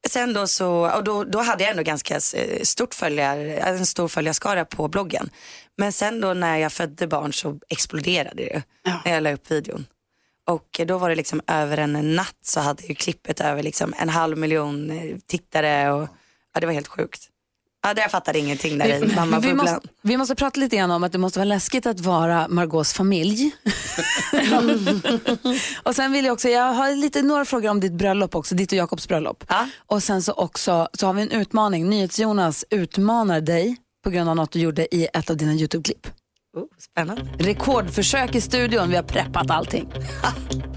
sen 0.09 0.33
då 0.33 0.47
så, 0.47 0.89
och 0.95 1.03
då, 1.03 1.23
då 1.23 1.39
hade 1.39 1.63
jag 1.63 1.71
ändå 1.71 1.83
ganska 1.83 2.15
eh, 2.15 2.61
stort 2.63 2.93
följar, 2.93 3.37
en 3.37 3.85
stor 3.85 4.07
följarskara 4.07 4.65
på 4.65 4.87
bloggen. 4.87 5.29
Men 5.77 5.91
sen 5.91 6.21
då 6.21 6.33
när 6.33 6.57
jag 6.57 6.71
födde 6.73 7.07
barn 7.07 7.33
så 7.33 7.59
exploderade 7.69 8.43
det 8.43 8.61
Ja. 8.83 9.01
när 9.05 9.13
jag 9.13 9.23
la 9.23 9.33
upp 9.33 9.51
videon. 9.51 9.85
Och 10.51 10.81
då 10.87 10.97
var 10.97 11.09
det 11.09 11.15
liksom 11.15 11.41
över 11.47 11.77
en 11.77 12.15
natt 12.15 12.37
så 12.41 12.59
hade 12.59 12.83
ju 12.83 12.95
klippet 12.95 13.41
över 13.41 13.63
liksom 13.63 13.93
en 13.97 14.09
halv 14.09 14.37
miljon 14.37 14.91
eh, 14.91 15.17
tittare 15.27 15.91
och 15.91 16.07
ja, 16.53 16.59
det 16.59 16.65
var 16.65 16.73
helt 16.73 16.87
sjukt. 16.87 17.27
Ja, 17.83 17.93
det 17.93 18.01
jag 18.01 18.11
fattade 18.11 18.39
ingenting 18.39 18.77
där 18.77 18.87
i 18.87 19.05
vi, 19.05 19.15
mammabubblan. 19.15 19.57
måste, 19.57 19.79
vi 20.01 20.17
måste 20.17 20.35
prata 20.35 20.59
lite 20.59 20.75
grann 20.75 20.91
om 20.91 21.03
att 21.03 21.11
det 21.11 21.17
måste 21.17 21.39
vara 21.39 21.45
läskigt 21.45 21.85
att 21.85 21.99
vara 21.99 22.47
Margaux 22.47 22.93
familj. 22.93 23.51
och 25.83 25.95
sen 25.95 26.11
vill 26.11 26.25
jag 26.25 26.33
också, 26.33 26.49
jag 26.49 26.73
har 26.73 26.95
lite 26.95 27.21
några 27.21 27.45
frågor 27.45 27.69
om 27.69 27.79
ditt 27.79 27.93
bröllop 27.93 28.35
också, 28.35 28.55
ditt 28.55 28.71
och 28.71 28.77
Jakobs 28.77 29.07
bröllop. 29.07 29.43
Ja. 29.47 29.67
Och 29.87 30.03
sen 30.03 30.23
så 30.23 30.33
också 30.33 30.87
så 30.93 31.05
har 31.05 31.13
vi 31.13 31.21
en 31.21 31.31
utmaning, 31.31 31.89
NyhetsJonas 31.89 32.65
utmanar 32.69 33.41
dig 33.41 33.77
på 34.03 34.09
grund 34.09 34.29
av 34.29 34.35
något 34.35 34.51
du 34.51 34.59
gjorde 34.59 34.95
i 34.95 35.07
ett 35.13 35.29
av 35.29 35.37
dina 35.37 35.53
YouTube-klipp. 35.53 36.07
Oh, 36.57 36.63
spännande. 36.79 37.21
Rekordförsök 37.39 38.35
i 38.35 38.41
studion, 38.41 38.89
vi 38.89 38.95
har 38.95 39.03
preppat 39.03 39.51
allting. 39.51 39.93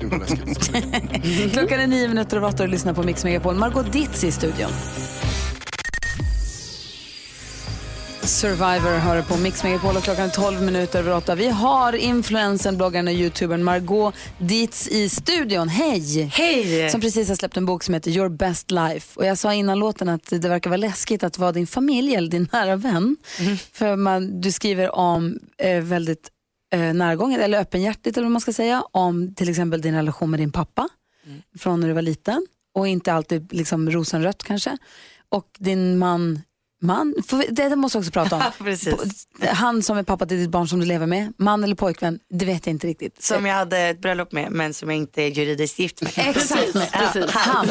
Gud 0.00 0.10
vad 0.10 0.20
läskigt. 0.20 0.72
Klockan 1.52 1.80
är 1.80 1.86
nio 1.86 2.08
minuter 2.08 2.36
över 2.36 2.48
åtta 2.48 2.62
och 2.62 2.68
lyssnar 2.68 2.94
på 2.94 3.02
Mix 3.02 3.24
Megapol. 3.24 3.54
Margot 3.54 3.92
Ditz 3.92 4.24
i 4.24 4.32
studion. 4.32 4.70
Survivor 8.26 8.98
hör 8.98 9.22
på 9.22 9.36
Mix 9.36 9.64
Megapol 9.64 9.96
och 9.96 10.02
klockan 10.02 10.24
är 10.24 10.30
12 10.30 10.62
minuter 10.62 10.98
över 10.98 11.16
åtta. 11.16 11.34
Vi 11.34 11.48
har 11.48 11.92
influensen, 11.92 12.76
bloggaren 12.76 13.08
och 13.08 13.14
youtubern 13.14 13.62
Margot 13.64 14.14
Dietz 14.38 14.88
i 14.88 15.08
studion. 15.08 15.68
Hej! 15.68 16.22
Hej! 16.22 16.90
Som 16.90 17.00
precis 17.00 17.28
har 17.28 17.36
släppt 17.36 17.56
en 17.56 17.66
bok 17.66 17.82
som 17.82 17.94
heter 17.94 18.10
Your 18.10 18.28
Best 18.28 18.70
Life. 18.70 19.20
Och 19.20 19.26
jag 19.26 19.38
sa 19.38 19.54
innan 19.54 19.78
låten 19.78 20.08
att 20.08 20.30
det 20.30 20.48
verkar 20.48 20.70
vara 20.70 20.76
läskigt 20.76 21.22
att 21.22 21.38
vara 21.38 21.52
din 21.52 21.66
familj 21.66 22.14
eller 22.14 22.30
din 22.30 22.48
nära 22.52 22.76
vän. 22.76 23.16
För 23.72 23.96
man, 23.96 24.40
du 24.40 24.52
skriver 24.52 24.94
om 24.94 25.38
eh, 25.58 25.82
väldigt 25.82 26.30
eh, 26.72 26.94
närgånget 26.94 27.40
eller 27.40 27.60
öppenhjärtigt 27.60 28.16
eller 28.16 28.24
vad 28.24 28.32
man 28.32 28.40
ska 28.40 28.52
säga. 28.52 28.84
Om 28.90 29.34
till 29.34 29.48
exempel 29.48 29.80
din 29.80 29.94
relation 29.94 30.30
med 30.30 30.40
din 30.40 30.52
pappa 30.52 30.88
från 31.58 31.80
när 31.80 31.88
du 31.88 31.94
var 31.94 32.02
liten. 32.02 32.46
Och 32.74 32.88
inte 32.88 33.12
alltid 33.12 33.52
liksom 33.52 33.90
rosenrött 33.90 34.42
kanske. 34.42 34.78
Och 35.28 35.46
din 35.58 35.98
man 35.98 36.40
Man, 36.84 37.14
det 37.50 37.76
måste 37.76 37.98
vi 37.98 38.02
också 38.02 38.12
prata 38.12 38.36
om. 38.36 38.42
Han 39.48 39.82
som 39.82 39.96
är 39.98 40.02
pappa 40.02 40.26
till 40.26 40.36
ditt 40.38 40.50
barn 40.50 40.68
som 40.68 40.80
du 40.80 40.86
lever 40.86 41.06
med, 41.06 41.32
man 41.38 41.64
eller 41.64 41.74
pojkvän, 41.76 42.18
det 42.30 42.44
vet 42.46 42.66
jag 42.66 42.70
inte 42.74 42.86
riktigt. 42.86 43.22
Som 43.22 43.46
jag 43.46 43.54
hade 43.54 43.78
ett 43.78 44.00
bröllop 44.00 44.32
med 44.32 44.52
men 44.52 44.74
som 44.74 44.90
jag 44.90 44.96
inte 44.98 45.22
är 45.22 45.28
juridiskt 45.28 45.78
gift 45.78 46.02
med. 46.02 46.12
Exakt, 46.16 46.72
precis. 46.92 47.30
Han, 47.30 47.68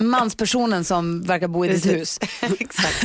manspersonen 0.00 0.84
som 0.84 1.22
verkar 1.22 1.48
bo 1.48 1.64
i 1.64 1.68
ditt 1.68 1.86
hus. 1.86 2.18
Exakt. 2.60 3.04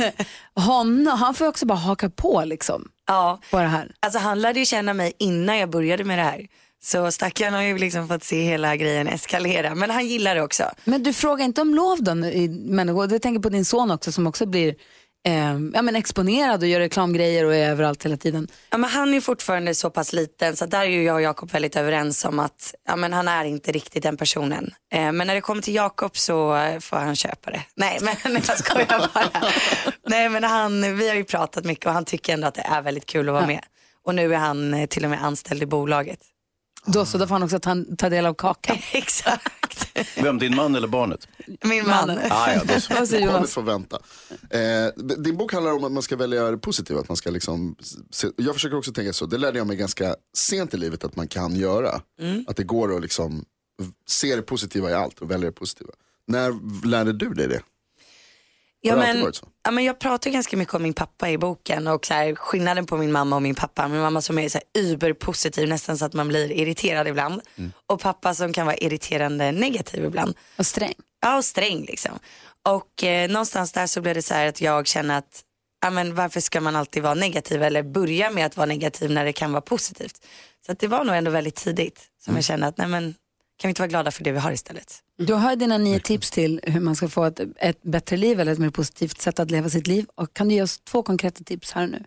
Hon, 0.54 1.06
han 1.06 1.34
får 1.34 1.46
också 1.46 1.66
bara 1.66 1.78
haka 1.78 2.10
på 2.10 2.42
liksom. 2.44 2.88
Ja, 3.06 3.40
på 3.50 3.58
det 3.58 3.66
här. 3.66 3.92
alltså 4.00 4.18
han 4.18 4.40
lärde 4.40 4.58
ju 4.58 4.66
känna 4.66 4.94
mig 4.94 5.12
innan 5.18 5.58
jag 5.58 5.70
började 5.70 6.04
med 6.04 6.18
det 6.18 6.22
här. 6.22 6.46
Så 6.84 7.10
stackaren 7.12 7.54
har 7.54 7.62
ju 7.62 7.78
liksom 7.78 8.08
fått 8.08 8.24
se 8.24 8.42
hela 8.42 8.76
grejen 8.76 9.08
eskalera. 9.08 9.74
Men 9.74 9.90
han 9.90 10.06
gillar 10.06 10.34
det 10.34 10.42
också. 10.42 10.64
Men 10.84 11.02
du 11.02 11.12
frågar 11.12 11.44
inte 11.44 11.60
om 11.60 11.74
lov 11.74 12.02
då? 12.02 12.12
i- 12.26 12.70
jag 13.10 13.22
tänker 13.22 13.40
på 13.40 13.48
din 13.48 13.64
son 13.64 13.90
också 13.90 14.12
som 14.12 14.26
också 14.26 14.46
blir 14.46 14.74
eh, 15.24 15.58
ja, 15.74 15.82
men 15.82 15.96
exponerad 15.96 16.62
och 16.62 16.68
gör 16.68 16.80
reklamgrejer 16.80 17.44
och 17.44 17.54
är 17.54 17.70
överallt 17.70 18.04
hela 18.04 18.16
tiden. 18.16 18.48
Ja, 18.70 18.78
men 18.78 18.90
han 18.90 19.14
är 19.14 19.20
fortfarande 19.20 19.74
så 19.74 19.90
pass 19.90 20.12
liten 20.12 20.56
så 20.56 20.66
där 20.66 20.82
är 20.82 21.02
jag 21.02 21.14
och 21.14 21.22
Jakob 21.22 21.50
väldigt 21.52 21.76
överens 21.76 22.24
om 22.24 22.38
att 22.38 22.74
ja, 22.88 22.96
men 22.96 23.12
han 23.12 23.28
är 23.28 23.44
inte 23.44 23.72
riktigt 23.72 24.02
den 24.02 24.16
personen. 24.16 24.74
Eh, 24.92 25.12
men 25.12 25.26
när 25.26 25.34
det 25.34 25.40
kommer 25.40 25.62
till 25.62 25.74
Jakob 25.74 26.16
så 26.16 26.56
får 26.80 26.96
han 26.96 27.16
köpa 27.16 27.50
det. 27.50 27.62
Nej 27.76 27.98
men 28.02 28.16
jag 28.46 28.58
skojar 28.58 29.10
bara. 29.14 29.42
Nej 30.06 30.28
men 30.28 30.44
han, 30.44 30.96
vi 30.96 31.08
har 31.08 31.16
ju 31.16 31.24
pratat 31.24 31.64
mycket 31.64 31.86
och 31.86 31.92
han 31.92 32.04
tycker 32.04 32.32
ändå 32.32 32.46
att 32.46 32.54
det 32.54 32.66
är 32.70 32.82
väldigt 32.82 33.06
kul 33.06 33.28
att 33.28 33.34
vara 33.34 33.46
med. 33.46 33.64
Och 34.04 34.14
nu 34.14 34.34
är 34.34 34.38
han 34.38 34.74
eh, 34.74 34.86
till 34.86 35.04
och 35.04 35.10
med 35.10 35.24
anställd 35.24 35.62
i 35.62 35.66
bolaget. 35.66 36.18
Då, 36.86 37.06
så 37.06 37.18
då 37.18 37.26
får 37.26 37.34
han 37.34 37.42
också 37.42 37.58
ta, 37.58 37.76
ta 37.98 38.08
del 38.08 38.26
av 38.26 38.34
kakan. 38.34 38.76
Exakt. 38.92 39.98
Vem, 40.16 40.38
din 40.38 40.54
man 40.54 40.74
eller 40.74 40.88
barnet? 40.88 41.28
Min 41.64 41.86
man. 41.86 42.10
Ah, 42.10 42.52
ja, 42.52 42.62
då 42.64 42.80
så. 42.80 42.94
Vad 42.98 43.08
säger 43.08 43.26
Barnet 43.26 43.40
Jonas? 43.40 43.54
får 43.54 43.62
vänta. 43.62 43.98
Eh, 44.50 45.14
din 45.18 45.36
bok 45.36 45.52
handlar 45.52 45.72
om 45.72 45.84
att 45.84 45.92
man 45.92 46.02
ska 46.02 46.16
välja 46.16 46.50
det 46.50 46.58
positiva. 46.58 47.00
Att 47.00 47.08
man 47.08 47.16
ska 47.16 47.30
liksom, 47.30 47.76
se, 48.10 48.28
jag 48.36 48.54
försöker 48.54 48.76
också 48.76 48.92
tänka 48.92 49.12
så, 49.12 49.26
det 49.26 49.38
lärde 49.38 49.58
jag 49.58 49.66
mig 49.66 49.76
ganska 49.76 50.16
sent 50.36 50.74
i 50.74 50.76
livet 50.76 51.04
att 51.04 51.16
man 51.16 51.28
kan 51.28 51.56
göra. 51.56 52.00
Att 52.46 52.56
det 52.56 52.64
går 52.64 52.96
att 52.96 53.02
liksom 53.02 53.44
se 54.08 54.36
det 54.36 54.42
positiva 54.42 54.90
i 54.90 54.94
allt 54.94 55.18
och 55.18 55.30
välja 55.30 55.46
det 55.46 55.52
positiva. 55.52 55.90
När 56.26 56.86
lärde 56.86 57.12
du 57.12 57.34
dig 57.34 57.48
det? 57.48 57.60
Ja, 58.86 58.92
Har 58.92 58.96
det 58.96 59.02
alltid 59.02 59.16
men, 59.16 59.24
varit 59.24 59.36
så? 59.36 59.48
ja, 59.64 59.70
men 59.70 59.84
jag 59.84 59.98
pratar 59.98 60.30
ganska 60.30 60.56
mycket 60.56 60.74
om 60.74 60.82
min 60.82 60.94
pappa 60.94 61.30
i 61.30 61.38
boken 61.38 61.86
och 61.86 62.06
så 62.06 62.14
här, 62.14 62.34
skillnaden 62.34 62.86
på 62.86 62.96
min 62.96 63.12
mamma 63.12 63.36
och 63.36 63.42
min 63.42 63.54
pappa. 63.54 63.88
Min 63.88 64.00
mamma 64.00 64.20
som 64.20 64.38
är 64.38 64.48
så 64.48 64.58
här, 64.58 64.82
überpositiv 64.82 65.68
nästan 65.68 65.98
så 65.98 66.04
att 66.04 66.12
man 66.12 66.28
blir 66.28 66.52
irriterad 66.52 67.08
ibland. 67.08 67.40
Och 67.86 68.00
pappa 68.00 68.34
som 68.34 68.52
kan 68.52 68.66
vara 68.66 68.76
irriterande 68.76 69.52
negativ 69.52 70.04
ibland. 70.04 70.34
Och 70.58 70.66
sträng. 70.66 70.94
Ja 71.20 71.36
och 71.36 71.44
sträng 71.44 71.84
liksom. 71.84 72.18
Och 72.68 73.04
eh, 73.04 73.30
någonstans 73.30 73.72
där 73.72 73.86
så 73.86 74.00
blev 74.00 74.14
det 74.14 74.22
så 74.22 74.34
här 74.34 74.46
att 74.46 74.60
jag 74.60 74.86
känner 74.86 75.18
att 75.18 75.42
ja, 75.82 75.90
men 75.90 76.14
varför 76.14 76.40
ska 76.40 76.60
man 76.60 76.76
alltid 76.76 77.02
vara 77.02 77.14
negativ 77.14 77.62
eller 77.62 77.82
börja 77.82 78.30
med 78.30 78.46
att 78.46 78.56
vara 78.56 78.66
negativ 78.66 79.10
när 79.10 79.24
det 79.24 79.32
kan 79.32 79.52
vara 79.52 79.62
positivt. 79.62 80.26
Så 80.66 80.72
att 80.72 80.78
det 80.78 80.88
var 80.88 81.04
nog 81.04 81.16
ändå 81.16 81.30
väldigt 81.30 81.54
tidigt 81.54 82.02
som 82.24 82.34
jag 82.34 82.44
kände 82.44 82.66
att 82.66 82.78
nej 82.78 82.88
men 82.88 83.14
kan 83.56 83.68
vi 83.68 83.70
inte 83.70 83.82
vara 83.82 83.88
glada 83.88 84.10
för 84.10 84.24
det 84.24 84.32
vi 84.32 84.38
har 84.38 84.52
istället. 84.52 84.98
Du 85.18 85.34
har 85.34 85.56
dina 85.56 85.78
nio 85.78 86.00
tips 86.00 86.30
till 86.30 86.60
hur 86.62 86.80
man 86.80 86.96
ska 86.96 87.08
få 87.08 87.24
ett, 87.24 87.40
ett 87.56 87.82
bättre 87.82 88.16
liv 88.16 88.40
eller 88.40 88.52
ett 88.52 88.58
mer 88.58 88.70
positivt 88.70 89.20
sätt 89.20 89.38
att 89.38 89.50
leva 89.50 89.68
sitt 89.68 89.86
liv. 89.86 90.06
Och 90.14 90.34
kan 90.34 90.48
du 90.48 90.54
ge 90.54 90.62
oss 90.62 90.80
två 90.80 91.02
konkreta 91.02 91.44
tips 91.44 91.72
här 91.72 91.82
och 91.82 91.90
nu? 91.90 92.04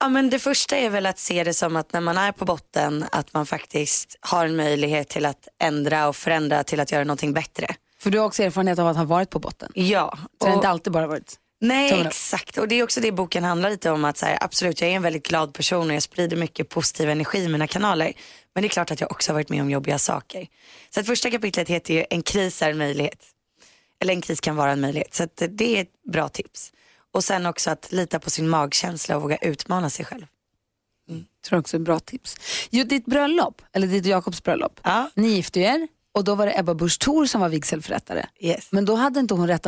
Ja, 0.00 0.08
men 0.08 0.30
det 0.30 0.38
första 0.38 0.76
är 0.76 0.90
väl 0.90 1.06
att 1.06 1.18
se 1.18 1.44
det 1.44 1.54
som 1.54 1.76
att 1.76 1.92
när 1.92 2.00
man 2.00 2.18
är 2.18 2.32
på 2.32 2.44
botten 2.44 3.04
att 3.12 3.34
man 3.34 3.46
faktiskt 3.46 4.16
har 4.20 4.46
en 4.46 4.56
möjlighet 4.56 5.08
till 5.08 5.26
att 5.26 5.48
ändra 5.62 6.08
och 6.08 6.16
förändra 6.16 6.64
till 6.64 6.80
att 6.80 6.92
göra 6.92 7.04
någonting 7.04 7.32
bättre. 7.32 7.66
För 8.00 8.10
du 8.10 8.18
har 8.18 8.26
också 8.26 8.42
erfarenhet 8.42 8.78
av 8.78 8.86
att 8.86 8.96
ha 8.96 9.04
varit 9.04 9.30
på 9.30 9.38
botten. 9.38 9.72
Ja. 9.74 10.18
Så 10.18 10.44
det 10.44 10.46
har 10.46 10.56
inte 10.56 10.68
alltid 10.68 10.92
bara 10.92 11.06
varit 11.06 11.38
Nej 11.60 12.02
exakt 12.06 12.58
och 12.58 12.68
det 12.68 12.74
är 12.74 12.82
också 12.82 13.00
det 13.00 13.12
boken 13.12 13.44
handlar 13.44 13.70
lite 13.70 13.90
om 13.90 14.04
att 14.04 14.18
så 14.18 14.26
här, 14.26 14.38
absolut 14.40 14.80
jag 14.80 14.90
är 14.90 14.94
en 14.94 15.02
väldigt 15.02 15.28
glad 15.28 15.54
person 15.54 15.90
och 15.90 15.96
jag 15.96 16.02
sprider 16.02 16.36
mycket 16.36 16.68
positiv 16.68 17.10
energi 17.10 17.38
i 17.38 17.48
mina 17.48 17.66
kanaler. 17.66 18.12
Men 18.54 18.62
det 18.62 18.66
är 18.66 18.70
klart 18.70 18.90
att 18.90 19.00
jag 19.00 19.12
också 19.12 19.32
har 19.32 19.34
varit 19.34 19.48
med 19.48 19.62
om 19.62 19.70
jobbiga 19.70 19.98
saker. 19.98 20.46
Så 20.90 21.00
att 21.00 21.06
första 21.06 21.30
kapitlet 21.30 21.68
heter 21.68 21.94
ju 21.94 22.04
en 22.10 22.22
kris 22.22 22.62
är 22.62 22.70
en 22.70 22.78
möjlighet. 22.78 23.24
Eller 24.00 24.14
en 24.14 24.20
kris 24.20 24.40
kan 24.40 24.56
vara 24.56 24.72
en 24.72 24.80
möjlighet. 24.80 25.14
Så 25.14 25.22
att 25.22 25.42
det 25.48 25.76
är 25.78 25.82
ett 25.82 26.02
bra 26.12 26.28
tips. 26.28 26.72
Och 27.12 27.24
sen 27.24 27.46
också 27.46 27.70
att 27.70 27.92
lita 27.92 28.18
på 28.18 28.30
sin 28.30 28.48
magkänsla 28.48 29.16
och 29.16 29.22
våga 29.22 29.36
utmana 29.36 29.90
sig 29.90 30.04
själv. 30.04 30.26
tror 31.08 31.56
jag 31.56 31.60
också 31.60 31.76
är 31.76 31.80
bra 31.80 32.00
tips. 32.00 32.36
Jo, 32.70 32.84
ditt 32.84 33.06
bröllop, 33.06 33.62
eller 33.72 33.86
ditt 33.86 34.06
Jakobs 34.06 34.42
bröllop, 34.42 34.80
Ja. 34.82 35.10
ni 35.14 35.28
gifte 35.28 35.60
er 35.60 35.88
och 36.12 36.24
då 36.24 36.34
var 36.34 36.46
det 36.46 36.58
Ebba 36.58 36.74
Busch 36.74 36.98
Thor 36.98 37.26
som 37.26 37.40
var 37.40 37.48
vigselförrättare. 37.48 38.26
Yes. 38.40 38.68
Men 38.72 38.84
då 38.84 38.94
hade 38.94 39.20
inte 39.20 39.34
hon 39.34 39.48
rätt 39.48 39.66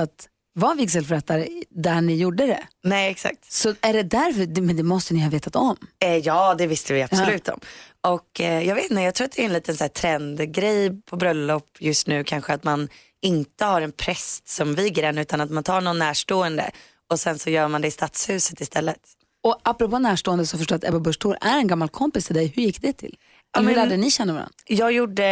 vara 0.57 0.75
vigselförrättare 0.75 1.49
där 1.71 2.01
ni 2.01 2.17
gjorde 2.17 2.47
det. 2.47 2.67
Nej 2.85 3.11
exakt. 3.11 3.53
Så 3.53 3.75
är 3.81 3.93
det 3.93 4.03
därför, 4.03 4.61
men 4.61 4.77
det 4.77 4.83
måste 4.83 5.15
ni 5.15 5.21
ha 5.21 5.31
vetat 5.31 5.57
om. 5.57 5.77
Eh, 5.99 6.17
ja, 6.17 6.55
det 6.55 6.67
visste 6.67 6.95
vi 6.95 7.03
absolut 7.03 7.49
om. 7.49 7.61
Och 8.01 8.41
eh, 8.41 8.69
jag 8.69 8.75
vet 8.75 8.91
inte, 8.91 9.03
jag 9.03 9.15
tror 9.15 9.25
att 9.25 9.33
det 9.33 9.43
är 9.43 9.47
en 9.47 9.53
liten 9.53 9.77
så 9.77 9.85
här 9.85 9.89
trendgrej 9.89 11.03
på 11.03 11.17
bröllop 11.17 11.77
just 11.79 12.07
nu 12.07 12.25
kanske 12.25 12.53
att 12.53 12.65
man 12.65 12.89
inte 13.23 13.65
har 13.65 13.81
en 13.81 13.93
präst 13.93 14.49
som 14.49 14.75
viger 14.75 15.03
en 15.03 15.19
utan 15.19 15.41
att 15.41 15.51
man 15.51 15.65
tar 15.65 15.81
någon 15.81 15.99
närstående 15.99 16.71
och 17.11 17.21
sen 17.21 17.39
så 17.39 17.51
gör 17.51 17.69
man 17.69 17.81
det 17.81 17.89
i 17.89 17.91
stadshuset 17.91 18.61
istället. 18.61 19.01
Och 19.43 19.61
apropå 19.63 19.99
närstående 19.99 20.47
så 20.47 20.59
förstår 20.59 20.75
jag 20.75 20.85
att 20.85 20.89
Ebba 20.89 21.01
Busch 21.01 21.27
är 21.41 21.59
en 21.59 21.67
gammal 21.67 21.89
kompis 21.89 22.27
till 22.27 22.35
dig. 22.35 22.53
Hur 22.57 22.63
gick 22.63 22.83
det 22.83 22.93
till? 22.93 23.17
Ja, 23.57 23.61
Eller 23.61 23.69
hur 23.71 23.77
men- 23.77 23.89
lärde 23.89 23.97
ni 24.03 24.11
känna 24.11 24.33
varandra? 24.33 24.53
Jag 24.67 24.93
gjorde 24.93 25.25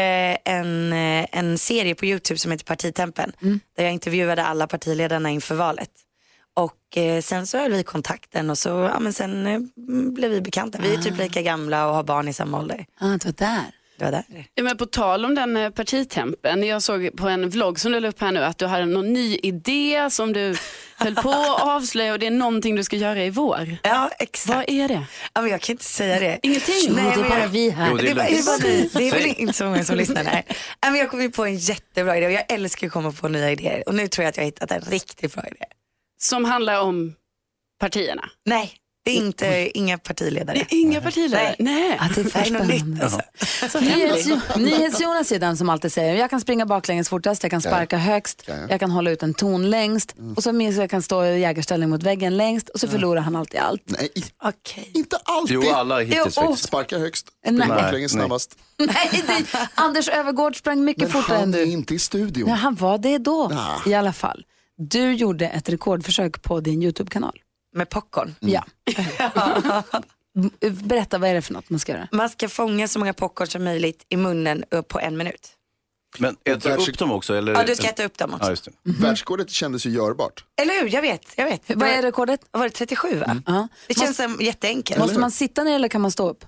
en, 0.45 0.93
eh, 0.93 1.27
en 1.33 1.59
serie 1.59 1.95
på 1.95 2.07
YouTube 2.07 2.39
som 2.39 2.51
heter 2.53 2.65
Partitempen 2.65 3.33
där 3.77 3.85
jag 3.85 3.93
intervjuade 3.93 4.45
alla 4.45 4.67
partiledarna 4.67 5.31
inför 5.31 5.55
valet. 5.55 5.91
Och 6.57 6.97
eh, 6.99 7.21
sen 7.21 7.47
så 7.47 7.59
höll 7.59 7.73
vi 7.73 7.83
kontakten 7.83 8.51
och 8.51 8.59
så, 8.59 8.69
ja 8.69 9.01
men 9.01 9.13
sen 9.13 9.47
eh, 9.47 9.61
blev 10.13 10.31
vi 10.31 10.41
bekanta. 10.41 10.79
Vi 10.83 10.95
är 10.95 10.99
typ 11.03 11.19
lika 11.19 11.43
gamla 11.43 11.89
och 11.89 11.95
har 11.95 12.03
barn 12.03 12.29
i 12.29 12.33
samma 12.33 12.59
ålder. 12.59 12.87
Ah, 13.01 13.07
det 13.09 13.25
var 13.25 13.33
där. 13.33 13.65
Var 14.05 14.13
där. 14.13 14.25
Ja, 14.55 14.63
men 14.63 14.77
på 14.77 14.87
tal 14.87 15.25
om 15.25 15.35
den 15.35 15.57
eh, 15.57 15.71
partitempen, 15.71 16.63
jag 16.67 16.83
såg 16.83 17.17
på 17.17 17.29
en 17.29 17.51
vlogg 17.51 17.81
som 17.81 17.93
du 17.93 18.01
la 18.01 18.09
upp 18.09 18.21
här 18.21 18.33
nu 18.33 18.41
att 18.45 18.59
du 18.59 18.67
hade 18.67 18.85
någon 18.87 19.13
ny 19.13 19.37
idé 19.43 20.11
som 20.11 20.33
du 20.33 20.57
höll 20.97 21.15
på 21.15 21.31
att 21.31 21.63
avslöja 21.63 22.13
och 22.13 22.19
det 22.19 22.27
är 22.27 22.31
någonting 22.31 22.77
du 22.77 22.85
ska 22.85 22.97
göra 22.97 23.25
i 23.25 23.31
vår. 23.31 23.77
Ja 23.83 24.11
exakt. 24.19 24.57
Vad 24.57 24.65
är 24.69 24.89
det? 24.89 25.07
Ja, 25.35 25.41
men 25.41 25.51
jag 25.51 25.61
kan 25.61 25.73
inte 25.73 25.85
säga 25.85 26.21
det. 26.21 26.39
Ingenting? 26.43 26.75
Jo, 26.89 26.95
det 26.95 27.01
är 27.01 27.29
bara 27.29 27.47
vi 27.47 27.71
här. 27.71 27.89
Jo, 27.91 27.97
Det 27.97 28.11
är, 28.11 28.15
det 28.15 28.21
är, 28.21 28.47
bara 28.47 28.99
det 28.99 29.09
är 29.09 29.13
väl 29.13 29.27
inte 29.27 29.53
så 29.55 29.65
många 29.65 29.85
som 29.85 29.97
lyssnar. 29.97 30.25
Nej. 30.25 30.45
Nej, 30.49 30.91
men 30.93 30.95
jag 30.95 31.11
kom 31.11 31.23
ju 31.23 31.31
på 31.31 31.45
en 31.45 31.57
jättebra 31.57 32.17
idé 32.17 32.27
och 32.27 32.33
jag 32.33 32.53
älskar 32.53 32.87
att 32.87 32.93
komma 32.93 33.13
på 33.13 33.29
nya 33.29 33.51
idéer. 33.51 33.83
Och 33.89 33.95
nu 33.95 34.09
tror 34.09 34.23
jag 34.23 34.29
att 34.31 34.37
jag 34.37 34.45
har 34.45 34.47
hittat 34.47 34.71
en 34.71 34.81
riktigt 34.81 35.35
bra 35.35 35.45
idé. 35.47 35.65
Som 36.21 36.45
handlar 36.45 36.81
om 36.81 37.15
partierna. 37.81 38.31
Nej, 38.45 38.73
det 39.05 39.11
är 39.11 39.15
inte, 39.15 39.71
inga 39.79 39.99
partiledare. 39.99 40.57
Det 40.69 40.75
är 40.75 40.81
inga 40.81 41.01
partiledare? 41.01 41.55
Nej. 41.59 42.01
Det 42.15 42.21
är 42.21 42.25
Det 42.25 42.37
är 42.39 42.45
spännande. 42.45 42.75
Nyhets. 43.81 44.29
NyhetsJonas 44.57 45.33
är 45.33 45.39
den 45.39 45.57
som 45.57 45.69
alltid 45.69 45.93
säger 45.93 46.15
jag 46.15 46.31
kan 46.31 46.41
springa 46.41 46.67
baklänges 46.67 47.09
fortast, 47.09 47.43
jag 47.43 47.51
kan 47.51 47.61
sparka 47.61 47.97
högst, 47.97 48.43
Ja, 48.47 48.55
ja. 48.55 48.67
jag 48.71 48.81
kan 48.81 48.91
hålla 48.91 49.11
ut 49.11 49.23
en 49.23 49.35
ton 49.35 49.71
längst 49.71 50.15
och 50.37 50.43
så 50.43 50.53
minns 50.53 50.77
jag 50.77 50.91
kan 50.91 51.03
stå 51.03 51.25
i 51.25 51.41
jägarställning 51.41 51.91
mot 51.91 52.03
väggen 52.03 52.37
längst 52.37 52.69
och 52.69 52.81
så 52.81 52.89
förlorar 52.89 53.21
han 53.21 53.37
alltid 53.37 53.61
allt. 53.61 53.83
Nej, 53.87 54.09
Okej. 54.45 54.91
inte 54.95 55.17
alltid. 55.25 55.55
Jo, 55.55 55.71
alla 55.75 56.01
hittills 56.01 56.37
Jo, 56.37 56.43
faktiskt. 56.43 56.65
Sparka 56.69 56.99
högst, 56.99 57.27
Nej. 57.47 57.55
springa 57.57 57.75
Nej, 57.75 57.83
baklänges 57.83 58.15
nej. 58.15 58.21
snabbast. 58.23 58.59
Nej, 58.79 59.23
det, 59.27 59.69
Anders 59.75 60.09
Övergård 60.09 60.57
sprang 60.57 60.85
mycket 60.85 61.03
Men 61.03 61.13
fortare 61.13 61.37
än 61.37 61.41
han 61.41 61.55
är 61.55 61.59
du. 61.59 61.73
inte 61.73 61.95
i 61.95 61.99
studion. 61.99 62.49
Ja, 62.49 62.55
han 62.55 62.75
var 62.75 62.99
det 62.99 63.19
då 63.19 63.51
Ah. 63.55 63.89
i 63.91 63.95
alla 63.95 64.13
fall. 64.13 64.45
Du 64.79 65.13
gjorde 65.13 65.47
ett 65.49 65.69
rekordförsök 65.69 66.43
på 66.43 66.61
din 66.61 66.83
YouTube-kanal. 66.83 67.39
Med 67.75 67.89
popcorn. 67.89 68.35
Ja. 68.41 68.65
Berätta, 70.83 71.19
vad 71.19 71.31
är 71.31 71.35
det 71.35 71.43
för 71.43 71.53
något 71.53 71.71
man 71.71 71.81
ska 71.81 71.93
göra? 71.93 72.09
Man 72.13 72.29
ska 72.29 72.49
fånga 72.49 72.89
så 72.89 72.99
många 72.99 73.13
popcorn 73.13 73.49
som 73.49 73.65
möjligt 73.65 74.07
i 74.09 74.17
munnen 74.17 74.65
upp 74.71 74.89
på 74.89 75.01
en 75.01 75.17
minut. 75.17 75.51
Men 76.19 76.37
äter 76.45 76.71
du 76.71 76.77
upp 76.93 76.99
dem 76.99 77.13
också? 77.13 77.35
Eller? 77.35 77.53
Ja, 77.53 77.65
du 77.67 77.77
ska 77.77 77.89
äta 77.89 78.05
upp 78.05 78.19
dem 78.19 78.35
också. 78.35 78.45
Ja, 78.45 78.51
just 78.51 78.65
det. 78.65 78.71
Världsrekordet 78.83 79.51
kändes 79.51 79.87
ju 79.87 79.91
görbart. 79.91 80.45
Eller 80.57 80.81
hur? 80.81 80.89
Jag 80.89 81.03
vet. 81.03 81.35
Jag 81.37 81.45
vet. 81.45 81.63
Vad 81.67 81.89
är 81.89 82.03
rekordet? 82.03 82.41
Var 82.51 82.65
det 82.65 82.71
37 82.71 83.19
va? 83.19 83.43
Ja. 83.47 83.69
Det 83.89 83.95
känns 83.95 84.17
som 84.17 84.37
jätteenkelt. 84.41 85.01
Måste 85.01 85.19
man 85.19 85.31
sitta 85.31 85.65
ner 85.65 85.75
eller 85.75 85.89
kan 85.89 86.01
man 86.01 86.11
stå 86.11 86.29
upp? 86.31 86.45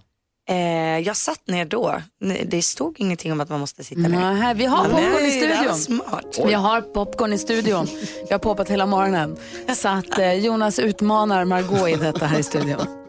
Eh, 0.48 0.98
jag 0.98 1.16
satt 1.16 1.48
ner 1.48 1.64
då. 1.64 2.02
Det 2.46 2.62
stod 2.62 3.00
ingenting 3.00 3.32
om 3.32 3.40
att 3.40 3.48
man 3.48 3.60
måste 3.60 3.84
sitta 3.84 4.00
ner. 4.00 4.08
Nej, 4.34 4.54
vi 4.54 4.64
har 4.66 4.84
popcorn 4.84 5.00
i 5.24 5.40
Nej, 5.40 5.48
var 5.48 5.56
studion. 5.56 5.74
smart. 5.78 6.38
Vi 6.46 6.52
har 6.52 6.80
popcorn 6.80 7.32
i 7.32 7.38
studion. 7.38 7.86
Vi 8.28 8.32
har 8.32 8.38
poppat 8.38 8.68
hela 8.70 8.86
morgonen. 8.86 9.36
Så 9.74 9.88
att 9.88 10.18
eh, 10.18 10.32
Jonas 10.32 10.78
utmanar 10.78 11.44
Margot 11.44 11.88
i 11.88 11.94
detta 11.94 12.26
här 12.26 12.38
i 12.38 12.42
studion. 12.42 13.05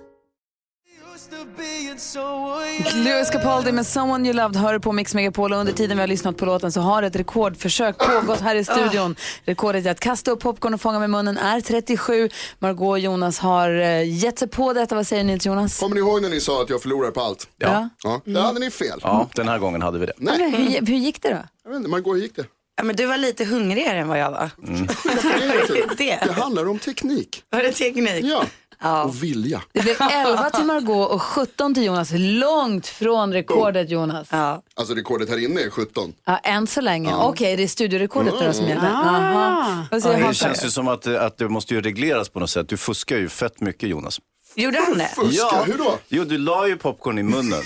Louis 2.96 3.30
Capaldi 3.30 3.72
med 3.72 3.88
Someone 3.88 4.28
You 4.28 4.34
Loved 4.38 4.56
hör 4.62 4.80
på 4.80 4.92
Mix 4.92 5.14
Megapol 5.14 5.54
och 5.54 5.60
under 5.60 5.74
tiden 5.74 5.98
vi 5.98 6.02
har 6.02 6.08
lyssnat 6.08 6.38
på 6.38 6.46
låten 6.46 6.72
så 6.72 6.82
har 6.82 7.04
ett 7.04 7.16
rekordförsök 7.16 7.98
pågått 7.98 8.40
här 8.42 8.56
i 8.56 8.64
studion. 8.64 9.16
Rekordet 9.46 9.86
i 9.86 9.90
att 9.90 10.00
kasta 10.00 10.32
upp 10.32 10.40
popcorn 10.40 10.74
och 10.74 10.82
fånga 10.82 11.00
med 11.00 11.10
munnen 11.10 11.38
är 11.38 11.62
37. 11.62 12.30
Margot 12.60 12.88
och 12.90 13.00
Jonas 13.00 13.40
har 13.40 13.70
eh, 13.80 14.18
gett 14.24 14.40
sig 14.40 14.48
på 14.48 14.74
detta. 14.74 14.96
Vad 14.96 15.08
säger 15.08 15.24
ni 15.24 15.40
till 15.40 15.48
Jonas? 15.52 15.80
Kommer 15.80 15.96
ni 15.96 16.02
ihåg 16.02 16.22
när 16.22 16.30
ni 16.30 16.42
sa 16.42 16.62
att 16.62 16.70
jag 16.70 16.82
förlorar 16.82 17.12
på 17.12 17.22
allt? 17.22 17.48
Ja. 17.58 17.90
Ja, 18.04 18.22
där 18.26 18.42
hade 18.42 18.60
ni 18.60 18.72
fel. 18.72 19.00
Ja, 19.04 19.30
den 19.36 19.48
här 19.48 19.60
gången 19.60 19.82
hade 19.82 20.00
vi 20.00 20.06
det. 20.06 20.14
Men 20.18 20.38
Nej, 20.40 20.52
Hur, 20.80 20.86
hur 20.88 20.96
gick 20.98 21.22
det 21.22 21.30
då? 21.30 21.40
jag 21.64 21.70
vet 21.72 21.78
inte, 21.78 21.90
Margot, 21.90 22.16
hur 22.16 22.22
gick 22.22 22.36
det? 22.36 22.46
Ja, 22.78 22.84
men 22.84 22.96
du 22.96 23.06
var 23.06 23.18
lite 23.18 23.46
hungrigare 23.46 24.00
än 24.00 24.08
vad 24.08 24.20
jag 24.20 24.32
var. 24.32 24.50
Det 25.98 26.20
Det. 26.26 26.32
handlar 26.32 26.68
om 26.70 26.80
teknik. 26.80 27.44
Var 27.50 27.64
det 27.64 27.72
teknik? 27.72 28.26
Ja, 28.26 28.44
Ja. 28.82 29.04
och 29.04 29.24
vilja. 29.24 29.62
Det 29.74 29.82
blev 29.82 29.96
11 30.12 30.50
till 30.50 30.66
Margot 30.66 31.12
och 31.12 31.22
17 31.22 31.74
till 31.74 31.84
Jonas. 31.84 32.10
Långt 32.14 32.88
från 32.88 33.34
rekordet 33.34 33.90
Jonas. 33.90 34.28
Ja. 34.32 34.62
Alltså 34.76 34.94
rekordet 34.94 35.30
här 35.30 35.44
inne 35.44 35.62
är 35.62 35.70
17. 35.70 36.14
Ja, 36.26 36.38
än 36.38 36.68
så 36.68 36.82
länge. 36.82 37.16
Okej, 37.16 37.56
det 37.58 37.64
är 37.64 37.68
studiorekordet 37.68 38.34
då 38.40 38.54
som 38.54 38.68
gäller. 38.68 38.90
Aha. 38.90 39.86
Säger 40.02 40.28
Det 40.28 40.34
känns 40.34 40.66
ju 40.66 40.70
som 40.70 40.88
att, 40.88 41.08
att 41.08 41.38
det 41.38 41.50
måste 41.50 41.74
ju 41.74 41.82
regleras 41.82 42.30
på 42.30 42.40
något 42.40 42.50
sätt. 42.50 42.70
Du 42.70 42.78
fuskar 42.78 43.18
ju 43.18 43.30
fett 43.30 43.62
mycket 43.62 43.90
Jonas. 43.90 44.20
Gjorde 44.56 44.80
han 44.80 44.98
det? 44.98 45.12
Fuska, 45.16 45.64
hur 45.66 45.78
då? 45.78 46.00
Jo, 46.08 46.24
du 46.24 46.38
la 46.38 46.68
ju 46.68 46.78
popcorn 46.78 47.20
i 47.20 47.24
munnen. 47.24 47.62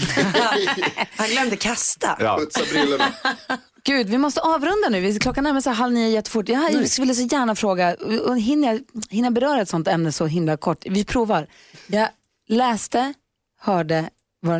Han 1.15 1.27
glömde 1.27 1.55
kasta. 1.55 2.17
Ja. 2.19 2.37
Putsa 2.39 2.61
brillorna. 2.71 3.05
Gud, 3.83 4.09
vi 4.09 4.17
måste 4.17 4.41
avrunda 4.41 4.89
nu. 4.89 4.99
Vi- 5.01 5.19
Klockan 5.19 5.43
närmar 5.43 5.61
sig 5.61 5.73
halv 5.73 5.93
nio 5.93 6.09
jättefort. 6.09 6.49
Jag, 6.49 6.73
jag 6.73 6.89
skulle 6.89 7.15
så 7.15 7.21
gärna 7.21 7.55
fråga, 7.55 7.95
och 8.25 8.39
hinner 8.39 8.67
jag 8.73 8.81
hinner 9.09 9.31
beröra 9.31 9.61
ett 9.61 9.69
sånt 9.69 9.87
ämne 9.87 10.11
så 10.11 10.25
himla 10.25 10.57
kort? 10.57 10.85
Vi 10.85 11.03
provar. 11.05 11.47
Jag 11.87 12.09
läste, 12.47 13.13
hörde, 13.61 14.09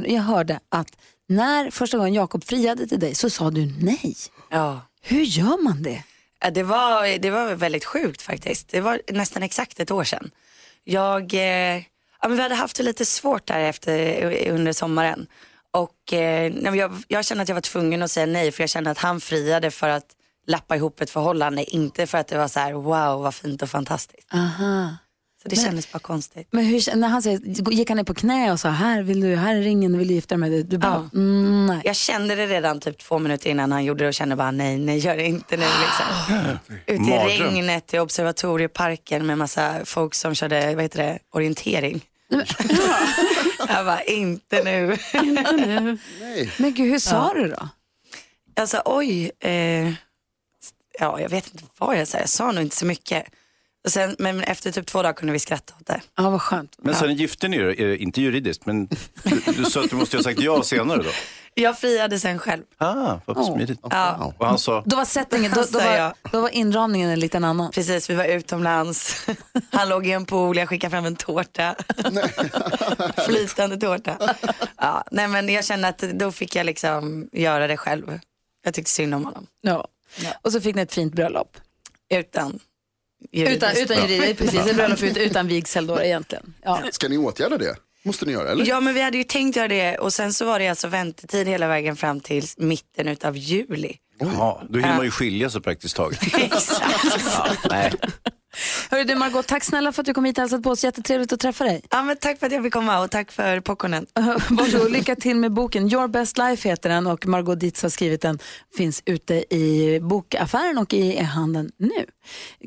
jag 0.05 0.21
hörde 0.21 0.59
att 0.69 0.87
när 1.27 1.71
första 1.71 1.97
gången 1.97 2.13
Jakob 2.13 2.43
friade 2.43 2.87
till 2.87 2.99
dig 2.99 3.15
så 3.15 3.29
sa 3.29 3.51
du 3.51 3.73
nej. 3.79 4.15
Ja. 4.49 4.81
Hur 5.01 5.21
gör 5.23 5.63
man 5.63 5.83
det? 5.83 6.03
Det, 6.51 6.63
var, 6.63 7.17
det 7.19 7.29
var 7.29 7.55
väldigt 7.55 7.85
sjukt 7.85 8.21
faktiskt. 8.21 8.67
Det 8.69 8.81
var 8.81 9.01
nästan 9.11 9.43
exakt 9.43 9.79
ett 9.79 9.91
år 9.91 10.03
sedan. 10.03 10.31
Jag, 10.83 11.33
eh, 11.33 11.77
ja, 12.21 12.27
men 12.27 12.35
vi 12.35 12.41
hade 12.43 12.55
haft 12.55 12.77
det 12.77 12.83
lite 12.83 13.05
svårt 13.05 13.45
där 13.47 13.59
efter, 13.59 14.49
under 14.49 14.73
sommaren. 14.73 15.27
Och 15.71 16.13
eh, 16.13 16.75
jag, 16.75 16.91
jag 17.07 17.25
kände 17.25 17.41
att 17.41 17.49
jag 17.49 17.55
var 17.55 17.61
tvungen 17.61 18.01
att 18.03 18.11
säga 18.11 18.25
nej 18.25 18.51
för 18.51 18.63
jag 18.63 18.69
kände 18.69 18.91
att 18.91 18.97
han 18.97 19.21
friade 19.21 19.71
för 19.71 19.89
att 19.89 20.05
lappa 20.47 20.75
ihop 20.75 21.01
ett 21.01 21.09
förhållande. 21.09 21.63
Inte 21.63 22.07
för 22.07 22.17
att 22.17 22.27
det 22.27 22.37
var 22.37 22.47
så 22.47 22.59
här 22.59 22.73
wow 22.73 23.21
vad 23.21 23.35
fint 23.35 23.61
och 23.61 23.69
fantastiskt. 23.69 24.33
Aha. 24.33 24.95
Så 25.43 25.49
det 25.49 25.55
Men- 25.55 25.65
kändes 25.65 25.91
bara 25.91 25.99
konstigt. 25.99 26.47
Men 26.51 26.65
hur, 26.65 26.95
när 26.95 27.07
han 27.07 27.21
säger, 27.21 27.71
gick 27.71 27.89
han 27.89 27.97
ner 27.97 28.03
på 28.03 28.13
knä 28.13 28.51
och 28.51 28.59
sa 28.59 28.69
här, 28.69 29.03
vill 29.03 29.21
du, 29.21 29.35
här 29.35 29.55
är 29.55 29.61
ringen, 29.61 29.97
vill 29.97 30.07
du 30.07 30.13
gifta 30.13 30.35
dig 30.35 30.39
med 30.39 30.51
dig? 30.51 30.63
Du 30.63 30.77
bara, 30.77 31.09
mm, 31.13 31.65
nej. 31.65 31.81
Jag 31.83 31.95
kände 31.95 32.35
det 32.35 32.47
redan 32.47 32.79
typ 32.79 32.97
två 32.97 33.19
minuter 33.19 33.49
innan 33.49 33.71
han 33.71 33.85
gjorde 33.85 34.03
det 34.03 34.07
och 34.07 34.13
kände 34.13 34.35
bara 34.35 34.51
nej, 34.51 34.77
nej 34.77 34.97
gör 34.97 35.17
det 35.17 35.25
inte 35.25 35.57
nu 35.57 35.63
liksom. 35.63 36.57
Ute 36.87 37.11
i 37.11 37.39
regnet 37.39 37.93
i 37.93 37.99
observatorieparken 37.99 39.25
med 39.25 39.37
massa 39.37 39.85
folk 39.85 40.15
som 40.15 40.35
körde, 40.35 40.75
vad 40.75 40.83
heter 40.83 41.03
det, 41.03 41.19
orientering. 41.31 42.01
jag 43.67 43.85
bara 43.85 44.03
inte 44.03 44.63
nu. 44.63 44.97
Men 46.57 46.73
gud, 46.73 46.91
hur 46.91 46.99
sa 46.99 47.33
du 47.33 47.47
då? 47.47 47.69
Jag 48.55 48.69
sa 48.69 48.81
oj, 48.85 49.31
eh, 49.39 49.93
ja 50.99 51.19
jag 51.19 51.29
vet 51.29 51.53
inte 51.53 51.63
vad 51.77 51.97
jag 51.97 52.07
sa, 52.07 52.17
jag 52.17 52.29
sa 52.29 52.51
nog 52.51 52.63
inte 52.63 52.75
så 52.75 52.85
mycket. 52.85 53.25
Och 53.83 53.91
sen, 53.91 54.15
men 54.19 54.41
efter 54.43 54.71
typ 54.71 54.85
två 54.85 55.01
dagar 55.01 55.13
kunde 55.13 55.33
vi 55.33 55.39
skratta 55.39 55.73
åt 55.79 55.87
det. 55.87 56.01
Ja, 56.17 56.29
vad 56.29 56.41
skönt. 56.41 56.75
Men 56.77 56.95
sen 56.95 57.15
gifte 57.15 57.47
ni 57.47 57.57
er, 57.57 57.81
eh, 57.81 58.01
inte 58.01 58.21
juridiskt, 58.21 58.65
men 58.65 58.87
du, 59.23 59.41
du 59.55 59.65
sa 59.65 59.83
att 59.83 59.89
du 59.89 59.95
måste 59.95 60.17
ha 60.17 60.23
sagt 60.23 60.39
ja 60.39 60.63
senare 60.63 61.03
då? 61.03 61.09
Jag 61.53 61.79
friade 61.79 62.19
sen 62.19 62.39
själv. 62.39 62.63
Ah, 62.77 63.19
vad 63.25 63.45
smidigt. 63.45 63.79
Ja. 63.89 64.33
Och 64.37 64.47
han 64.47 64.59
sa, 64.59 64.83
Då 64.85 64.95
var 64.95 65.05
settingen, 65.05 65.51
då, 65.55 65.63
då, 65.71 65.79
var, 65.79 66.13
då 66.31 66.41
var 66.41 66.49
inramningen 66.49 67.09
en 67.09 67.19
liten 67.19 67.43
annan. 67.43 67.71
Precis, 67.71 68.09
vi 68.09 68.13
var 68.13 68.25
utomlands. 68.25 69.27
Han 69.71 69.89
låg 69.89 70.07
i 70.07 70.11
en 70.11 70.25
pool, 70.25 70.57
jag 70.57 70.69
skickade 70.69 70.91
fram 70.91 71.05
en 71.05 71.15
tårta. 71.15 71.75
Flytande 73.27 73.77
tårta. 73.77 74.35
Ja, 74.77 75.03
nej 75.11 75.27
men 75.27 75.49
jag 75.49 75.65
kände 75.65 75.87
att 75.87 75.97
då 75.99 76.31
fick 76.31 76.55
jag 76.55 76.65
liksom 76.65 77.29
göra 77.31 77.67
det 77.67 77.77
själv. 77.77 78.19
Jag 78.63 78.73
tyckte 78.73 78.91
synd 78.91 79.15
om 79.15 79.25
honom. 79.25 79.47
Ja. 79.61 79.87
Och 80.41 80.51
så 80.51 80.61
fick 80.61 80.75
ni 80.75 80.81
ett 80.81 80.93
fint 80.93 81.13
bröllop. 81.13 81.57
Utan 82.09 82.59
Utan, 83.31 83.71
utan 83.77 83.97
juridik, 83.97 84.37
precis. 84.37 84.59
Ett 84.67 84.75
bröllop 84.75 85.01
utan 85.01 85.47
vigsel 85.47 85.87
då 85.87 86.01
egentligen. 86.01 86.53
Ja. 86.63 86.81
Ska 86.91 87.07
ni 87.09 87.17
åtgärda 87.17 87.57
det? 87.57 87.75
Måste 88.03 88.25
ni 88.25 88.31
göra 88.31 88.51
eller? 88.51 88.65
Ja 88.67 88.79
men 88.79 88.93
vi 88.93 89.01
hade 89.01 89.17
ju 89.17 89.23
tänkt 89.23 89.55
göra 89.55 89.67
det 89.67 89.97
och 89.97 90.13
sen 90.13 90.33
så 90.33 90.45
var 90.45 90.59
det 90.59 90.67
alltså 90.67 90.87
väntetid 90.87 91.47
hela 91.47 91.67
vägen 91.67 91.95
fram 91.95 92.19
till 92.19 92.45
mitten 92.57 93.07
utav 93.07 93.37
juli. 93.37 93.97
ja, 94.19 94.61
då 94.69 94.79
hinner 94.79 94.95
man 94.95 95.05
ju 95.05 95.11
skilja 95.11 95.49
sig 95.49 95.61
praktiskt 95.61 95.95
taget. 95.95 96.19
Ja, 97.25 97.47
nej. 97.69 97.93
Hörru 98.89 99.03
du 99.03 99.15
Margot, 99.15 99.47
tack 99.47 99.63
snälla 99.63 99.91
för 99.91 100.01
att 100.01 100.05
du 100.05 100.13
kom 100.13 100.25
hit 100.25 100.37
och 100.37 100.41
hälsade 100.41 100.63
på 100.63 100.69
oss. 100.69 100.83
Jättetrevligt 100.83 101.33
att 101.33 101.39
träffa 101.39 101.63
dig. 101.63 101.81
Ja 101.89 102.03
men 102.03 102.17
tack 102.17 102.39
för 102.39 102.47
att 102.47 102.53
jag 102.53 102.63
fick 102.63 102.73
komma 102.73 102.99
och 102.99 103.11
tack 103.11 103.31
för 103.31 103.59
popcornen. 103.59 104.05
Varsågod, 104.49 104.91
lycka 104.91 105.15
till 105.15 105.35
med 105.35 105.53
boken. 105.53 105.93
Your 105.93 106.07
Best 106.07 106.37
Life 106.37 106.69
heter 106.69 106.89
den 106.89 107.07
och 107.07 107.27
Margot 107.27 107.59
Dietz 107.59 107.83
har 107.83 107.89
skrivit 107.89 108.21
den. 108.21 108.39
Finns 108.77 109.03
ute 109.05 109.55
i 109.55 109.99
bokaffären 110.01 110.77
och 110.77 110.93
i 110.93 111.17
e-handeln 111.17 111.71
nu. 111.77 112.05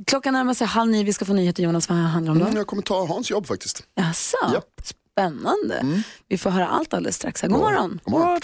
Klockan 0.06 0.34
närmar 0.34 0.54
sig 0.54 0.66
halv 0.66 0.90
nio. 0.90 1.04
Vi 1.04 1.12
ska 1.12 1.24
få 1.24 1.32
nyheter 1.32 1.62
Jonas. 1.62 1.88
Vad 1.88 1.98
handlar 1.98 2.32
det 2.34 2.38
om 2.38 2.38
då? 2.38 2.44
Mm, 2.46 2.56
jag 2.56 2.66
kommer 2.66 2.82
ta 2.82 3.06
Hans 3.06 3.30
jobb 3.30 3.46
faktiskt. 3.46 3.82
Jaså? 3.96 4.36
Ja. 4.42 4.62
Spännande. 5.18 6.02
Vi 6.28 6.38
får 6.38 6.50
höra 6.50 6.68
allt 6.68 6.94
alldeles 6.94 7.16
strax. 7.16 7.42
här. 7.42 7.48
God 7.48 7.60
morgon. 7.60 8.00
God 8.04 8.12
morgon. 8.12 8.40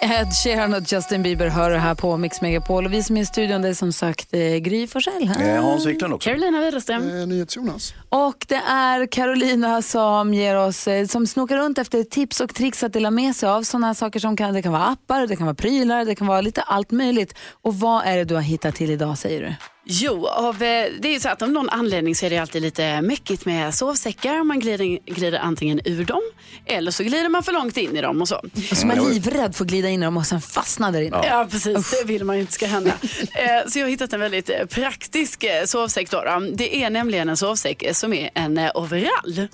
Ed 0.00 0.32
Sheeran 0.44 0.74
och 0.74 0.92
Justin 0.92 1.22
Bieber 1.22 1.48
hör 1.48 1.70
här 1.70 1.94
på 1.94 2.16
Mix 2.16 2.40
Megapol. 2.40 2.86
Och 2.86 2.92
vi 2.92 3.02
som 3.02 3.16
är 3.16 3.20
i 3.20 3.26
studion 3.26 3.62
det 3.62 3.68
är 3.68 3.74
som 3.74 3.92
sagt 3.92 4.34
eh, 4.34 4.40
Gry 4.40 4.86
Forssell. 4.86 5.30
Eh, 5.40 5.62
Hans 5.64 5.86
Wiklund 5.86 6.14
också. 6.14 6.30
Carolina 6.30 6.60
Widerström. 6.60 7.20
Eh, 7.20 7.26
NyhetsJonas. 7.26 7.94
Och 8.08 8.46
det 8.48 8.62
är 8.68 9.06
Carolina 9.06 9.82
som 9.82 10.34
ger 10.34 10.56
oss, 10.56 10.88
eh, 10.88 11.06
som 11.06 11.26
snokar 11.26 11.56
runt 11.56 11.78
efter 11.78 12.02
tips 12.02 12.40
och 12.40 12.54
tricks 12.54 12.82
att 12.82 12.92
dela 12.92 13.10
med 13.10 13.36
sig 13.36 13.48
av 13.48 13.62
sådana 13.62 13.94
saker 13.94 14.20
som 14.20 14.36
kan, 14.36 14.54
det 14.54 14.62
kan 14.62 14.72
vara 14.72 14.84
appar, 14.84 15.26
det 15.26 15.36
kan 15.36 15.46
vara 15.46 15.54
prylar, 15.54 16.04
det 16.04 16.14
kan 16.14 16.26
vara 16.26 16.40
lite 16.40 16.62
allt 16.62 16.90
möjligt. 16.90 17.34
Och 17.62 17.74
vad 17.74 18.06
är 18.06 18.16
det 18.16 18.24
du 18.24 18.34
har 18.34 18.42
hittat 18.42 18.74
till 18.74 18.90
idag 18.90 19.18
säger 19.18 19.42
du? 19.42 19.54
Jo, 19.84 20.26
av, 20.26 20.54
eh, 20.62 20.86
det 21.00 21.08
är 21.08 21.12
ju 21.12 21.20
så 21.20 21.28
att 21.28 21.42
av 21.42 21.50
någon 21.50 21.68
anledning 21.68 22.14
så 22.14 22.26
är 22.26 22.30
det 22.30 22.38
alltid 22.38 22.62
lite 22.62 23.00
mäckigt 23.02 23.44
med 23.44 23.74
sovsäckar. 23.74 24.44
Man 24.44 24.60
glider, 24.60 24.98
glider 25.14 25.38
antingen 25.38 25.80
ur 25.84 26.04
dem 26.04 26.20
eller 26.66 26.90
så 26.90 27.02
glider 27.04 27.28
man 27.28 27.42
för 27.42 27.52
långt 27.52 27.76
in 27.76 27.96
i 27.96 28.00
dem 28.00 28.22
och 28.22 28.28
så. 28.28 28.36
Och 28.70 28.76
så 28.76 28.82
är 28.82 28.86
man 28.96 29.12
livrädd 29.12 29.54
för 29.56 29.64
att 29.64 29.70
glida 29.70 29.88
in 29.88 30.02
i 30.02 30.04
dem 30.04 30.16
och 30.16 30.26
sen 30.26 30.40
fastna 30.40 30.90
där 30.90 31.00
inne. 31.02 31.20
Ja, 31.26 31.48
precis. 31.50 31.90
Det 31.90 32.04
vill 32.06 32.24
man 32.24 32.36
ju 32.36 32.40
inte 32.40 32.52
ska 32.52 32.66
hända. 32.66 32.92
Eh, 33.34 33.68
Så 33.68 33.78
jag 33.78 33.84
har 33.86 33.90
hittat 33.90 34.12
en 34.12 34.20
väldigt 34.20 34.50
eh, 34.50 34.66
praktisk 34.66 35.44
sovsäck. 35.64 36.10
Då. 36.10 36.42
Det 36.54 36.82
är 36.82 36.90
nämligen 36.90 37.28
en 37.28 37.36
sovsäck 37.36 37.84
som 37.92 38.12
är 38.12 38.30
en 38.34 38.58
overall. 38.74 39.48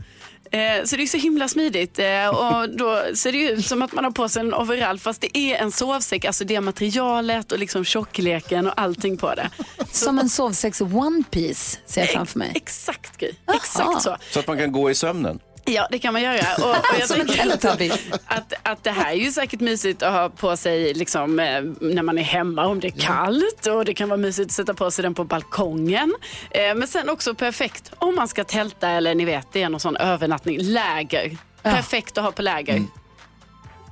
Eh, 0.51 0.85
Så 0.85 0.97
det 0.97 1.03
är 1.03 1.07
så 1.07 1.17
himla 1.17 1.49
smidigt 1.49 1.99
eh, 1.99 2.27
och 2.29 2.71
då 2.71 3.03
ser 3.15 3.33
det 3.33 3.39
ut 3.39 3.67
som 3.67 3.83
att 3.83 3.93
man 3.93 4.05
har 4.05 4.11
på 4.11 4.29
sig 4.29 4.41
en 4.41 4.55
overall 4.55 4.99
fast 4.99 5.21
det 5.21 5.39
är 5.39 5.57
en 5.57 5.73
sovsäck, 5.73 6.25
alltså 6.25 6.45
det 6.45 6.61
materialet 6.61 7.53
och 7.53 7.59
liksom 7.59 7.85
tjockleken 7.85 8.67
och 8.67 8.73
allting 8.81 9.17
på 9.17 9.35
det. 9.35 9.51
Som 9.93 10.19
en 10.19 10.29
sovsäcks 10.29 10.81
one 10.81 11.23
piece 11.31 11.79
ser 11.87 12.01
jag 12.01 12.11
framför 12.11 12.39
mig. 12.39 12.53
Exakt 12.55 13.17
Gry, 13.17 13.33
exakt 13.55 14.03
så. 14.03 14.17
Så 14.31 14.41
att 14.41 14.47
man 14.47 14.59
kan 14.59 14.73
gå 14.73 14.91
i 14.91 14.95
sömnen. 14.95 15.39
Ja, 15.69 15.89
det 15.91 15.99
kan 15.99 16.13
man 16.13 16.23
göra. 16.23 16.55
Och, 16.59 16.71
och 16.71 16.77
jag 17.01 17.09
Som 17.09 17.21
en 17.21 17.27
Teletubby. 17.27 17.91
att, 18.27 18.53
att 18.63 18.85
det 18.85 18.91
här 18.91 19.11
är 19.11 19.15
ju 19.17 19.31
säkert 19.33 19.61
mysigt 19.61 20.03
att 20.03 20.13
ha 20.13 20.29
på 20.29 20.57
sig 20.57 20.95
liksom, 20.95 21.39
eh, 21.41 21.63
när 21.81 22.03
man 22.03 22.19
är 22.19 22.23
hemma 22.23 22.67
om 22.67 22.81
det 22.81 22.87
är 22.87 23.01
kallt. 23.01 23.67
Och 23.67 23.85
Det 23.85 23.95
kan 23.95 24.09
vara 24.09 24.17
mysigt 24.17 24.47
att 24.47 24.53
sätta 24.53 24.75
på 24.75 24.91
sig 24.91 25.03
den 25.03 25.15
på 25.15 25.25
balkongen. 25.25 26.15
Eh, 26.51 26.75
men 26.75 26.89
sen 26.89 27.09
också 27.09 27.35
perfekt 27.35 27.93
om 27.99 28.15
man 28.15 28.29
ska 28.29 28.45
tälta 28.45 28.89
eller 28.91 29.15
ni 29.15 29.25
vet, 29.25 29.47
det 29.53 29.63
är 29.63 29.69
någon 29.69 29.81
sån 29.81 29.97
övernattning. 29.97 30.59
Läger. 30.63 31.37
Perfekt 31.63 32.19
att 32.19 32.25
ha 32.25 32.33
på 32.33 32.43
läger. 32.43 32.83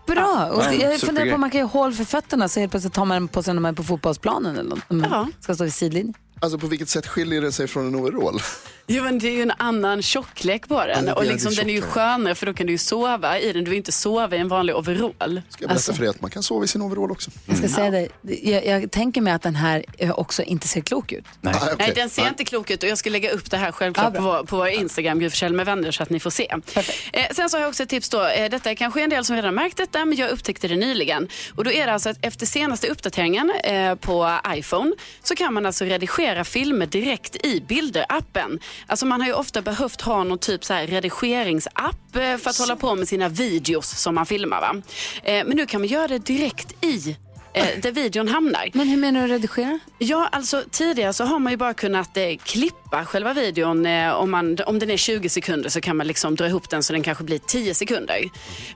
Bra! 0.07 0.49
Och 0.53 0.62
Ja, 0.62 0.72
jag 0.72 1.01
funderar 1.01 1.29
på 1.29 1.35
om 1.35 1.41
man 1.41 1.51
kan 1.51 1.59
göra 1.61 1.68
hål 1.68 1.93
för 1.93 2.05
fötterna 2.05 2.49
så 2.49 2.61
helt 2.61 2.70
plötsligt 2.72 2.95
tar 2.95 3.05
man 3.05 3.29
på 3.29 3.43
sig 3.43 3.55
när 3.55 3.61
man 3.61 3.68
är 3.72 3.77
på 3.77 3.83
fotbollsplanen 3.85 4.57
eller 4.59 4.70
något. 4.70 4.91
Man 4.91 5.09
Ja. 5.11 5.27
ska 5.41 5.55
stå 5.55 5.64
vid 5.64 5.74
sidlinjen. 5.74 6.14
Alltså 6.41 6.59
på 6.59 6.66
vilket 6.66 6.89
sätt 6.89 7.07
skiljer 7.07 7.41
det 7.41 7.53
sig 7.53 7.66
från 7.66 7.87
en 7.87 7.95
overall? 7.95 8.41
Jo, 8.89 9.03
men 9.05 9.18
det 9.18 9.28
är 9.28 9.32
ju 9.32 9.43
en 9.43 9.53
annan 9.59 10.03
tjocklek 10.03 10.68
på 10.68 10.74
Ja, 10.74 10.87
den. 10.87 11.09
är 11.09 11.14
och 11.18 11.24
liksom, 11.24 11.55
den 11.55 11.70
är 11.70 11.74
ju 11.74 11.82
skönare 11.82 12.34
för 12.34 12.47
då 12.47 12.55
kan 12.55 12.66
du 12.66 12.72
ju 12.72 12.78
sova 12.78 13.39
i 13.39 13.53
den. 13.53 13.64
Du 13.64 13.70
vill 13.70 13.76
inte 13.76 13.93
sova 13.93 14.37
i 14.37 14.39
en 14.39 14.49
vanlig 14.49 14.76
overall. 14.76 15.43
Ska 15.49 15.62
jag 15.62 15.68
berätta 15.68 15.72
Alltså. 15.72 15.93
för 15.93 16.01
dig 16.01 16.09
att 16.11 16.20
man 16.20 16.30
kan 16.30 16.43
sova 16.43 16.64
i 16.64 16.68
sin 16.68 16.82
overall 16.82 17.11
också. 17.11 17.30
Jag 17.47 17.57
ska 17.59 17.68
säga 17.68 17.91
dig, 17.91 18.09
jag, 18.43 18.66
jag 18.66 18.91
tänker 18.91 19.20
mig 19.20 19.32
att 19.32 19.43
den 19.43 19.55
här 19.57 19.84
eh, 19.99 20.18
också 20.18 20.43
inte 20.43 20.68
ser 20.68 20.80
klok 20.80 21.12
ut. 21.12 21.24
Nej. 21.41 21.55
Ah, 21.57 21.64
okej. 21.64 21.76
Nej, 21.78 21.93
den 21.95 22.11
ser 22.11 22.22
Nej. 22.22 22.28
inte 22.28 22.45
klok 22.45 22.70
ut 22.70 22.82
och 22.82 22.89
jag 22.89 22.99
ska 22.99 23.11
lägga 23.11 23.30
upp 23.30 23.51
det 23.51 23.57
här 23.57 23.72
självklart 23.72 24.12
Ja, 24.14 24.20
på, 24.20 24.26
vår, 24.26 24.45
på 24.45 24.57
vår 24.57 24.68
Instagram, 24.68 25.20
Forssell 25.20 25.53
med 25.53 25.66
vänner, 25.66 25.91
så 25.91 26.03
att 26.03 26.11
ni 26.11 26.20
får 26.20 26.30
se. 26.30 26.53
Eh, 27.12 27.26
sen 27.32 27.51
så 27.51 27.57
har 27.57 27.61
jag 27.62 27.68
också 27.68 27.82
ett 27.82 27.89
tips 27.89 28.09
då. 28.09 28.26
Eh, 28.26 28.51
detta 28.51 28.70
är 28.70 28.74
kanske 28.74 29.03
en 29.03 29.11
del 29.11 29.24
som 29.24 29.37
redan 29.37 29.55
märkt 29.55 29.76
detta, 29.76 30.05
men 30.05 30.18
jag 30.18 30.30
upptäckte 30.30 30.68
det 30.68 30.76
nyligen. 30.76 31.28
Och 31.55 31.64
då 31.64 31.72
är 31.72 31.87
det 31.87 31.93
alltså 31.93 32.09
att 32.11 32.18
efter 32.22 32.47
senaste 32.47 32.87
uppdateringen 32.89 33.53
eh, 33.64 33.95
på 33.95 34.39
iPhone 34.49 34.93
så 35.22 35.34
kan 35.34 35.55
man 35.55 35.66
alltså 35.66 35.84
redigera 35.84 36.26
filmer 36.45 36.87
direkt 36.87 37.47
i 37.47 37.61
Bilder-appen. 37.61 38.61
Alltså 38.87 39.07
man 39.07 39.20
har 39.20 39.29
ju 39.29 39.35
ofta 39.35 39.62
behövt 39.62 40.01
ha 40.01 40.24
någon 40.24 40.39
typ 40.39 40.64
så 40.64 40.74
här 40.74 40.87
redigeringsapp 40.87 42.16
eh, 42.16 42.37
för 42.37 42.51
att 42.51 42.59
hålla 42.59 42.77
på 42.77 42.95
med 42.95 43.09
sina 43.09 43.29
videos 43.29 43.99
som 43.99 44.14
man 44.14 44.27
filmar. 44.27 44.61
Va? 44.61 44.83
Eh, 45.24 45.45
men 45.47 45.57
nu 45.57 45.66
kan 45.66 45.81
man 45.81 45.89
göra 45.89 46.09
det 46.09 46.18
direkt 46.18 46.85
i 46.85 47.16
eh, 47.57 47.81
där 47.83 47.93
videon 47.93 48.29
hamnar. 48.29 48.70
Men 48.72 48.89
hur 48.89 48.97
menar 48.97 49.22
du 49.22 49.35
redigera? 49.35 49.79
Ja, 49.99 50.29
alltså 50.33 50.62
tidigare 50.70 51.12
så 51.12 51.24
har 51.24 51.39
man 51.39 51.53
ju 51.53 51.57
bara 51.57 51.74
kunnat 51.74 52.16
eh, 52.16 52.37
klippa 52.45 53.05
själva 53.05 53.33
videon. 53.33 53.87
Eh, 53.87 54.12
om, 54.12 54.31
man, 54.31 54.59
om 54.66 54.79
den 54.79 54.91
är 54.91 54.97
20 54.97 55.29
sekunder 55.29 55.70
så 55.70 55.81
kan 55.81 55.97
man 55.97 56.07
liksom 56.07 56.35
dra 56.35 56.47
ihop 56.47 56.70
den 56.70 56.83
så 56.83 56.93
den 56.93 57.03
kanske 57.03 57.24
blir 57.24 57.39
10 57.39 57.74
sekunder. 57.74 58.24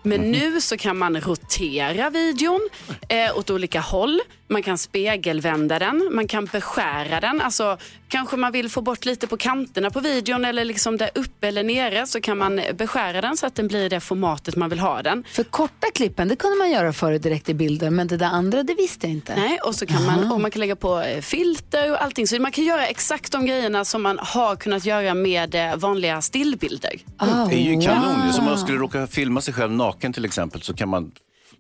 Men 0.03 0.21
nu 0.21 0.61
så 0.61 0.77
kan 0.77 0.99
man 0.99 1.21
rotera 1.21 2.11
videon 2.11 2.69
eh, 3.09 3.39
åt 3.39 3.51
olika 3.51 3.81
håll. 3.81 4.21
Man 4.51 4.63
kan 4.63 4.79
spegelvända 4.79 5.79
den, 5.79 6.09
man 6.13 6.27
kan 6.29 6.45
beskära 6.45 7.21
den. 7.21 7.41
Alltså, 7.41 7.79
kanske 8.09 8.37
man 8.37 8.53
vill 8.53 8.69
få 8.71 8.81
bort 8.81 9.05
lite 9.05 9.27
på 9.27 9.37
kanterna 9.37 9.91
på 9.91 10.01
videon 10.01 10.45
eller 10.45 10.65
liksom 10.65 10.97
där 10.97 11.11
uppe 11.15 11.49
eller 11.49 11.63
nere 11.63 12.07
så 12.07 12.21
kan 12.21 12.39
man 12.39 12.61
beskära 12.75 13.21
den 13.21 13.37
så 13.37 13.47
att 13.47 13.55
den 13.55 13.69
blir 13.69 13.91
det 13.91 14.01
formatet 14.01 14.57
man 14.57 14.71
vill 14.71 14.79
ha 14.79 15.03
den. 15.03 15.25
För 15.33 15.45
korta 15.45 15.87
klippen, 15.95 16.29
det 16.29 16.37
kunde 16.37 16.57
man 16.57 16.71
göra 16.71 16.93
förut 16.93 17.23
direkt 17.23 17.49
i 17.49 17.55
bilder, 17.55 17.91
men 17.91 18.07
det 18.07 18.17
där 18.17 18.27
andra, 18.27 18.63
det 18.63 18.75
visste 18.75 19.07
jag 19.07 19.13
inte. 19.13 19.37
Nej, 19.37 19.59
och 19.65 19.75
så 19.75 19.87
kan 19.87 20.07
man, 20.07 20.33
och 20.33 20.41
man 20.41 20.51
kan 20.51 20.61
lägga 20.61 20.77
på 20.77 21.01
eh, 21.01 21.21
filter 21.21 21.91
och 21.91 22.03
allting. 22.03 22.27
Så 22.27 22.41
man 22.43 22.53
kan 22.53 22.65
göra 22.65 22.87
exakt 22.87 23.33
de 23.33 23.47
grejerna 23.47 23.85
som 23.85 24.03
man 24.03 24.19
har 24.23 24.57
kunnat 24.57 24.85
göra 24.85 25.15
med 25.15 25.55
eh, 25.55 25.77
vanliga 25.77 26.23
stillbilder. 26.23 26.93
Ah, 27.17 27.47
Det 27.47 27.55
är 27.55 27.75
ju 27.75 27.81
kanon. 27.81 28.23
wow. 28.25 28.33
Som 28.33 28.45
om 28.45 28.51
man 28.51 28.59
skulle 28.59 28.79
råka 28.79 29.07
filma 29.07 29.41
sig 29.41 29.55
själv 29.55 29.73
naken 29.73 30.13
till 30.13 30.25
exempel 30.25 30.63
så 30.63 30.75
kan 30.75 30.89
man 30.89 31.13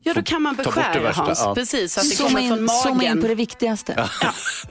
Ja, 0.02 0.14
då 0.14 0.22
kan 0.22 0.42
man 0.42 0.56
beskära 0.56 1.00
värsta, 1.00 1.22
Hans. 1.22 1.38
ja. 1.44 1.54
Precis, 1.54 1.92
så 1.94 2.00
att 2.00 2.08
det 2.10 2.14
Zooma 2.16 2.28
kommer 2.30 2.48
från 2.48 2.58
in, 2.58 2.68
zooma 2.68 2.90
in 2.90 2.96
magen. 2.96 3.20
på 3.20 3.28
det 3.28 3.34
viktigaste. 3.34 4.08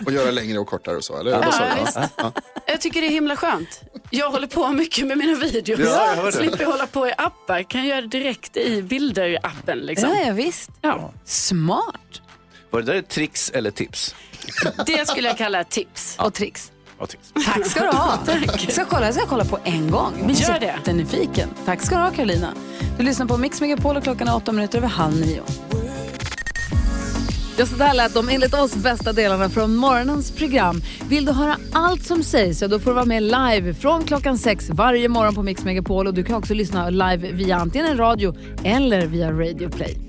Och 0.05 0.11
göra 0.11 0.32
längre 0.32 0.59
och 0.59 0.67
kortare 0.67 0.95
och 0.97 1.03
så, 1.03 1.19
eller? 1.19 1.32
Ja. 1.32 2.09
Ja. 2.17 2.32
Jag 2.67 2.82
tycker 2.82 3.01
det 3.01 3.07
är 3.07 3.11
himla 3.11 3.36
skönt. 3.36 3.82
Jag 4.09 4.32
håller 4.32 4.47
på 4.47 4.67
mycket 4.67 5.07
med 5.07 5.17
mina 5.17 5.38
videos. 5.39 5.80
Ja, 5.80 6.15
jag. 6.15 6.34
Slipper 6.34 6.65
hålla 6.65 6.88
på 6.88 7.07
i 7.07 7.13
appar. 7.17 7.63
Kan 7.63 7.86
göra 7.86 8.01
det 8.01 8.07
direkt 8.07 8.57
i 8.57 8.82
bilder-appen. 8.82 9.75
Liksom. 9.75 10.09
Ja, 10.09 10.23
ja, 10.27 10.34
visst. 10.34 10.69
Ja. 10.82 11.11
Smart. 11.25 12.21
Var 12.69 12.82
det 12.82 12.86
där 12.91 12.99
ett 12.99 13.09
trix 13.09 13.49
eller 13.51 13.71
tips? 13.71 14.15
Det 14.86 15.07
skulle 15.07 15.27
jag 15.27 15.38
kalla 15.38 15.63
tips. 15.63 16.15
Och 16.19 16.34
tricks. 16.34 16.71
Ja, 17.00 17.06
trix. 17.08 17.34
Tack 17.45 17.66
ska 17.68 17.80
du 17.82 17.97
ha. 17.97 18.20
Jag 18.52 18.72
ska 18.72 18.86
kolla, 18.86 19.06
jag 19.06 19.16
ska 19.16 19.26
kolla 19.26 19.45
på 19.45 19.60
en 19.64 19.91
gång. 19.91 20.14
Jag 20.18 20.26
blir 20.26 20.36
Gör 20.36 20.60
det. 20.60 20.66
jättenyfiken. 20.66 21.50
Tack 21.66 21.82
ska 21.82 21.95
du 21.95 22.02
ha 22.02 22.12
Carolina. 22.12 22.54
Du 22.97 23.04
lyssnar 23.04 23.26
på 23.26 23.38
Mix 23.38 23.62
Megapol 23.62 23.97
och 23.97 24.04
klockan 24.04 24.28
är 24.28 24.36
åtta 24.36 24.52
minuter 24.52 24.78
över 24.78 24.88
halv 24.88 25.16
nio. 25.16 25.41
Ja, 27.58 27.66
så 27.66 27.76
där 27.76 27.93
lät 27.93 28.14
de 28.14 28.30
enligt 28.30 28.54
oss 28.54 28.76
bästa 28.76 29.14
delarna 29.14 29.50
från 29.50 29.76
morgonens 29.76 30.32
program. 30.32 30.82
Vill 31.10 31.26
du 31.26 31.32
höra 31.32 31.58
allt 31.74 32.06
som 32.06 32.24
sägs 32.24 32.60
så 32.60 32.68
då 32.68 32.80
får 32.80 32.91
du 32.91 32.95
vara 32.95 33.06
med 33.06 33.24
live 33.24 33.74
från 33.74 34.04
klockan 34.04 34.38
sex 34.38 34.70
varje 34.70 35.10
morgon 35.10 35.36
på 35.36 35.43
Mix 35.43 35.64
Megapol. 35.64 36.08
Och 36.08 36.14
du 36.14 36.24
kan 36.24 36.36
också 36.36 36.54
lyssna 36.54 36.89
live 36.89 37.32
via 37.32 37.56
antingen 37.58 37.88
en 37.88 37.97
radio 37.97 38.36
eller 38.64 39.06
via 39.08 39.32
Radio 39.32 39.70
Play. 39.70 40.09